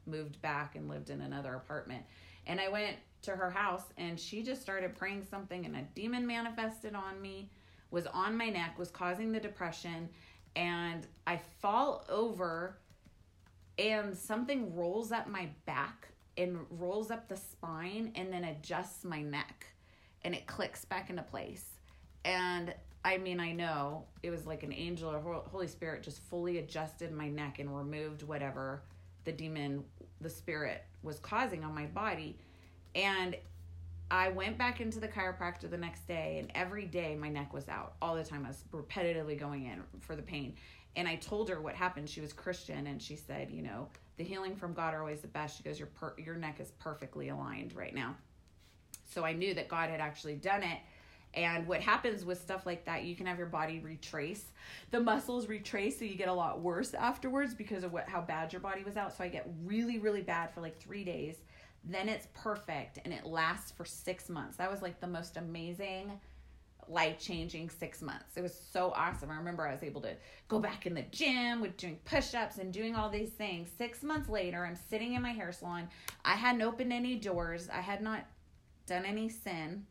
moved 0.05 0.41
back 0.41 0.75
and 0.75 0.87
lived 0.87 1.09
in 1.09 1.21
another 1.21 1.55
apartment. 1.55 2.03
And 2.45 2.59
I 2.59 2.69
went 2.69 2.97
to 3.23 3.31
her 3.31 3.49
house 3.49 3.85
and 3.97 4.19
she 4.19 4.43
just 4.43 4.61
started 4.61 4.95
praying 4.95 5.25
something 5.29 5.65
and 5.65 5.75
a 5.75 5.81
demon 5.95 6.27
manifested 6.27 6.93
on 6.93 7.19
me, 7.21 7.49
was 7.89 8.05
on 8.07 8.37
my 8.37 8.49
neck, 8.49 8.77
was 8.77 8.91
causing 8.91 9.31
the 9.31 9.39
depression 9.39 10.09
and 10.55 11.05
I 11.27 11.39
fall 11.61 12.05
over 12.09 12.77
and 13.77 14.15
something 14.15 14.75
rolls 14.75 15.11
up 15.11 15.27
my 15.27 15.49
back 15.65 16.07
and 16.37 16.59
rolls 16.69 17.11
up 17.11 17.27
the 17.27 17.37
spine 17.37 18.11
and 18.15 18.31
then 18.31 18.43
adjusts 18.45 19.03
my 19.03 19.21
neck 19.21 19.67
and 20.23 20.33
it 20.33 20.47
clicks 20.47 20.85
back 20.85 21.09
into 21.09 21.23
place. 21.23 21.65
And 22.23 22.73
I 23.03 23.17
mean, 23.17 23.39
I 23.39 23.51
know 23.51 24.05
it 24.23 24.31
was 24.31 24.47
like 24.47 24.63
an 24.63 24.73
angel 24.73 25.09
or 25.09 25.19
Holy 25.19 25.67
Spirit 25.67 26.03
just 26.03 26.19
fully 26.23 26.57
adjusted 26.57 27.11
my 27.11 27.29
neck 27.29 27.59
and 27.59 27.75
removed 27.75 28.23
whatever 28.23 28.81
the 29.25 29.31
demon, 29.31 29.83
the 30.21 30.29
spirit 30.29 30.83
was 31.03 31.19
causing 31.19 31.63
on 31.63 31.75
my 31.75 31.85
body. 31.85 32.37
And 32.95 33.35
I 34.11 34.29
went 34.29 34.57
back 34.57 34.81
into 34.81 34.99
the 34.99 35.07
chiropractor 35.07 35.69
the 35.69 35.77
next 35.77 36.07
day, 36.07 36.37
and 36.39 36.51
every 36.53 36.85
day 36.85 37.15
my 37.15 37.29
neck 37.29 37.53
was 37.53 37.67
out 37.67 37.95
all 38.01 38.15
the 38.15 38.23
time. 38.23 38.45
I 38.45 38.49
was 38.49 38.63
repetitively 38.71 39.37
going 39.39 39.65
in 39.65 39.81
for 39.99 40.15
the 40.15 40.21
pain. 40.21 40.55
And 40.95 41.07
I 41.07 41.15
told 41.15 41.49
her 41.49 41.59
what 41.59 41.75
happened. 41.75 42.09
She 42.09 42.21
was 42.21 42.31
Christian, 42.31 42.87
and 42.87 43.01
she 43.01 43.15
said, 43.15 43.49
You 43.49 43.63
know, 43.63 43.87
the 44.17 44.23
healing 44.23 44.55
from 44.55 44.73
God 44.73 44.93
are 44.93 44.99
always 44.99 45.21
the 45.21 45.27
best. 45.27 45.57
She 45.57 45.63
goes, 45.63 45.79
Your, 45.79 45.87
per- 45.87 46.13
your 46.17 46.35
neck 46.35 46.59
is 46.59 46.71
perfectly 46.79 47.29
aligned 47.29 47.75
right 47.75 47.93
now. 47.93 48.15
So 49.05 49.25
I 49.25 49.33
knew 49.33 49.53
that 49.55 49.67
God 49.67 49.89
had 49.89 49.99
actually 49.99 50.35
done 50.35 50.63
it. 50.63 50.79
And 51.33 51.67
what 51.67 51.81
happens 51.81 52.23
with 52.23 52.39
stuff 52.39 52.65
like 52.65 52.85
that, 52.85 53.03
you 53.03 53.13
can 53.13 53.25
have 53.25 53.37
your 53.37 53.47
body 53.47 53.79
retrace. 53.79 54.45
The 54.91 55.01
muscles 55.01 55.49
retrace, 55.49 55.99
so 55.99 56.05
you 56.05 56.15
get 56.15 56.29
a 56.29 56.33
lot 56.33 56.61
worse 56.61 56.93
afterwards 56.93 57.53
because 57.53 57.83
of 57.83 57.91
what 57.91 58.07
how 58.07 58.21
bad 58.21 58.53
your 58.53 58.61
body 58.61 58.83
was 58.83 58.95
out. 58.95 59.17
So 59.17 59.23
I 59.23 59.27
get 59.27 59.49
really, 59.65 59.99
really 59.99 60.21
bad 60.21 60.53
for 60.53 60.61
like 60.61 60.79
three 60.79 61.03
days 61.03 61.35
then 61.87 62.09
it's 62.09 62.27
perfect 62.33 62.99
and 63.03 63.13
it 63.13 63.25
lasts 63.25 63.71
for 63.71 63.85
six 63.85 64.29
months. 64.29 64.57
That 64.57 64.71
was 64.71 64.81
like 64.81 64.99
the 64.99 65.07
most 65.07 65.37
amazing, 65.37 66.19
life 66.87 67.19
changing 67.19 67.69
six 67.69 68.01
months. 68.01 68.35
It 68.35 68.41
was 68.41 68.59
so 68.71 68.91
awesome. 68.95 69.29
I 69.29 69.35
remember 69.35 69.67
I 69.67 69.71
was 69.71 69.83
able 69.83 70.01
to 70.01 70.15
go 70.47 70.59
back 70.59 70.85
in 70.85 70.95
the 70.95 71.03
gym 71.03 71.61
with 71.61 71.77
doing 71.77 71.99
push 72.05 72.33
ups 72.33 72.57
and 72.57 72.73
doing 72.73 72.95
all 72.95 73.09
these 73.09 73.29
things. 73.29 73.69
Six 73.77 74.01
months 74.03 74.29
later, 74.29 74.65
I'm 74.65 74.75
sitting 74.75 75.13
in 75.13 75.21
my 75.21 75.31
hair 75.31 75.51
salon. 75.51 75.89
I 76.23 76.33
hadn't 76.33 76.63
opened 76.63 76.91
any 76.91 77.15
doors, 77.15 77.69
I 77.71 77.81
had 77.81 78.01
not 78.01 78.25
done 78.87 79.05
any 79.05 79.29
sin. 79.29 79.85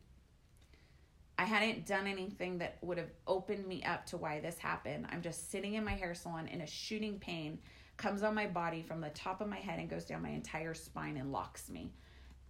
I 1.37 1.43
hadn't 1.43 1.85
done 1.85 2.07
anything 2.07 2.59
that 2.59 2.77
would 2.81 2.97
have 2.97 3.11
opened 3.27 3.67
me 3.67 3.83
up 3.83 4.05
to 4.07 4.17
why 4.17 4.39
this 4.39 4.57
happened. 4.57 5.07
I'm 5.11 5.21
just 5.21 5.51
sitting 5.51 5.73
in 5.73 5.83
my 5.83 5.91
hair 5.91 6.15
salon 6.15 6.47
in 6.47 6.61
a 6.61 6.67
shooting 6.67 7.19
pain 7.19 7.59
comes 7.97 8.23
on 8.23 8.35
my 8.35 8.47
body 8.47 8.81
from 8.81 9.01
the 9.01 9.09
top 9.09 9.41
of 9.41 9.47
my 9.47 9.57
head 9.57 9.79
and 9.79 9.89
goes 9.89 10.05
down 10.05 10.21
my 10.21 10.29
entire 10.29 10.73
spine 10.73 11.17
and 11.17 11.31
locks 11.31 11.69
me. 11.69 11.91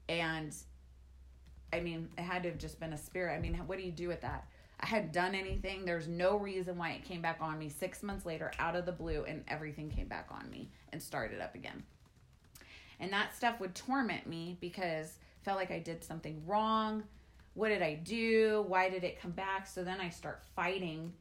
And 0.10 0.56
I 1.74 1.80
mean, 1.80 2.10
it 2.18 2.22
had 2.22 2.43
to 2.43 2.50
have 2.50 2.58
just 2.58 2.80
been 2.80 2.93
a 2.93 2.98
spirit. 2.98 3.36
I 3.36 3.39
mean, 3.39 3.56
what 3.66 3.78
do 3.78 3.84
you 3.84 3.91
do 3.91 4.08
with 4.08 4.22
that? 4.22 4.48
I 4.80 4.88
hadn't 4.88 5.14
done 5.14 5.36
anything. 5.36 5.86
There's 5.86 6.08
no 6.08 6.38
reason 6.38 6.78
why 6.78 6.91
it 6.91 7.06
came 7.06 7.22
back 7.22 7.38
on 7.41 7.58
me 7.58 7.70
six 7.70 8.04
months 8.04 8.26
later 8.26 8.52
out 8.60 8.76
of 8.76 8.86
the 8.86 8.91
blue, 8.91 9.24
and 9.24 9.43
everything 9.48 9.89
came 9.89 10.08
back 10.08 10.28
on 10.32 10.50
me 10.50 10.70
and 10.91 11.02
started 11.02 11.39
up 11.39 11.56
again. 11.56 11.84
And 13.00 13.12
that 13.14 13.36
stuff 13.36 13.60
would 13.60 13.76
torment 13.76 14.28
me 14.28 14.58
because 14.60 15.18
felt 15.43 15.58
like 15.58 15.72
I 15.72 15.80
did 15.80 16.04
something 16.04 16.41
wrong. 16.46 17.04
What 17.54 17.70
did 17.70 17.82
I 17.82 17.96
do? 17.96 18.66
Why 18.68 18.89
did 18.89 19.04
it 19.04 19.22
come 19.22 19.32
back? 19.32 19.68
So 19.68 19.84
then 19.84 20.02
I 20.02 20.10
start 20.10 20.43
fighting 20.56 21.14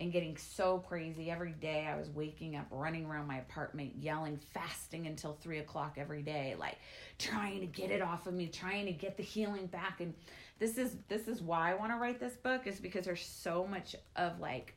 and 0.00 0.10
getting 0.10 0.36
so 0.36 0.78
crazy 0.78 1.30
every 1.30 1.52
day. 1.52 1.86
I 1.86 1.96
was 1.96 2.08
waking 2.08 2.56
up, 2.56 2.66
running 2.70 3.04
around 3.04 3.28
my 3.28 3.38
apartment, 3.38 3.92
yelling, 3.98 4.40
fasting 4.54 5.06
until 5.06 5.34
three 5.34 5.58
o'clock 5.58 5.96
every 5.98 6.22
day, 6.22 6.56
like 6.58 6.78
trying 7.18 7.60
to 7.60 7.66
get 7.66 7.90
it 7.90 8.00
off 8.00 8.26
of 8.26 8.32
me, 8.32 8.48
trying 8.48 8.86
to 8.86 8.92
get 8.92 9.18
the 9.18 9.22
healing 9.22 9.66
back. 9.66 10.00
And 10.00 10.14
this 10.58 10.78
is 10.78 10.96
this 11.08 11.28
is 11.28 11.42
why 11.42 11.70
I 11.70 11.74
want 11.74 11.92
to 11.92 11.98
write 11.98 12.18
this 12.18 12.34
book 12.34 12.66
is 12.66 12.80
because 12.80 13.04
there's 13.04 13.24
so 13.24 13.66
much 13.66 13.94
of 14.16 14.40
like 14.40 14.74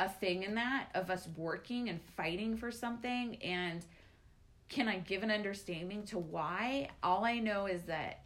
a 0.00 0.08
thing 0.08 0.42
in 0.42 0.56
that 0.56 0.88
of 0.94 1.08
us 1.08 1.28
working 1.36 1.88
and 1.88 2.00
fighting 2.16 2.56
for 2.56 2.72
something 2.72 3.36
and 3.42 3.84
can 4.68 4.88
I 4.88 4.98
give 4.98 5.22
an 5.22 5.30
understanding 5.30 6.04
to 6.06 6.18
why? 6.18 6.88
All 7.02 7.24
I 7.24 7.38
know 7.38 7.66
is 7.66 7.82
that 7.82 8.24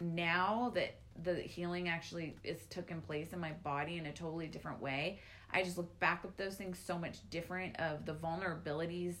now 0.00 0.72
that 0.74 0.96
the 1.22 1.34
healing 1.34 1.88
actually 1.88 2.36
is 2.44 2.64
taken 2.70 3.00
place 3.00 3.32
in 3.32 3.40
my 3.40 3.52
body 3.52 3.98
in 3.98 4.06
a 4.06 4.12
totally 4.12 4.46
different 4.46 4.80
way. 4.80 5.20
I 5.52 5.62
just 5.62 5.76
look 5.76 5.98
back 5.98 6.22
at 6.24 6.36
those 6.36 6.54
things 6.54 6.78
so 6.78 6.98
much 6.98 7.18
different 7.30 7.78
of 7.80 8.06
the 8.06 8.14
vulnerabilities 8.14 9.14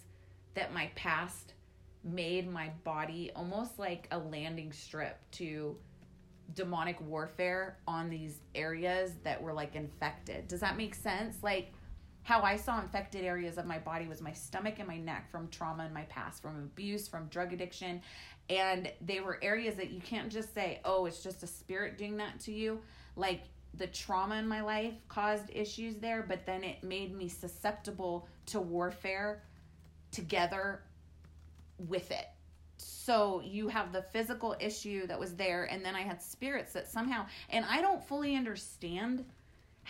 that 0.54 0.72
my 0.72 0.90
past 0.94 1.54
made 2.02 2.50
my 2.50 2.70
body 2.84 3.30
almost 3.36 3.78
like 3.78 4.08
a 4.10 4.18
landing 4.18 4.72
strip 4.72 5.18
to 5.32 5.76
demonic 6.54 7.00
warfare 7.00 7.78
on 7.86 8.10
these 8.10 8.40
areas 8.54 9.12
that 9.22 9.40
were 9.40 9.52
like 9.52 9.76
infected. 9.76 10.48
Does 10.48 10.60
that 10.60 10.76
make 10.76 10.94
sense? 10.94 11.36
Like 11.42 11.72
how 12.22 12.42
I 12.42 12.56
saw 12.56 12.80
infected 12.80 13.24
areas 13.24 13.58
of 13.58 13.66
my 13.66 13.78
body 13.78 14.06
was 14.06 14.20
my 14.20 14.32
stomach 14.32 14.74
and 14.78 14.86
my 14.86 14.98
neck 14.98 15.30
from 15.30 15.48
trauma 15.48 15.86
in 15.86 15.92
my 15.92 16.02
past, 16.02 16.42
from 16.42 16.56
abuse, 16.56 17.08
from 17.08 17.26
drug 17.26 17.52
addiction. 17.52 18.02
And 18.48 18.92
they 19.00 19.20
were 19.20 19.38
areas 19.42 19.76
that 19.76 19.90
you 19.90 20.00
can't 20.00 20.30
just 20.30 20.54
say, 20.54 20.80
oh, 20.84 21.06
it's 21.06 21.22
just 21.22 21.42
a 21.42 21.46
spirit 21.46 21.98
doing 21.98 22.16
that 22.18 22.40
to 22.40 22.52
you. 22.52 22.80
Like 23.16 23.42
the 23.74 23.86
trauma 23.86 24.36
in 24.36 24.48
my 24.48 24.60
life 24.60 24.94
caused 25.08 25.50
issues 25.52 25.96
there, 25.96 26.24
but 26.26 26.44
then 26.46 26.64
it 26.64 26.82
made 26.82 27.16
me 27.16 27.28
susceptible 27.28 28.28
to 28.46 28.60
warfare 28.60 29.42
together 30.10 30.82
with 31.78 32.10
it. 32.10 32.26
So 32.76 33.40
you 33.44 33.68
have 33.68 33.92
the 33.92 34.02
physical 34.02 34.56
issue 34.58 35.06
that 35.06 35.18
was 35.18 35.34
there, 35.34 35.64
and 35.64 35.84
then 35.84 35.94
I 35.94 36.02
had 36.02 36.22
spirits 36.22 36.72
that 36.72 36.88
somehow, 36.88 37.26
and 37.50 37.64
I 37.68 37.80
don't 37.80 38.02
fully 38.02 38.36
understand 38.36 39.24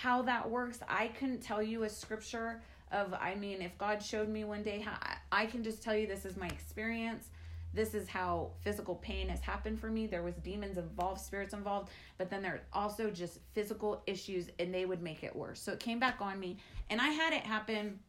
how 0.01 0.23
that 0.23 0.49
works. 0.49 0.81
I 0.89 1.09
couldn't 1.09 1.43
tell 1.43 1.63
you 1.63 1.83
a 1.83 1.89
scripture 1.89 2.63
of, 2.91 3.13
I 3.13 3.35
mean, 3.35 3.61
if 3.61 3.77
God 3.77 4.03
showed 4.03 4.29
me 4.29 4.45
one 4.45 4.63
day 4.63 4.81
how 4.81 4.97
I 5.31 5.45
can 5.45 5.63
just 5.63 5.83
tell 5.83 5.95
you 5.95 6.07
this 6.07 6.25
is 6.25 6.37
my 6.37 6.49
experience. 6.49 7.29
This 7.75 7.95
is 7.95 8.09
how 8.09 8.51
physical 8.63 8.97
pain 8.97 9.29
has 9.29 9.41
happened 9.41 9.79
for 9.79 9.91
me. 9.91 10.07
There 10.07 10.23
was 10.23 10.35
demons 10.37 10.79
involved, 10.79 11.21
spirits 11.21 11.53
involved, 11.53 11.91
but 12.19 12.31
then 12.31 12.43
there 12.43 12.55
are 12.55 12.63
also 12.73 13.11
just 13.11 13.39
physical 13.53 14.03
issues 14.07 14.47
and 14.59 14.75
they 14.75 14.87
would 14.87 15.03
make 15.03 15.23
it 15.23 15.37
worse. 15.37 15.61
So 15.61 15.73
it 15.73 15.81
came 15.81 16.01
back 16.01 16.17
on 16.21 16.41
me 16.41 16.57
and 16.89 17.01
I 17.01 17.09
had 17.09 17.33
it 17.33 17.43
happen 17.43 18.01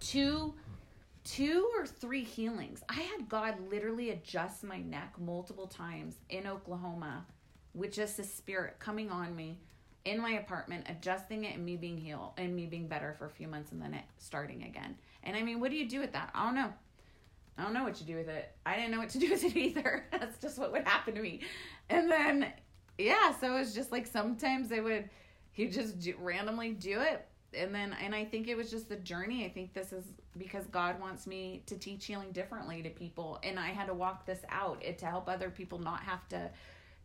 two 0.00 0.54
two 1.24 1.70
or 1.78 1.86
three 1.86 2.22
healings. 2.22 2.82
I 2.90 3.00
had 3.00 3.30
God 3.30 3.54
literally 3.70 4.10
adjust 4.10 4.62
my 4.62 4.80
neck 4.80 5.14
multiple 5.18 5.66
times 5.66 6.16
in 6.28 6.46
Oklahoma 6.46 7.24
with 7.72 7.90
just 7.90 8.18
a 8.18 8.24
spirit 8.24 8.78
coming 8.78 9.10
on 9.10 9.34
me 9.34 9.58
in 10.04 10.20
my 10.20 10.32
apartment, 10.32 10.86
adjusting 10.88 11.44
it 11.44 11.54
and 11.54 11.64
me 11.64 11.76
being 11.76 11.96
healed 11.96 12.32
and 12.36 12.54
me 12.54 12.66
being 12.66 12.86
better 12.86 13.14
for 13.18 13.26
a 13.26 13.30
few 13.30 13.48
months 13.48 13.72
and 13.72 13.80
then 13.80 13.94
it 13.94 14.04
starting 14.18 14.64
again. 14.64 14.96
And 15.22 15.36
I 15.36 15.42
mean, 15.42 15.60
what 15.60 15.70
do 15.70 15.76
you 15.76 15.88
do 15.88 16.00
with 16.00 16.12
that? 16.12 16.30
I 16.34 16.44
don't 16.44 16.54
know. 16.54 16.72
I 17.56 17.62
don't 17.62 17.72
know 17.72 17.84
what 17.84 17.94
to 17.96 18.04
do 18.04 18.16
with 18.16 18.28
it. 18.28 18.50
I 18.66 18.76
didn't 18.76 18.90
know 18.90 18.98
what 18.98 19.10
to 19.10 19.18
do 19.18 19.30
with 19.30 19.44
it 19.44 19.56
either. 19.56 20.04
That's 20.12 20.38
just 20.38 20.58
what 20.58 20.72
would 20.72 20.86
happen 20.86 21.14
to 21.14 21.22
me. 21.22 21.40
And 21.88 22.10
then, 22.10 22.52
yeah, 22.98 23.34
so 23.38 23.54
it 23.54 23.58
was 23.58 23.74
just 23.74 23.92
like 23.92 24.06
sometimes 24.06 24.68
they 24.68 24.80
would, 24.80 25.08
he 25.52 25.68
just 25.68 26.00
do, 26.00 26.14
randomly 26.18 26.72
do 26.72 27.00
it. 27.00 27.26
And 27.56 27.72
then, 27.72 27.96
and 28.02 28.14
I 28.14 28.24
think 28.24 28.48
it 28.48 28.56
was 28.56 28.70
just 28.70 28.88
the 28.88 28.96
journey. 28.96 29.44
I 29.44 29.48
think 29.48 29.72
this 29.72 29.92
is 29.92 30.04
because 30.36 30.66
God 30.66 31.00
wants 31.00 31.26
me 31.26 31.62
to 31.66 31.78
teach 31.78 32.04
healing 32.04 32.32
differently 32.32 32.82
to 32.82 32.90
people. 32.90 33.38
And 33.44 33.58
I 33.58 33.68
had 33.68 33.86
to 33.86 33.94
walk 33.94 34.26
this 34.26 34.40
out 34.48 34.82
it, 34.84 34.98
to 34.98 35.06
help 35.06 35.28
other 35.28 35.50
people 35.50 35.78
not 35.78 36.00
have 36.00 36.28
to 36.30 36.50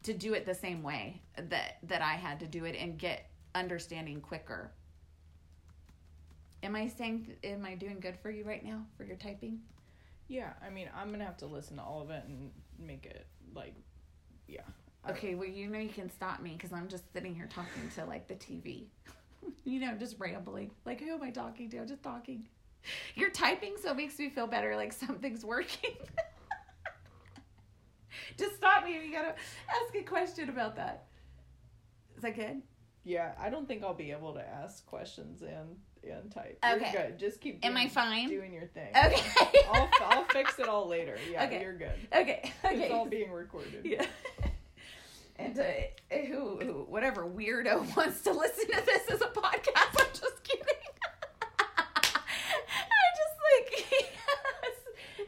to 0.03 0.13
do 0.13 0.33
it 0.33 0.45
the 0.45 0.55
same 0.55 0.81
way 0.83 1.21
that 1.37 1.77
that 1.83 2.01
I 2.01 2.13
had 2.13 2.39
to 2.41 2.47
do 2.47 2.65
it 2.65 2.75
and 2.79 2.97
get 2.97 3.29
understanding 3.55 4.21
quicker. 4.21 4.71
Am 6.63 6.75
I 6.75 6.87
saying 6.87 7.35
am 7.43 7.65
I 7.65 7.75
doing 7.75 7.99
good 7.99 8.17
for 8.21 8.29
you 8.29 8.43
right 8.43 8.63
now 8.63 8.85
for 8.97 9.03
your 9.03 9.15
typing? 9.15 9.59
Yeah, 10.27 10.51
I 10.65 10.69
mean, 10.69 10.89
I'm 10.95 11.11
gonna 11.11 11.25
have 11.25 11.37
to 11.37 11.45
listen 11.47 11.77
to 11.77 11.83
all 11.83 12.01
of 12.01 12.09
it 12.09 12.23
and 12.27 12.51
make 12.77 13.05
it 13.05 13.25
like, 13.55 13.73
yeah. 14.47 14.61
I- 15.05 15.11
Okay, 15.11 15.35
well 15.35 15.47
you 15.47 15.67
know 15.69 15.79
you 15.79 15.89
can 15.89 16.09
stop 16.09 16.41
me 16.41 16.51
because 16.51 16.73
I'm 16.73 16.87
just 16.89 17.11
sitting 17.13 17.33
here 17.33 17.47
talking 17.47 17.89
to 17.95 18.05
like 18.05 18.27
the 18.27 18.35
TV. 18.35 18.85
you 19.63 19.79
know, 19.79 19.95
just 19.95 20.19
rambling. 20.19 20.71
Like 20.85 20.99
who 20.99 21.13
am 21.13 21.23
I 21.23 21.31
talking 21.31 21.69
to? 21.71 21.77
I'm 21.79 21.87
just 21.87 22.03
talking. 22.03 22.47
You're 23.15 23.29
typing, 23.29 23.75
so 23.81 23.91
it 23.91 23.97
makes 23.97 24.17
me 24.19 24.29
feel 24.29 24.47
better. 24.47 24.75
Like 24.75 24.93
something's 24.93 25.43
working. 25.45 25.95
just 28.37 28.55
stop 28.55 28.85
me 28.85 28.95
if 28.95 29.03
you 29.05 29.11
gotta 29.11 29.35
ask 29.69 29.95
a 29.95 30.03
question 30.03 30.49
about 30.49 30.75
that. 30.77 31.05
Is 32.15 32.23
that 32.23 32.35
good? 32.35 32.61
Yeah, 33.03 33.31
I 33.39 33.49
don't 33.49 33.67
think 33.67 33.83
I'll 33.83 33.93
be 33.93 34.11
able 34.11 34.33
to 34.33 34.41
ask 34.47 34.85
questions 34.85 35.41
and 35.41 35.77
and 36.01 36.31
type. 36.31 36.57
You're 36.63 36.75
Okay. 36.77 36.91
good. 36.93 37.19
Just 37.19 37.41
keep. 37.41 37.59
Am 37.65 37.75
I 37.75 37.87
fine? 37.89 38.29
Doing 38.29 38.53
your 38.53 38.67
thing. 38.67 38.89
Okay. 38.95 39.21
I'll 39.71 39.89
I'll 40.01 40.23
fix 40.25 40.57
it 40.59 40.67
all 40.67 40.87
later. 40.87 41.17
Yeah, 41.31 41.45
Okay. 41.45 41.61
you're 41.61 41.77
good. 41.77 41.91
okay. 42.13 42.51
Okay. 42.65 42.83
It's 42.83 42.93
all 42.93 43.05
being 43.05 43.31
recorded. 43.31 43.81
Yeah. 43.85 44.05
And 45.37 45.57
uh, 45.57 45.63
who, 46.27 46.59
who, 46.59 46.73
whatever 46.89 47.23
weirdo 47.25 47.95
wants 47.95 48.21
to 48.23 48.31
listen 48.33 48.65
to 48.67 48.85
this 48.85 49.09
as 49.09 49.21
a 49.21 49.27
podcast, 49.27 49.95
I'm 49.97 50.07
just 50.13 50.43
kidding. 50.43 50.65
I 51.79 53.07
just 53.15 53.35
like, 53.47 53.87
yes. 53.91 54.75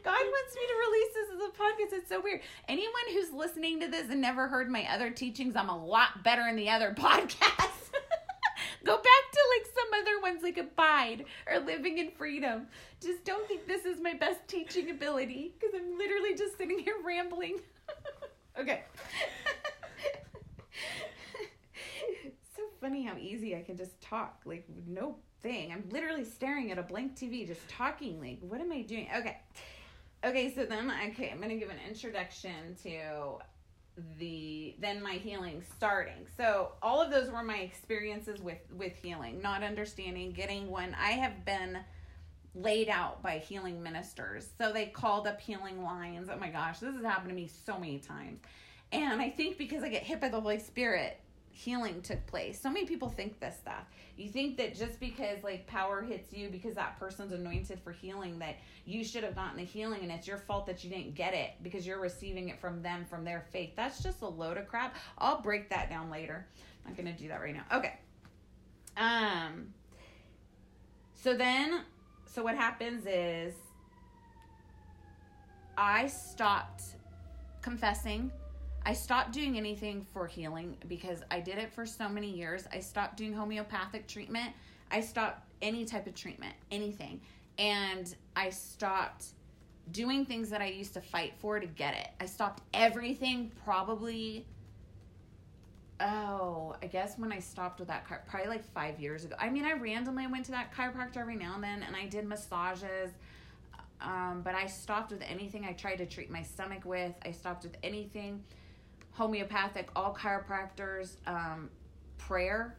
God 0.04 0.20
wants 0.20 0.56
me 0.56 0.62
to 0.68 0.76
release 0.86 1.14
this 1.14 1.30
as 1.36 1.42
a 1.48 1.52
podcast. 1.56 1.98
It's 2.00 2.01
so 2.12 2.20
weird. 2.20 2.42
Anyone 2.68 3.08
who's 3.14 3.32
listening 3.32 3.80
to 3.80 3.88
this 3.88 4.10
and 4.10 4.20
never 4.20 4.48
heard 4.48 4.70
my 4.70 4.86
other 4.94 5.10
teachings, 5.10 5.56
I'm 5.56 5.70
a 5.70 5.86
lot 5.86 6.24
better 6.24 6.48
in 6.48 6.58
the 6.58 6.70
other 6.70 6.94
podcasts. 6.98 7.90
Go 8.84 8.98
back 8.98 9.04
to 9.04 9.40
like 9.56 9.68
some 9.74 10.02
other 10.02 10.22
ones 10.22 10.44
like 10.44 10.58
Abide 10.58 11.26
or 11.50 11.60
Living 11.60 12.00
in 12.00 12.12
Freedom. 12.12 12.68
Just 13.02 13.24
don't 13.24 13.48
think 13.48 13.66
this 13.66 13.86
is 13.86 14.02
my 14.02 14.14
best 14.14 14.40
teaching 14.48 14.90
ability 14.90 15.54
because 15.58 15.74
I'm 15.76 15.98
literally 15.98 16.36
just 16.36 16.58
sitting 16.58 16.80
here 16.80 16.96
rambling. 17.06 17.62
okay. 18.60 18.84
so 22.56 22.64
funny 22.82 23.06
how 23.06 23.16
easy 23.18 23.56
I 23.56 23.62
can 23.62 23.78
just 23.78 24.02
talk, 24.02 24.42
like 24.46 24.66
no 24.86 25.16
thing. 25.42 25.72
I'm 25.72 25.88
literally 25.92 26.26
staring 26.26 26.72
at 26.72 26.78
a 26.78 26.84
blank 26.84 27.16
TV, 27.16 27.48
just 27.48 27.68
talking. 27.70 28.20
Like, 28.20 28.40
what 28.42 28.60
am 28.60 28.72
I 28.72 28.82
doing? 28.82 29.08
Okay. 29.16 29.38
Okay, 30.24 30.54
so 30.54 30.66
then, 30.66 30.92
okay, 31.10 31.32
I'm 31.32 31.42
gonna 31.42 31.56
give 31.56 31.70
an 31.70 31.80
introduction 31.88 32.76
to 32.84 33.40
the 34.20 34.76
then 34.80 35.02
my 35.02 35.14
healing 35.14 35.64
starting. 35.76 36.26
So 36.38 36.74
all 36.82 37.02
of 37.02 37.12
those 37.12 37.30
were 37.30 37.44
my 37.44 37.58
experiences 37.58 38.40
with 38.42 38.60
with 38.76 38.96
healing 38.96 39.42
not 39.42 39.64
understanding 39.64 40.32
getting 40.32 40.72
when 40.72 40.96
i 40.96 41.12
have 41.12 41.44
been 41.46 41.78
laid 42.54 42.90
out 42.90 43.22
by 43.24 43.38
healing 43.38 43.82
ministers. 43.82 44.48
So 44.58 44.72
they 44.74 44.88
called 44.88 45.26
up 45.28 45.40
healing 45.40 45.84
lines. 45.84 46.30
Oh 46.32 46.38
my 46.38 46.50
gosh 46.50 46.80
this 46.80 46.96
has 46.96 47.04
happened 47.04 47.30
to 47.30 47.36
me 47.36 47.50
so 47.66 47.78
many 47.78 48.00
times. 48.00 48.40
And 48.92 49.22
i 49.22 49.30
think 49.30 49.58
because 49.58 49.84
i 49.84 49.90
get 49.90 50.04
hit 50.04 50.22
by 50.22 50.30
the 50.30 50.40
holy 50.40 50.60
spirit 50.60 51.20
healing 51.52 52.02
took 52.02 52.26
place. 52.28 52.60
So 52.60 52.70
many 52.70 52.86
people 52.86 53.10
think 53.10 53.40
this 53.40 53.58
stuff. 53.58 53.86
You 54.18 54.30
think 54.30 54.58
that 54.58 54.76
just 54.76 55.00
because 55.00 55.44
like 55.44 55.68
power 55.68 56.02
hits 56.02 56.34
you 56.34 56.50
because 56.50 56.76
that 56.76 57.00
person's 57.00 57.32
anointed 57.32 57.80
for 57.84 57.92
healing 57.92 58.40
that 58.40 58.56
you 58.86 59.04
should 59.04 59.24
have 59.24 59.36
gotten 59.36 59.58
the 59.58 59.64
healing 59.64 60.02
and 60.02 60.12
it's 60.12 60.28
your 60.28 60.38
fault 60.38 60.66
that 60.68 60.84
you 60.84 60.90
didn't 60.90 61.16
get 61.16 61.34
it 61.34 61.52
because 61.62 61.86
you're 61.86 62.00
receiving 62.00 62.50
it 62.50 62.60
from 62.60 62.82
them 62.82 63.06
from 63.10 63.24
their 63.24 63.46
faith. 63.52 63.72
That's 63.76 64.02
just 64.02 64.22
a 64.22 64.28
load 64.28 64.58
of 64.58 64.68
crap. 64.68 64.96
I'll 65.18 65.42
break 65.42 65.70
that 65.70 65.90
down 65.90 66.10
later. 66.10 66.46
I'm 66.86 66.92
not 66.92 66.98
gonna 66.98 67.14
do 67.18 67.28
that 67.28 67.42
right 67.42 67.54
now. 67.54 67.78
Okay. 67.78 67.94
Um 68.98 69.74
so 71.14 71.36
then 71.36 71.82
so 72.26 72.44
what 72.44 72.56
happens 72.56 73.06
is 73.06 73.54
i 75.78 76.08
stopped 76.08 76.84
confessing 77.62 78.32
I 78.86 78.94
stopped 78.94 79.32
doing 79.32 79.58
anything 79.58 80.06
for 80.14 80.26
healing 80.26 80.78
because 80.88 81.22
I 81.30 81.40
did 81.40 81.58
it 81.58 81.72
for 81.72 81.86
so 81.86 82.10
many 82.10 82.30
years. 82.32 82.66
I 82.74 82.80
stopped 82.80 83.18
doing 83.18 83.34
homeopathic 83.34 84.08
treatment. 84.08 84.54
I 84.90 85.02
stopped 85.02 85.48
any 85.62 85.86
type 85.86 86.08
of 86.08 86.16
treatment, 86.16 86.54
anything. 86.72 87.22
And 87.60 88.14
I 88.36 88.50
stopped 88.50 89.26
doing 89.92 90.26
things 90.26 90.50
that 90.50 90.62
I 90.62 90.68
used 90.68 90.94
to 90.96 91.02
fight 91.02 91.34
for 91.38 91.60
to 91.60 91.68
get 91.68 91.96
it. 91.96 92.08
I 92.20 92.26
stopped 92.26 92.64
everything 92.74 93.52
probably 93.64 94.46
oh, 96.04 96.76
I 96.82 96.88
guess 96.88 97.20
when 97.20 97.32
I 97.32 97.38
stopped 97.38 97.78
with 97.78 97.90
that 97.90 98.08
chiro- 98.08 98.26
probably 98.26 98.50
like 98.50 98.66
5 98.74 99.00
years 99.00 99.24
ago. 99.24 99.36
I 99.38 99.52
mean, 99.52 99.66
I 99.66 99.74
randomly 99.74 100.26
went 100.26 100.46
to 100.46 100.52
that 100.52 100.74
chiropractor 100.74 101.18
every 101.18 101.36
now 101.36 101.54
and 101.54 101.64
then 101.64 101.84
and 101.84 101.96
I 101.96 102.08
did 102.08 102.26
massages 102.26 103.12
um, 104.02 104.42
but 104.44 104.56
I 104.56 104.66
stopped 104.66 105.12
with 105.12 105.22
anything 105.22 105.66
I 105.66 105.74
tried 105.74 105.98
to 105.98 106.06
treat 106.06 106.32
my 106.32 106.42
stomach 106.42 106.86
with. 106.86 107.14
I 107.24 107.32
stopped 107.32 107.64
with 107.64 107.78
anything 107.84 108.44
homeopathic, 109.12 109.90
all 109.96 110.14
chiropractors, 110.14 111.16
um, 111.28 111.70
prayer. 112.18 112.78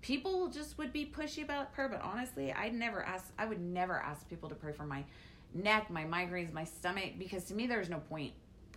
People 0.00 0.48
just 0.48 0.76
would 0.78 0.92
be 0.92 1.06
pushy 1.06 1.42
about 1.42 1.72
prayer, 1.72 1.88
but 1.88 2.02
honestly, 2.02 2.52
I'd 2.52 2.74
never 2.74 3.02
ask. 3.02 3.32
I 3.38 3.46
would 3.46 3.60
never 3.60 3.98
ask 3.98 4.28
people 4.28 4.48
to 4.48 4.54
pray 4.54 4.72
for 4.72 4.84
my 4.84 5.04
neck, 5.54 5.90
my 5.90 6.04
migraines, 6.04 6.52
my 6.52 6.64
stomach, 6.64 7.12
because 7.18 7.44
to 7.44 7.54
me, 7.54 7.66
there's 7.66 7.88
no 7.88 7.98
point 7.98 8.32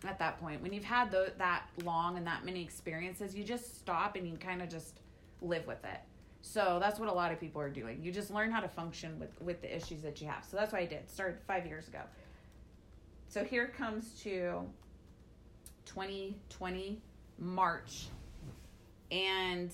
at 0.05 0.19
that 0.19 0.39
point. 0.39 0.61
When 0.61 0.71
you've 0.71 0.83
had 0.83 1.11
that 1.11 1.63
long 1.83 2.17
and 2.17 2.27
that 2.27 2.45
many 2.45 2.63
experiences, 2.63 3.35
you 3.35 3.43
just 3.43 3.77
stop 3.77 4.15
and 4.15 4.27
you 4.27 4.37
kind 4.37 4.61
of 4.61 4.69
just 4.69 4.99
live 5.41 5.67
with 5.67 5.83
it. 5.83 5.99
So 6.41 6.77
that's 6.79 6.99
what 6.99 7.09
a 7.09 7.13
lot 7.13 7.31
of 7.31 7.39
people 7.39 7.61
are 7.61 7.69
doing. 7.69 8.01
You 8.01 8.11
just 8.11 8.31
learn 8.31 8.51
how 8.51 8.61
to 8.61 8.69
function 8.69 9.19
with 9.19 9.29
with 9.41 9.61
the 9.61 9.75
issues 9.75 10.01
that 10.01 10.21
you 10.21 10.27
have. 10.27 10.45
So 10.45 10.55
that's 10.55 10.71
what 10.71 10.81
I 10.81 10.85
did. 10.85 11.09
Started 11.09 11.39
five 11.47 11.65
years 11.65 11.87
ago. 11.87 12.01
So 13.27 13.43
here 13.43 13.67
comes 13.67 14.19
to 14.21 14.61
2020 15.87 17.01
March, 17.39 18.07
and 19.11 19.71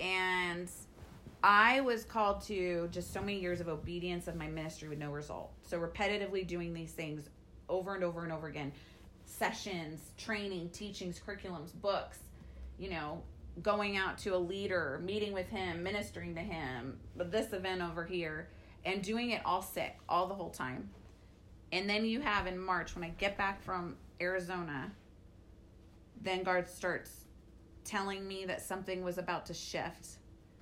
and 0.00 0.68
I 1.42 1.80
was 1.80 2.04
called 2.04 2.42
to 2.42 2.88
just 2.90 3.12
so 3.12 3.20
many 3.20 3.38
years 3.38 3.60
of 3.60 3.68
obedience 3.68 4.28
of 4.28 4.36
my 4.36 4.46
ministry 4.46 4.88
with 4.88 4.98
no 4.98 5.10
result. 5.10 5.52
So 5.62 5.78
repetitively 5.78 6.46
doing 6.46 6.72
these 6.72 6.92
things 6.92 7.28
over 7.68 7.94
and 7.94 8.02
over 8.02 8.24
and 8.24 8.32
over 8.32 8.46
again. 8.46 8.72
Sessions, 9.26 10.00
training, 10.16 10.70
teachings, 10.70 11.20
curriculums, 11.24 11.72
books, 11.80 12.18
you 12.78 12.90
know, 12.90 13.22
going 13.62 13.96
out 13.96 14.18
to 14.18 14.34
a 14.34 14.38
leader, 14.38 15.00
meeting 15.04 15.32
with 15.32 15.48
him, 15.48 15.82
ministering 15.82 16.34
to 16.34 16.40
him, 16.40 16.98
but 17.16 17.30
this 17.30 17.52
event 17.52 17.82
over 17.82 18.04
here, 18.04 18.48
and 18.84 19.02
doing 19.02 19.30
it 19.30 19.40
all 19.44 19.62
sick 19.62 19.96
all 20.08 20.26
the 20.26 20.34
whole 20.34 20.50
time. 20.50 20.88
And 21.74 21.90
then 21.90 22.04
you 22.04 22.20
have 22.20 22.46
in 22.46 22.56
March 22.56 22.94
when 22.94 23.02
I 23.02 23.08
get 23.08 23.36
back 23.36 23.60
from 23.60 23.96
Arizona, 24.20 24.92
then 26.22 26.44
God 26.44 26.68
starts 26.68 27.24
telling 27.84 28.28
me 28.28 28.44
that 28.44 28.62
something 28.62 29.02
was 29.02 29.18
about 29.18 29.44
to 29.46 29.54
shift 29.54 30.18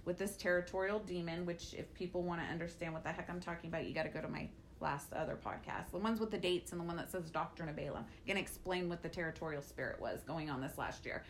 with 0.06 0.16
this 0.16 0.38
territorial 0.38 1.00
demon, 1.00 1.44
which 1.44 1.74
if 1.74 1.92
people 1.92 2.22
want 2.22 2.40
to 2.40 2.46
understand 2.46 2.94
what 2.94 3.04
the 3.04 3.10
heck 3.10 3.28
I'm 3.28 3.40
talking 3.40 3.68
about, 3.68 3.84
you 3.84 3.92
got 3.92 4.04
to 4.04 4.08
go 4.08 4.22
to 4.22 4.28
my 4.28 4.48
last 4.80 5.12
other 5.12 5.36
podcast. 5.36 5.90
The 5.90 5.98
ones 5.98 6.18
with 6.18 6.30
the 6.30 6.38
dates 6.38 6.72
and 6.72 6.80
the 6.80 6.84
one 6.84 6.96
that 6.96 7.10
says 7.10 7.28
Doctrine 7.28 7.68
of 7.68 7.76
Balaam. 7.76 8.06
I'm 8.06 8.26
going 8.26 8.36
to 8.36 8.42
explain 8.42 8.88
what 8.88 9.02
the 9.02 9.10
territorial 9.10 9.60
spirit 9.60 10.00
was 10.00 10.22
going 10.26 10.48
on 10.48 10.62
this 10.62 10.78
last 10.78 11.04
year. 11.04 11.24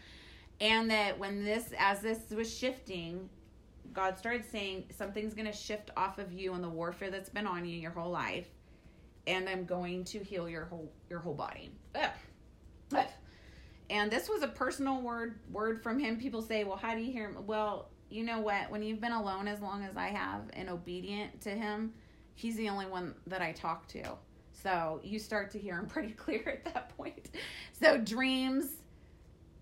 And 0.61 0.89
that 0.93 1.19
when 1.19 1.45
this, 1.45 1.73
as 1.77 1.99
this 1.99 2.31
was 2.31 2.57
shifting, 2.57 3.29
God 3.93 4.17
started 4.17 4.45
saying 4.49 4.85
something's 4.97 5.35
going 5.35 5.51
to 5.51 5.53
shift 5.53 5.91
off 5.97 6.19
of 6.19 6.33
you 6.33 6.55
and 6.55 6.63
the 6.63 6.69
warfare 6.69 7.11
that's 7.11 7.31
been 7.31 7.49
on 7.49 7.65
you 7.65 7.77
your 7.77 7.91
whole 7.91 8.13
life. 8.13 8.47
And 9.27 9.49
I'm 9.49 9.65
going 9.65 10.05
to 10.05 10.19
heal 10.19 10.49
your 10.49 10.65
whole 10.65 10.93
your 11.09 11.21
whole 11.21 11.35
body. 11.35 11.73
Ugh. 11.95 12.11
Ugh. 12.95 13.07
And 13.91 14.11
this 14.11 14.29
was 14.29 14.43
a 14.43 14.49
personal 14.49 15.01
word 15.03 15.39
word 15.51 15.83
from 15.83 15.99
him. 15.99 16.19
People 16.19 16.43
say, 16.43 16.65
"Well, 16.65 16.77
how 16.77 16.95
do 16.95 17.01
you 17.01 17.13
hear 17.13 17.29
him?" 17.29 17.47
Well, 17.47 17.91
you 18.11 18.25
know 18.25 18.41
what? 18.41 18.71
When 18.71 18.83
you've 18.83 19.01
been 19.01 19.13
alone 19.13 19.49
as 19.49 19.61
long 19.61 19.85
as 19.85 19.97
I 19.97 20.09
have 20.09 20.43
and 20.53 20.69
obedient 20.69 21.41
to 21.43 21.51
him, 21.51 21.93
he's 22.35 22.57
the 22.57 22.69
only 22.69 22.87
one 22.87 23.15
that 23.27 23.43
I 23.43 23.53
talk 23.53 23.87
to. 23.89 24.03
So 24.53 25.01
you 25.03 25.19
start 25.19 25.51
to 25.53 25.59
hear 25.59 25.79
him 25.79 25.87
pretty 25.89 26.13
clear 26.13 26.61
at 26.65 26.73
that 26.73 26.97
point. 26.97 27.31
So 27.73 27.99
dreams, 27.99 28.67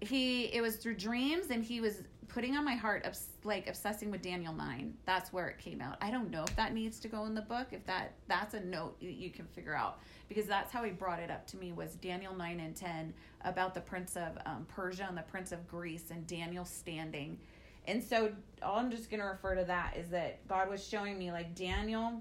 he 0.00 0.44
it 0.46 0.60
was 0.60 0.76
through 0.76 0.96
dreams 0.96 1.46
and 1.50 1.64
he 1.64 1.80
was 1.80 2.02
putting 2.32 2.56
on 2.56 2.64
my 2.64 2.74
heart 2.74 3.06
like 3.44 3.68
obsessing 3.68 4.10
with 4.10 4.22
Daniel 4.22 4.52
9. 4.52 4.94
That's 5.04 5.32
where 5.32 5.48
it 5.48 5.58
came 5.58 5.80
out. 5.80 5.96
I 6.00 6.10
don't 6.10 6.30
know 6.30 6.44
if 6.44 6.54
that 6.56 6.72
needs 6.72 7.00
to 7.00 7.08
go 7.08 7.26
in 7.26 7.34
the 7.34 7.42
book. 7.42 7.68
If 7.72 7.84
that 7.86 8.14
that's 8.28 8.54
a 8.54 8.60
note 8.60 8.96
you 9.00 9.30
can 9.30 9.46
figure 9.46 9.74
out 9.74 10.00
because 10.28 10.46
that's 10.46 10.72
how 10.72 10.84
he 10.84 10.90
brought 10.90 11.20
it 11.20 11.30
up 11.30 11.46
to 11.48 11.56
me 11.56 11.72
was 11.72 11.94
Daniel 11.96 12.34
9 12.34 12.60
and 12.60 12.76
10 12.76 13.12
about 13.44 13.74
the 13.74 13.80
prince 13.80 14.16
of 14.16 14.38
um, 14.46 14.66
Persia 14.68 15.06
and 15.08 15.16
the 15.16 15.22
prince 15.22 15.52
of 15.52 15.66
Greece 15.68 16.10
and 16.10 16.26
Daniel 16.26 16.64
standing 16.64 17.38
and 17.86 18.02
so 18.02 18.30
all 18.62 18.78
I'm 18.78 18.90
just 18.90 19.10
going 19.10 19.20
to 19.20 19.26
refer 19.26 19.54
to 19.54 19.64
that 19.64 19.96
is 19.96 20.08
that 20.10 20.46
God 20.46 20.68
was 20.68 20.86
showing 20.86 21.18
me 21.18 21.32
like 21.32 21.54
Daniel 21.54 22.20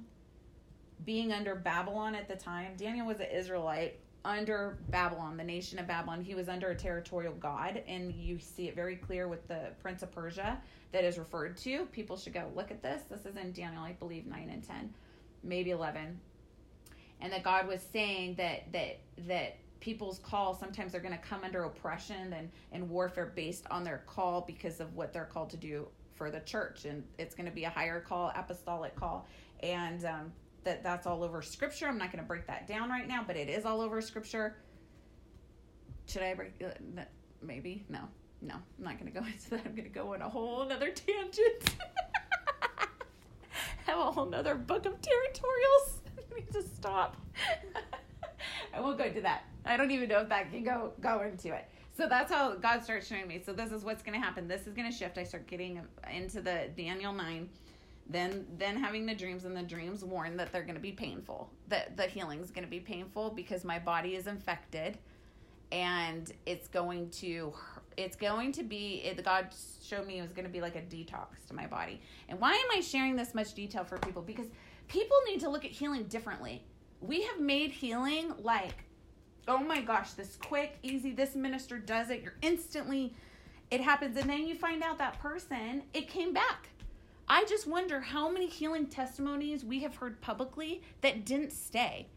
being 1.06 1.32
under 1.32 1.56
Babylon 1.56 2.16
at 2.16 2.28
the 2.28 2.36
time. 2.36 2.74
Daniel 2.78 3.06
was 3.06 3.20
an 3.20 3.28
Israelite 3.28 4.00
under 4.26 4.78
Babylon, 4.90 5.38
the 5.38 5.44
nation 5.44 5.80
of 5.80 5.88
Babylon. 5.88 6.22
He 6.22 6.36
was 6.36 6.50
under 6.50 6.70
a 6.70 6.76
territorial 6.76 7.34
god, 7.34 7.84
and 7.88 8.14
you 8.14 8.40
see 8.40 8.68
it 8.68 8.76
very 8.76 8.96
clear 8.96 9.28
with 9.28 9.48
the 9.48 9.72
Prince 9.82 10.04
of 10.04 10.12
Persia 10.12 10.62
that 10.92 11.04
is 11.04 11.18
referred 11.18 11.58
to. 11.58 11.86
People 11.88 12.18
should 12.18 12.34
go 12.34 12.46
look 12.56 12.72
at 12.72 12.82
this. 12.82 13.04
This 13.10 13.26
is 13.26 13.38
in 13.38 13.52
Daniel, 13.54 13.84
I 13.84 13.94
believe, 13.94 14.26
nine 14.26 14.50
and 14.50 14.64
ten, 14.64 14.94
maybe 15.44 15.72
eleven, 15.72 16.20
and 17.22 17.32
that 17.32 17.44
God 17.44 17.68
was 17.68 17.82
saying 17.94 18.36
that 18.36 18.72
that 18.74 19.00
that 19.28 19.58
people's 19.80 20.20
call 20.20 20.54
sometimes 20.54 20.92
they're 20.92 21.02
going 21.02 21.14
to 21.14 21.20
come 21.20 21.44
under 21.44 21.64
oppression 21.64 22.34
and, 22.34 22.50
and 22.72 22.90
warfare 22.90 23.32
based 23.36 23.66
on 23.72 23.84
their 23.84 24.04
call 24.08 24.42
because 24.42 24.80
of 24.80 24.94
what 24.96 25.14
they're 25.14 25.26
called 25.26 25.50
to 25.50 25.58
do 25.58 25.88
for 26.16 26.30
the 26.30 26.42
church 26.42 26.84
and 26.86 27.04
it's 27.18 27.34
going 27.34 27.46
to 27.46 27.52
be 27.52 27.64
a 27.64 27.70
higher 27.70 28.02
call 28.02 28.32
apostolic 28.36 28.94
call 28.96 29.26
and 29.64 30.04
um, 30.04 30.32
that 30.64 30.84
that's 30.84 31.08
all 31.08 31.24
over 31.24 31.42
scripture 31.42 31.88
i'm 31.88 31.98
not 31.98 32.12
going 32.12 32.24
to 32.24 32.28
break 32.28 32.46
that 32.48 32.68
down 32.68 32.90
right 32.90 33.08
now 33.08 33.24
but 33.26 33.36
it 33.36 33.50
is 33.50 33.66
all 33.66 33.82
over 33.82 34.02
scripture 34.02 34.58
should 36.06 36.22
i 36.22 36.34
break 36.34 36.52
uh, 36.64 37.02
maybe 37.42 37.86
no 37.90 38.00
no 38.42 38.56
i'm 38.56 38.84
not 38.84 39.00
going 39.00 39.12
to 39.12 39.20
go 39.20 39.26
into 39.34 39.50
that 39.52 39.62
i'm 39.66 39.76
going 39.76 39.88
to 39.88 39.90
go 39.90 40.14
on 40.14 40.22
a 40.22 40.30
whole 40.30 40.62
another 40.62 40.92
tangent 40.92 41.76
have 43.86 43.98
a 43.98 44.12
whole 44.12 44.26
nother 44.26 44.56
book 44.56 44.86
of 44.86 44.94
territorials 45.02 46.00
i 46.32 46.36
need 46.36 46.52
to 46.52 46.62
stop 46.62 47.16
I 48.74 48.82
won't 48.82 48.98
go 48.98 49.06
into 49.06 49.22
that. 49.22 49.44
I 49.66 49.78
don't 49.78 49.92
even 49.92 50.10
know 50.10 50.20
if 50.20 50.30
that 50.30 50.52
can 50.52 50.64
go 50.64 50.94
go 51.02 51.22
into 51.22 51.54
it. 51.54 51.66
So 51.98 52.08
that's 52.08 52.32
how 52.32 52.56
God 52.56 52.84
starts 52.84 53.08
showing 53.08 53.28
me. 53.28 53.42
So 53.46 53.52
this 53.52 53.72
is 53.72 53.84
what's 53.84 54.02
going 54.02 54.20
to 54.20 54.26
happen. 54.26 54.48
This 54.48 54.68
is 54.68 54.74
going 54.74 54.90
to 54.90 54.98
shift. 54.98 55.18
I 55.18 55.24
start 55.24 55.48
getting 55.48 55.82
into 56.12 56.42
the 56.42 56.70
Daniel 56.78 57.12
nine, 57.12 57.50
then 58.10 58.46
then 58.58 58.76
having 58.78 59.06
the 59.06 59.16
dreams, 59.16 59.46
and 59.46 59.56
the 59.56 59.64
dreams 59.64 60.04
warn 60.04 60.38
that 60.38 60.52
they're 60.52 60.64
going 60.64 60.76
to 60.76 60.82
be 60.82 60.92
painful. 60.92 61.50
That 61.68 61.96
the 61.96 62.04
healing 62.04 62.42
is 62.42 62.52
going 62.52 62.66
to 62.66 62.70
be 62.70 62.80
painful 62.80 63.32
because 63.32 63.64
my 63.64 63.80
body 63.80 64.16
is 64.16 64.28
infected, 64.28 64.98
and 65.72 66.32
it's 66.46 66.68
going 66.68 67.10
to 67.12 67.54
it's 67.98 68.16
going 68.16 68.52
to 68.54 68.64
be 68.64 69.02
it, 69.06 69.24
God 69.24 69.50
showed 69.84 70.08
me 70.08 70.20
it 70.20 70.22
was 70.22 70.32
going 70.32 70.46
to 70.46 70.52
be 70.52 70.62
like 70.62 70.76
a 70.76 70.82
detox 70.82 71.46
to 71.48 71.54
my 71.54 71.68
body. 71.68 72.02
And 72.28 72.40
why 72.40 72.54
am 72.54 72.78
I 72.78 72.82
sharing 72.82 73.16
this 73.16 73.36
much 73.36 73.54
detail 73.54 73.84
for 73.84 73.98
people? 73.98 74.22
Because 74.22 74.48
people 74.88 75.18
need 75.28 75.40
to 75.42 75.50
look 75.50 75.66
at 75.66 75.72
healing 75.72 76.04
differently 76.04 76.64
we 77.02 77.22
have 77.24 77.40
made 77.40 77.72
healing 77.72 78.34
like 78.40 78.86
oh 79.48 79.60
my 79.60 79.82
gosh 79.82 80.12
this 80.14 80.36
quick 80.36 80.78
easy 80.84 81.12
this 81.12 81.36
minister 81.36 81.78
does 81.78 82.10
it 82.10 82.22
you're 82.22 82.36
instantly 82.42 83.14
it 83.72 83.82
happens 83.82 84.18
and 84.18 84.30
then 84.30 84.48
you 84.48 84.56
find 84.56 84.84
out 84.84 84.98
that 84.98 85.18
person 85.20 85.84
it 85.94 86.08
came 86.08 86.34
back 86.34 86.70
i 87.30 87.44
just 87.46 87.68
wonder 87.68 88.00
how 88.00 88.30
many 88.30 88.48
healing 88.48 88.86
testimonies 88.86 89.64
we 89.64 89.80
have 89.80 89.96
heard 89.96 90.20
publicly 90.22 90.82
that 91.02 91.26
didn't 91.26 91.52
stay 91.52 92.08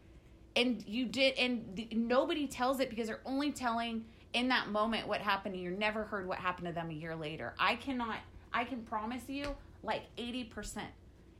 and 0.55 0.83
you 0.87 1.05
did 1.05 1.33
and 1.37 1.65
the, 1.75 1.87
nobody 1.93 2.47
tells 2.47 2.79
it 2.79 2.89
because 2.89 3.07
they're 3.07 3.21
only 3.25 3.51
telling 3.51 4.03
in 4.33 4.47
that 4.47 4.69
moment 4.69 5.07
what 5.07 5.21
happened 5.21 5.55
and 5.55 5.63
you 5.63 5.71
never 5.71 6.03
heard 6.03 6.27
what 6.27 6.37
happened 6.37 6.67
to 6.67 6.73
them 6.73 6.89
a 6.89 6.93
year 6.93 7.15
later 7.15 7.53
i 7.59 7.75
cannot 7.75 8.17
i 8.53 8.63
can 8.63 8.81
promise 8.83 9.23
you 9.27 9.55
like 9.83 10.03
80% 10.17 10.81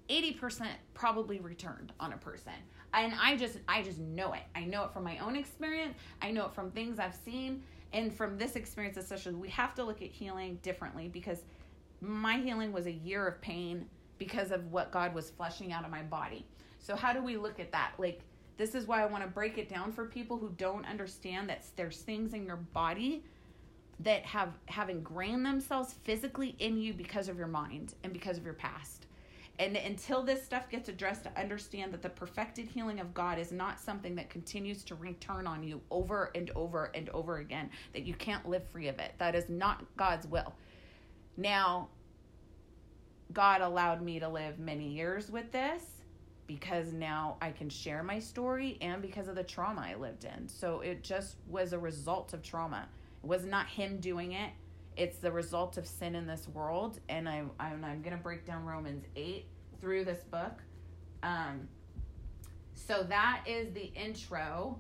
80% 0.10 0.68
probably 0.94 1.40
returned 1.40 1.94
on 2.00 2.12
a 2.12 2.18
person 2.18 2.52
and 2.94 3.14
I 3.20 3.36
just 3.36 3.58
I 3.68 3.82
just 3.82 4.00
know 4.00 4.34
it. 4.34 4.44
I 4.56 4.64
know 4.66 4.86
it 4.86 4.94
from 4.94 5.04
my 5.04 5.18
own 5.20 5.36
experience. 5.36 5.96
I 6.22 6.32
know 6.32 6.46
it 6.46 6.54
from 6.54 6.72
things 6.72 7.00
I've 7.00 7.16
seen 7.16 7.64
and 7.92 8.14
from 8.14 8.38
this 8.38 8.56
experience 8.56 8.98
especially. 8.98 9.36
We 9.36 9.50
have 9.50 9.74
to 9.76 9.84
look 9.84 10.02
at 10.02 10.10
healing 10.10 10.60
differently 10.62 11.10
because 11.10 11.44
my 12.04 12.38
healing 12.38 12.72
was 12.72 12.86
a 12.86 12.92
year 12.92 13.28
of 13.28 13.42
pain 13.42 13.88
because 14.18 14.52
of 14.52 14.72
what 14.72 14.92
God 14.92 15.14
was 15.14 15.30
flushing 15.30 15.72
out 15.72 15.86
of 15.86 15.92
my 15.92 16.04
body. 16.04 16.46
So 16.80 16.96
how 16.96 17.14
do 17.14 17.24
we 17.24 17.38
look 17.38 17.60
at 17.60 17.72
that? 17.72 17.94
Like 17.98 18.22
this 18.58 18.76
is 18.76 18.88
why 18.88 19.02
I 19.02 19.06
want 19.06 19.24
to 19.24 19.30
break 19.30 19.58
it 19.58 19.70
down 19.70 19.92
for 19.92 20.06
people 20.06 20.38
who 20.38 20.50
don't 20.58 20.86
understand 20.86 21.50
that 21.50 21.64
there's 21.76 21.98
things 22.02 22.34
in 22.34 22.46
your 22.46 22.58
body 22.58 23.24
that 24.00 24.24
have 24.26 24.54
have 24.66 24.90
ingrained 24.90 25.46
themselves 25.46 25.94
physically 26.04 26.56
in 26.60 26.78
you 26.78 26.94
because 26.94 27.30
of 27.30 27.38
your 27.38 27.48
mind 27.48 27.96
and 28.04 28.12
because 28.12 28.38
of 28.38 28.44
your 28.44 28.54
past 28.54 29.08
and 29.60 29.78
until 29.78 30.24
this 30.24 30.44
stuff 30.44 30.70
gets 30.70 30.90
addressed, 30.90 31.24
to 31.24 31.40
understand 31.40 31.94
that 31.94 32.02
the 32.02 32.10
perfected 32.10 32.68
healing 32.68 33.00
of 33.00 33.14
God 33.14 33.38
is 33.38 33.52
not 33.52 33.80
something 33.80 34.16
that 34.16 34.30
continues 34.30 34.84
to 34.86 34.96
return 34.96 35.46
on 35.46 35.64
you 35.64 35.80
over 35.92 36.32
and 36.34 36.50
over 36.56 36.92
and 36.96 37.08
over 37.10 37.38
again, 37.38 37.70
that 37.94 38.04
you 38.04 38.16
can't 38.16 38.48
live 38.50 38.68
free 38.68 38.88
of 38.88 38.98
it. 38.98 39.14
That 39.20 39.36
is 39.36 39.50
not 39.50 39.86
God's 39.96 40.26
will. 40.26 40.54
Now, 41.38 41.90
God 43.32 43.62
allowed 43.62 44.02
me 44.02 44.20
to 44.20 44.28
live 44.28 44.60
many 44.60 44.90
years 44.90 45.30
with 45.32 45.52
this 45.52 45.84
because 46.46 46.94
now 46.94 47.38
I 47.42 47.52
can 47.52 47.70
share 47.70 48.04
my 48.04 48.20
story 48.20 48.78
and 48.82 49.02
because 49.02 49.28
of 49.28 49.36
the 49.36 49.44
trauma 49.44 49.82
I 49.82 49.96
lived 49.96 50.26
in. 50.26 50.48
So 50.48 50.82
it 50.82 51.04
just 51.04 51.38
was 51.48 51.74
a 51.74 51.80
result 51.80 52.34
of 52.34 52.44
trauma. 52.44 52.88
It 53.24 53.28
was 53.28 53.46
not 53.46 53.68
Him 53.68 54.00
doing 54.00 54.34
it, 54.34 54.52
it's 54.96 55.18
the 55.18 55.32
result 55.32 55.78
of 55.78 55.88
sin 55.88 56.16
in 56.16 56.28
this 56.28 56.48
world 56.48 57.00
and 57.10 57.28
I, 57.28 57.44
I'm, 57.60 57.84
I'm 57.84 58.02
going 58.02 58.16
to 58.16 58.22
break 58.22 58.46
down 58.46 58.64
Romans 58.64 59.06
8 59.16 59.46
through 59.82 60.06
this 60.06 60.24
book. 60.24 60.62
Um, 61.24 61.68
so 62.76 63.04
that 63.04 63.44
is 63.48 63.74
the 63.74 63.92
intro 63.96 64.78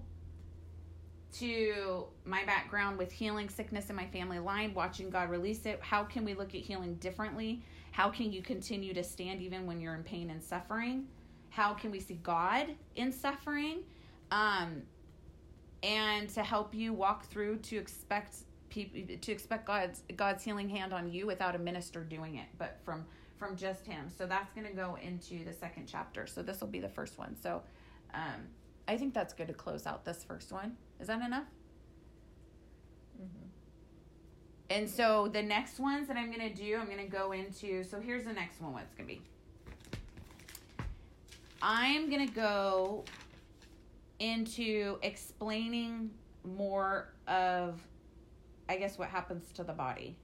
to 1.33 2.05
my 2.25 2.43
background 2.45 2.97
with 2.97 3.11
healing 3.11 3.49
sickness 3.49 3.89
in 3.89 3.95
my 3.95 4.05
family 4.07 4.39
line, 4.39 4.73
watching 4.73 5.09
God 5.09 5.29
release 5.29 5.65
it. 5.65 5.79
How 5.81 6.03
can 6.03 6.23
we 6.25 6.33
look 6.33 6.55
at 6.55 6.61
healing 6.61 6.95
differently? 6.95 7.63
How 7.91 8.09
can 8.09 8.31
you 8.31 8.41
continue 8.41 8.93
to 8.93 9.03
stand 9.03 9.41
even 9.41 9.65
when 9.65 9.79
you're 9.79 9.95
in 9.95 10.03
pain 10.03 10.29
and 10.29 10.41
suffering? 10.41 11.07
How 11.49 11.73
can 11.73 11.91
we 11.91 11.99
see 11.99 12.15
God 12.23 12.67
in 12.95 13.11
suffering? 13.11 13.83
Um, 14.31 14.83
and 15.83 16.29
to 16.29 16.43
help 16.43 16.73
you 16.73 16.93
walk 16.93 17.25
through 17.25 17.57
to 17.57 17.77
expect 17.77 18.37
people 18.69 19.01
to 19.21 19.31
expect 19.31 19.67
God's 19.67 20.01
God's 20.15 20.43
healing 20.43 20.69
hand 20.69 20.93
on 20.93 21.11
you 21.11 21.27
without 21.27 21.55
a 21.55 21.59
minister 21.59 22.03
doing 22.03 22.35
it, 22.35 22.47
but 22.57 22.79
from 22.83 23.05
from 23.37 23.55
just 23.55 23.85
Him. 23.85 24.09
So 24.09 24.25
that's 24.25 24.51
going 24.53 24.65
to 24.65 24.73
go 24.73 24.97
into 25.01 25.43
the 25.43 25.53
second 25.53 25.87
chapter. 25.87 26.25
So 26.25 26.41
this 26.41 26.61
will 26.61 26.69
be 26.69 26.79
the 26.79 26.89
first 26.89 27.19
one. 27.19 27.35
So 27.35 27.61
um, 28.13 28.47
I 28.87 28.97
think 28.97 29.13
that's 29.13 29.33
good 29.33 29.47
to 29.47 29.53
close 29.53 29.85
out 29.85 30.05
this 30.05 30.23
first 30.23 30.51
one. 30.51 30.77
Is 31.03 31.07
that 31.07 31.21
enough? 31.21 31.43
Mm-hmm. 33.21 33.47
And 34.69 34.89
so 34.89 35.27
the 35.27 35.41
next 35.41 35.77
ones 35.77 36.07
that 36.07 36.15
I'm 36.15 36.31
going 36.31 36.49
to 36.49 36.55
do, 36.55 36.77
I'm 36.77 36.85
going 36.85 36.97
to 36.97 37.11
go 37.11 37.33
into. 37.33 37.83
So 37.83 37.99
here's 37.99 38.23
the 38.23 38.31
next 38.31 38.61
one. 38.61 38.71
What's 38.71 38.93
going 38.93 39.09
to 39.09 39.15
be? 39.15 39.21
I'm 41.61 42.09
going 42.09 42.25
to 42.25 42.33
go 42.33 43.03
into 44.19 44.97
explaining 45.03 46.09
more 46.45 47.09
of, 47.27 47.81
I 48.69 48.77
guess, 48.77 48.97
what 48.97 49.09
happens 49.09 49.51
to 49.55 49.65
the 49.65 49.73
body 49.73 50.15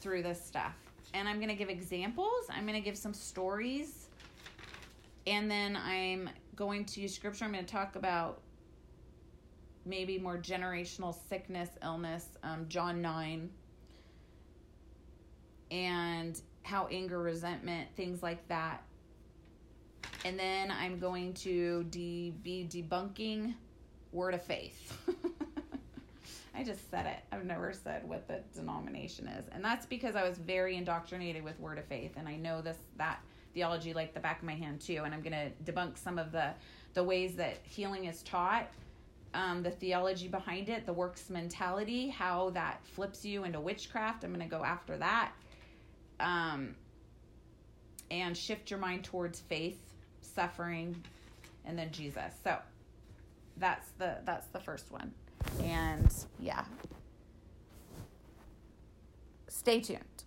through 0.00 0.24
this 0.24 0.44
stuff. 0.44 0.74
And 1.14 1.28
I'm 1.28 1.36
going 1.36 1.50
to 1.50 1.54
give 1.54 1.68
examples, 1.68 2.46
I'm 2.50 2.66
going 2.66 2.74
to 2.74 2.84
give 2.84 2.98
some 2.98 3.14
stories, 3.14 4.08
and 5.28 5.48
then 5.48 5.76
I'm 5.76 6.28
going 6.56 6.84
to 6.86 7.00
use 7.00 7.14
scripture. 7.14 7.44
I'm 7.44 7.52
going 7.52 7.64
to 7.64 7.72
talk 7.72 7.94
about 7.94 8.40
maybe 9.86 10.18
more 10.18 10.36
generational 10.36 11.16
sickness, 11.28 11.70
illness, 11.82 12.26
um, 12.42 12.66
John 12.68 13.00
9, 13.00 13.48
and 15.70 16.40
how 16.62 16.88
anger, 16.90 17.20
resentment, 17.20 17.88
things 17.96 18.22
like 18.22 18.46
that. 18.48 18.82
And 20.24 20.38
then 20.38 20.70
I'm 20.72 20.98
going 20.98 21.34
to 21.34 21.84
de- 21.84 22.34
be 22.42 22.68
debunking 22.68 23.54
word 24.12 24.34
of 24.34 24.42
faith. 24.42 24.98
I 26.54 26.64
just 26.64 26.90
said 26.90 27.06
it. 27.06 27.18
I've 27.30 27.44
never 27.44 27.72
said 27.72 28.08
what 28.08 28.26
the 28.26 28.40
denomination 28.54 29.28
is. 29.28 29.44
And 29.52 29.62
that's 29.62 29.84
because 29.84 30.16
I 30.16 30.26
was 30.26 30.38
very 30.38 30.76
indoctrinated 30.76 31.44
with 31.44 31.60
word 31.60 31.78
of 31.78 31.84
faith 31.84 32.12
and 32.16 32.26
I 32.26 32.36
know 32.36 32.62
this 32.62 32.78
that 32.96 33.20
theology 33.52 33.92
like 33.92 34.14
the 34.14 34.20
back 34.20 34.38
of 34.38 34.44
my 34.44 34.54
hand 34.54 34.80
too 34.80 35.02
and 35.04 35.14
I'm 35.14 35.22
going 35.22 35.32
to 35.32 35.50
debunk 35.70 35.98
some 35.98 36.18
of 36.18 36.32
the 36.32 36.52
the 36.94 37.04
ways 37.04 37.36
that 37.36 37.58
healing 37.62 38.06
is 38.06 38.22
taught. 38.22 38.68
Um, 39.34 39.62
the 39.62 39.70
theology 39.70 40.28
behind 40.28 40.68
it, 40.68 40.86
the 40.86 40.92
works 40.92 41.28
mentality, 41.28 42.08
how 42.08 42.50
that 42.50 42.80
flips 42.86 43.24
you 43.24 43.44
into 43.44 43.60
witchcraft. 43.60 44.24
I'm 44.24 44.32
going 44.32 44.48
to 44.48 44.56
go 44.56 44.64
after 44.64 44.96
that. 44.96 45.32
Um, 46.20 46.74
and 48.10 48.36
shift 48.36 48.70
your 48.70 48.80
mind 48.80 49.04
towards 49.04 49.40
faith, 49.40 49.78
suffering, 50.20 50.96
and 51.64 51.78
then 51.78 51.90
Jesus. 51.90 52.32
So 52.44 52.56
that's 53.58 53.90
the 53.98 54.16
that's 54.24 54.46
the 54.48 54.60
first 54.60 54.90
one. 54.90 55.12
And 55.62 56.12
yeah. 56.38 56.64
Stay 59.48 59.80
tuned. 59.80 60.25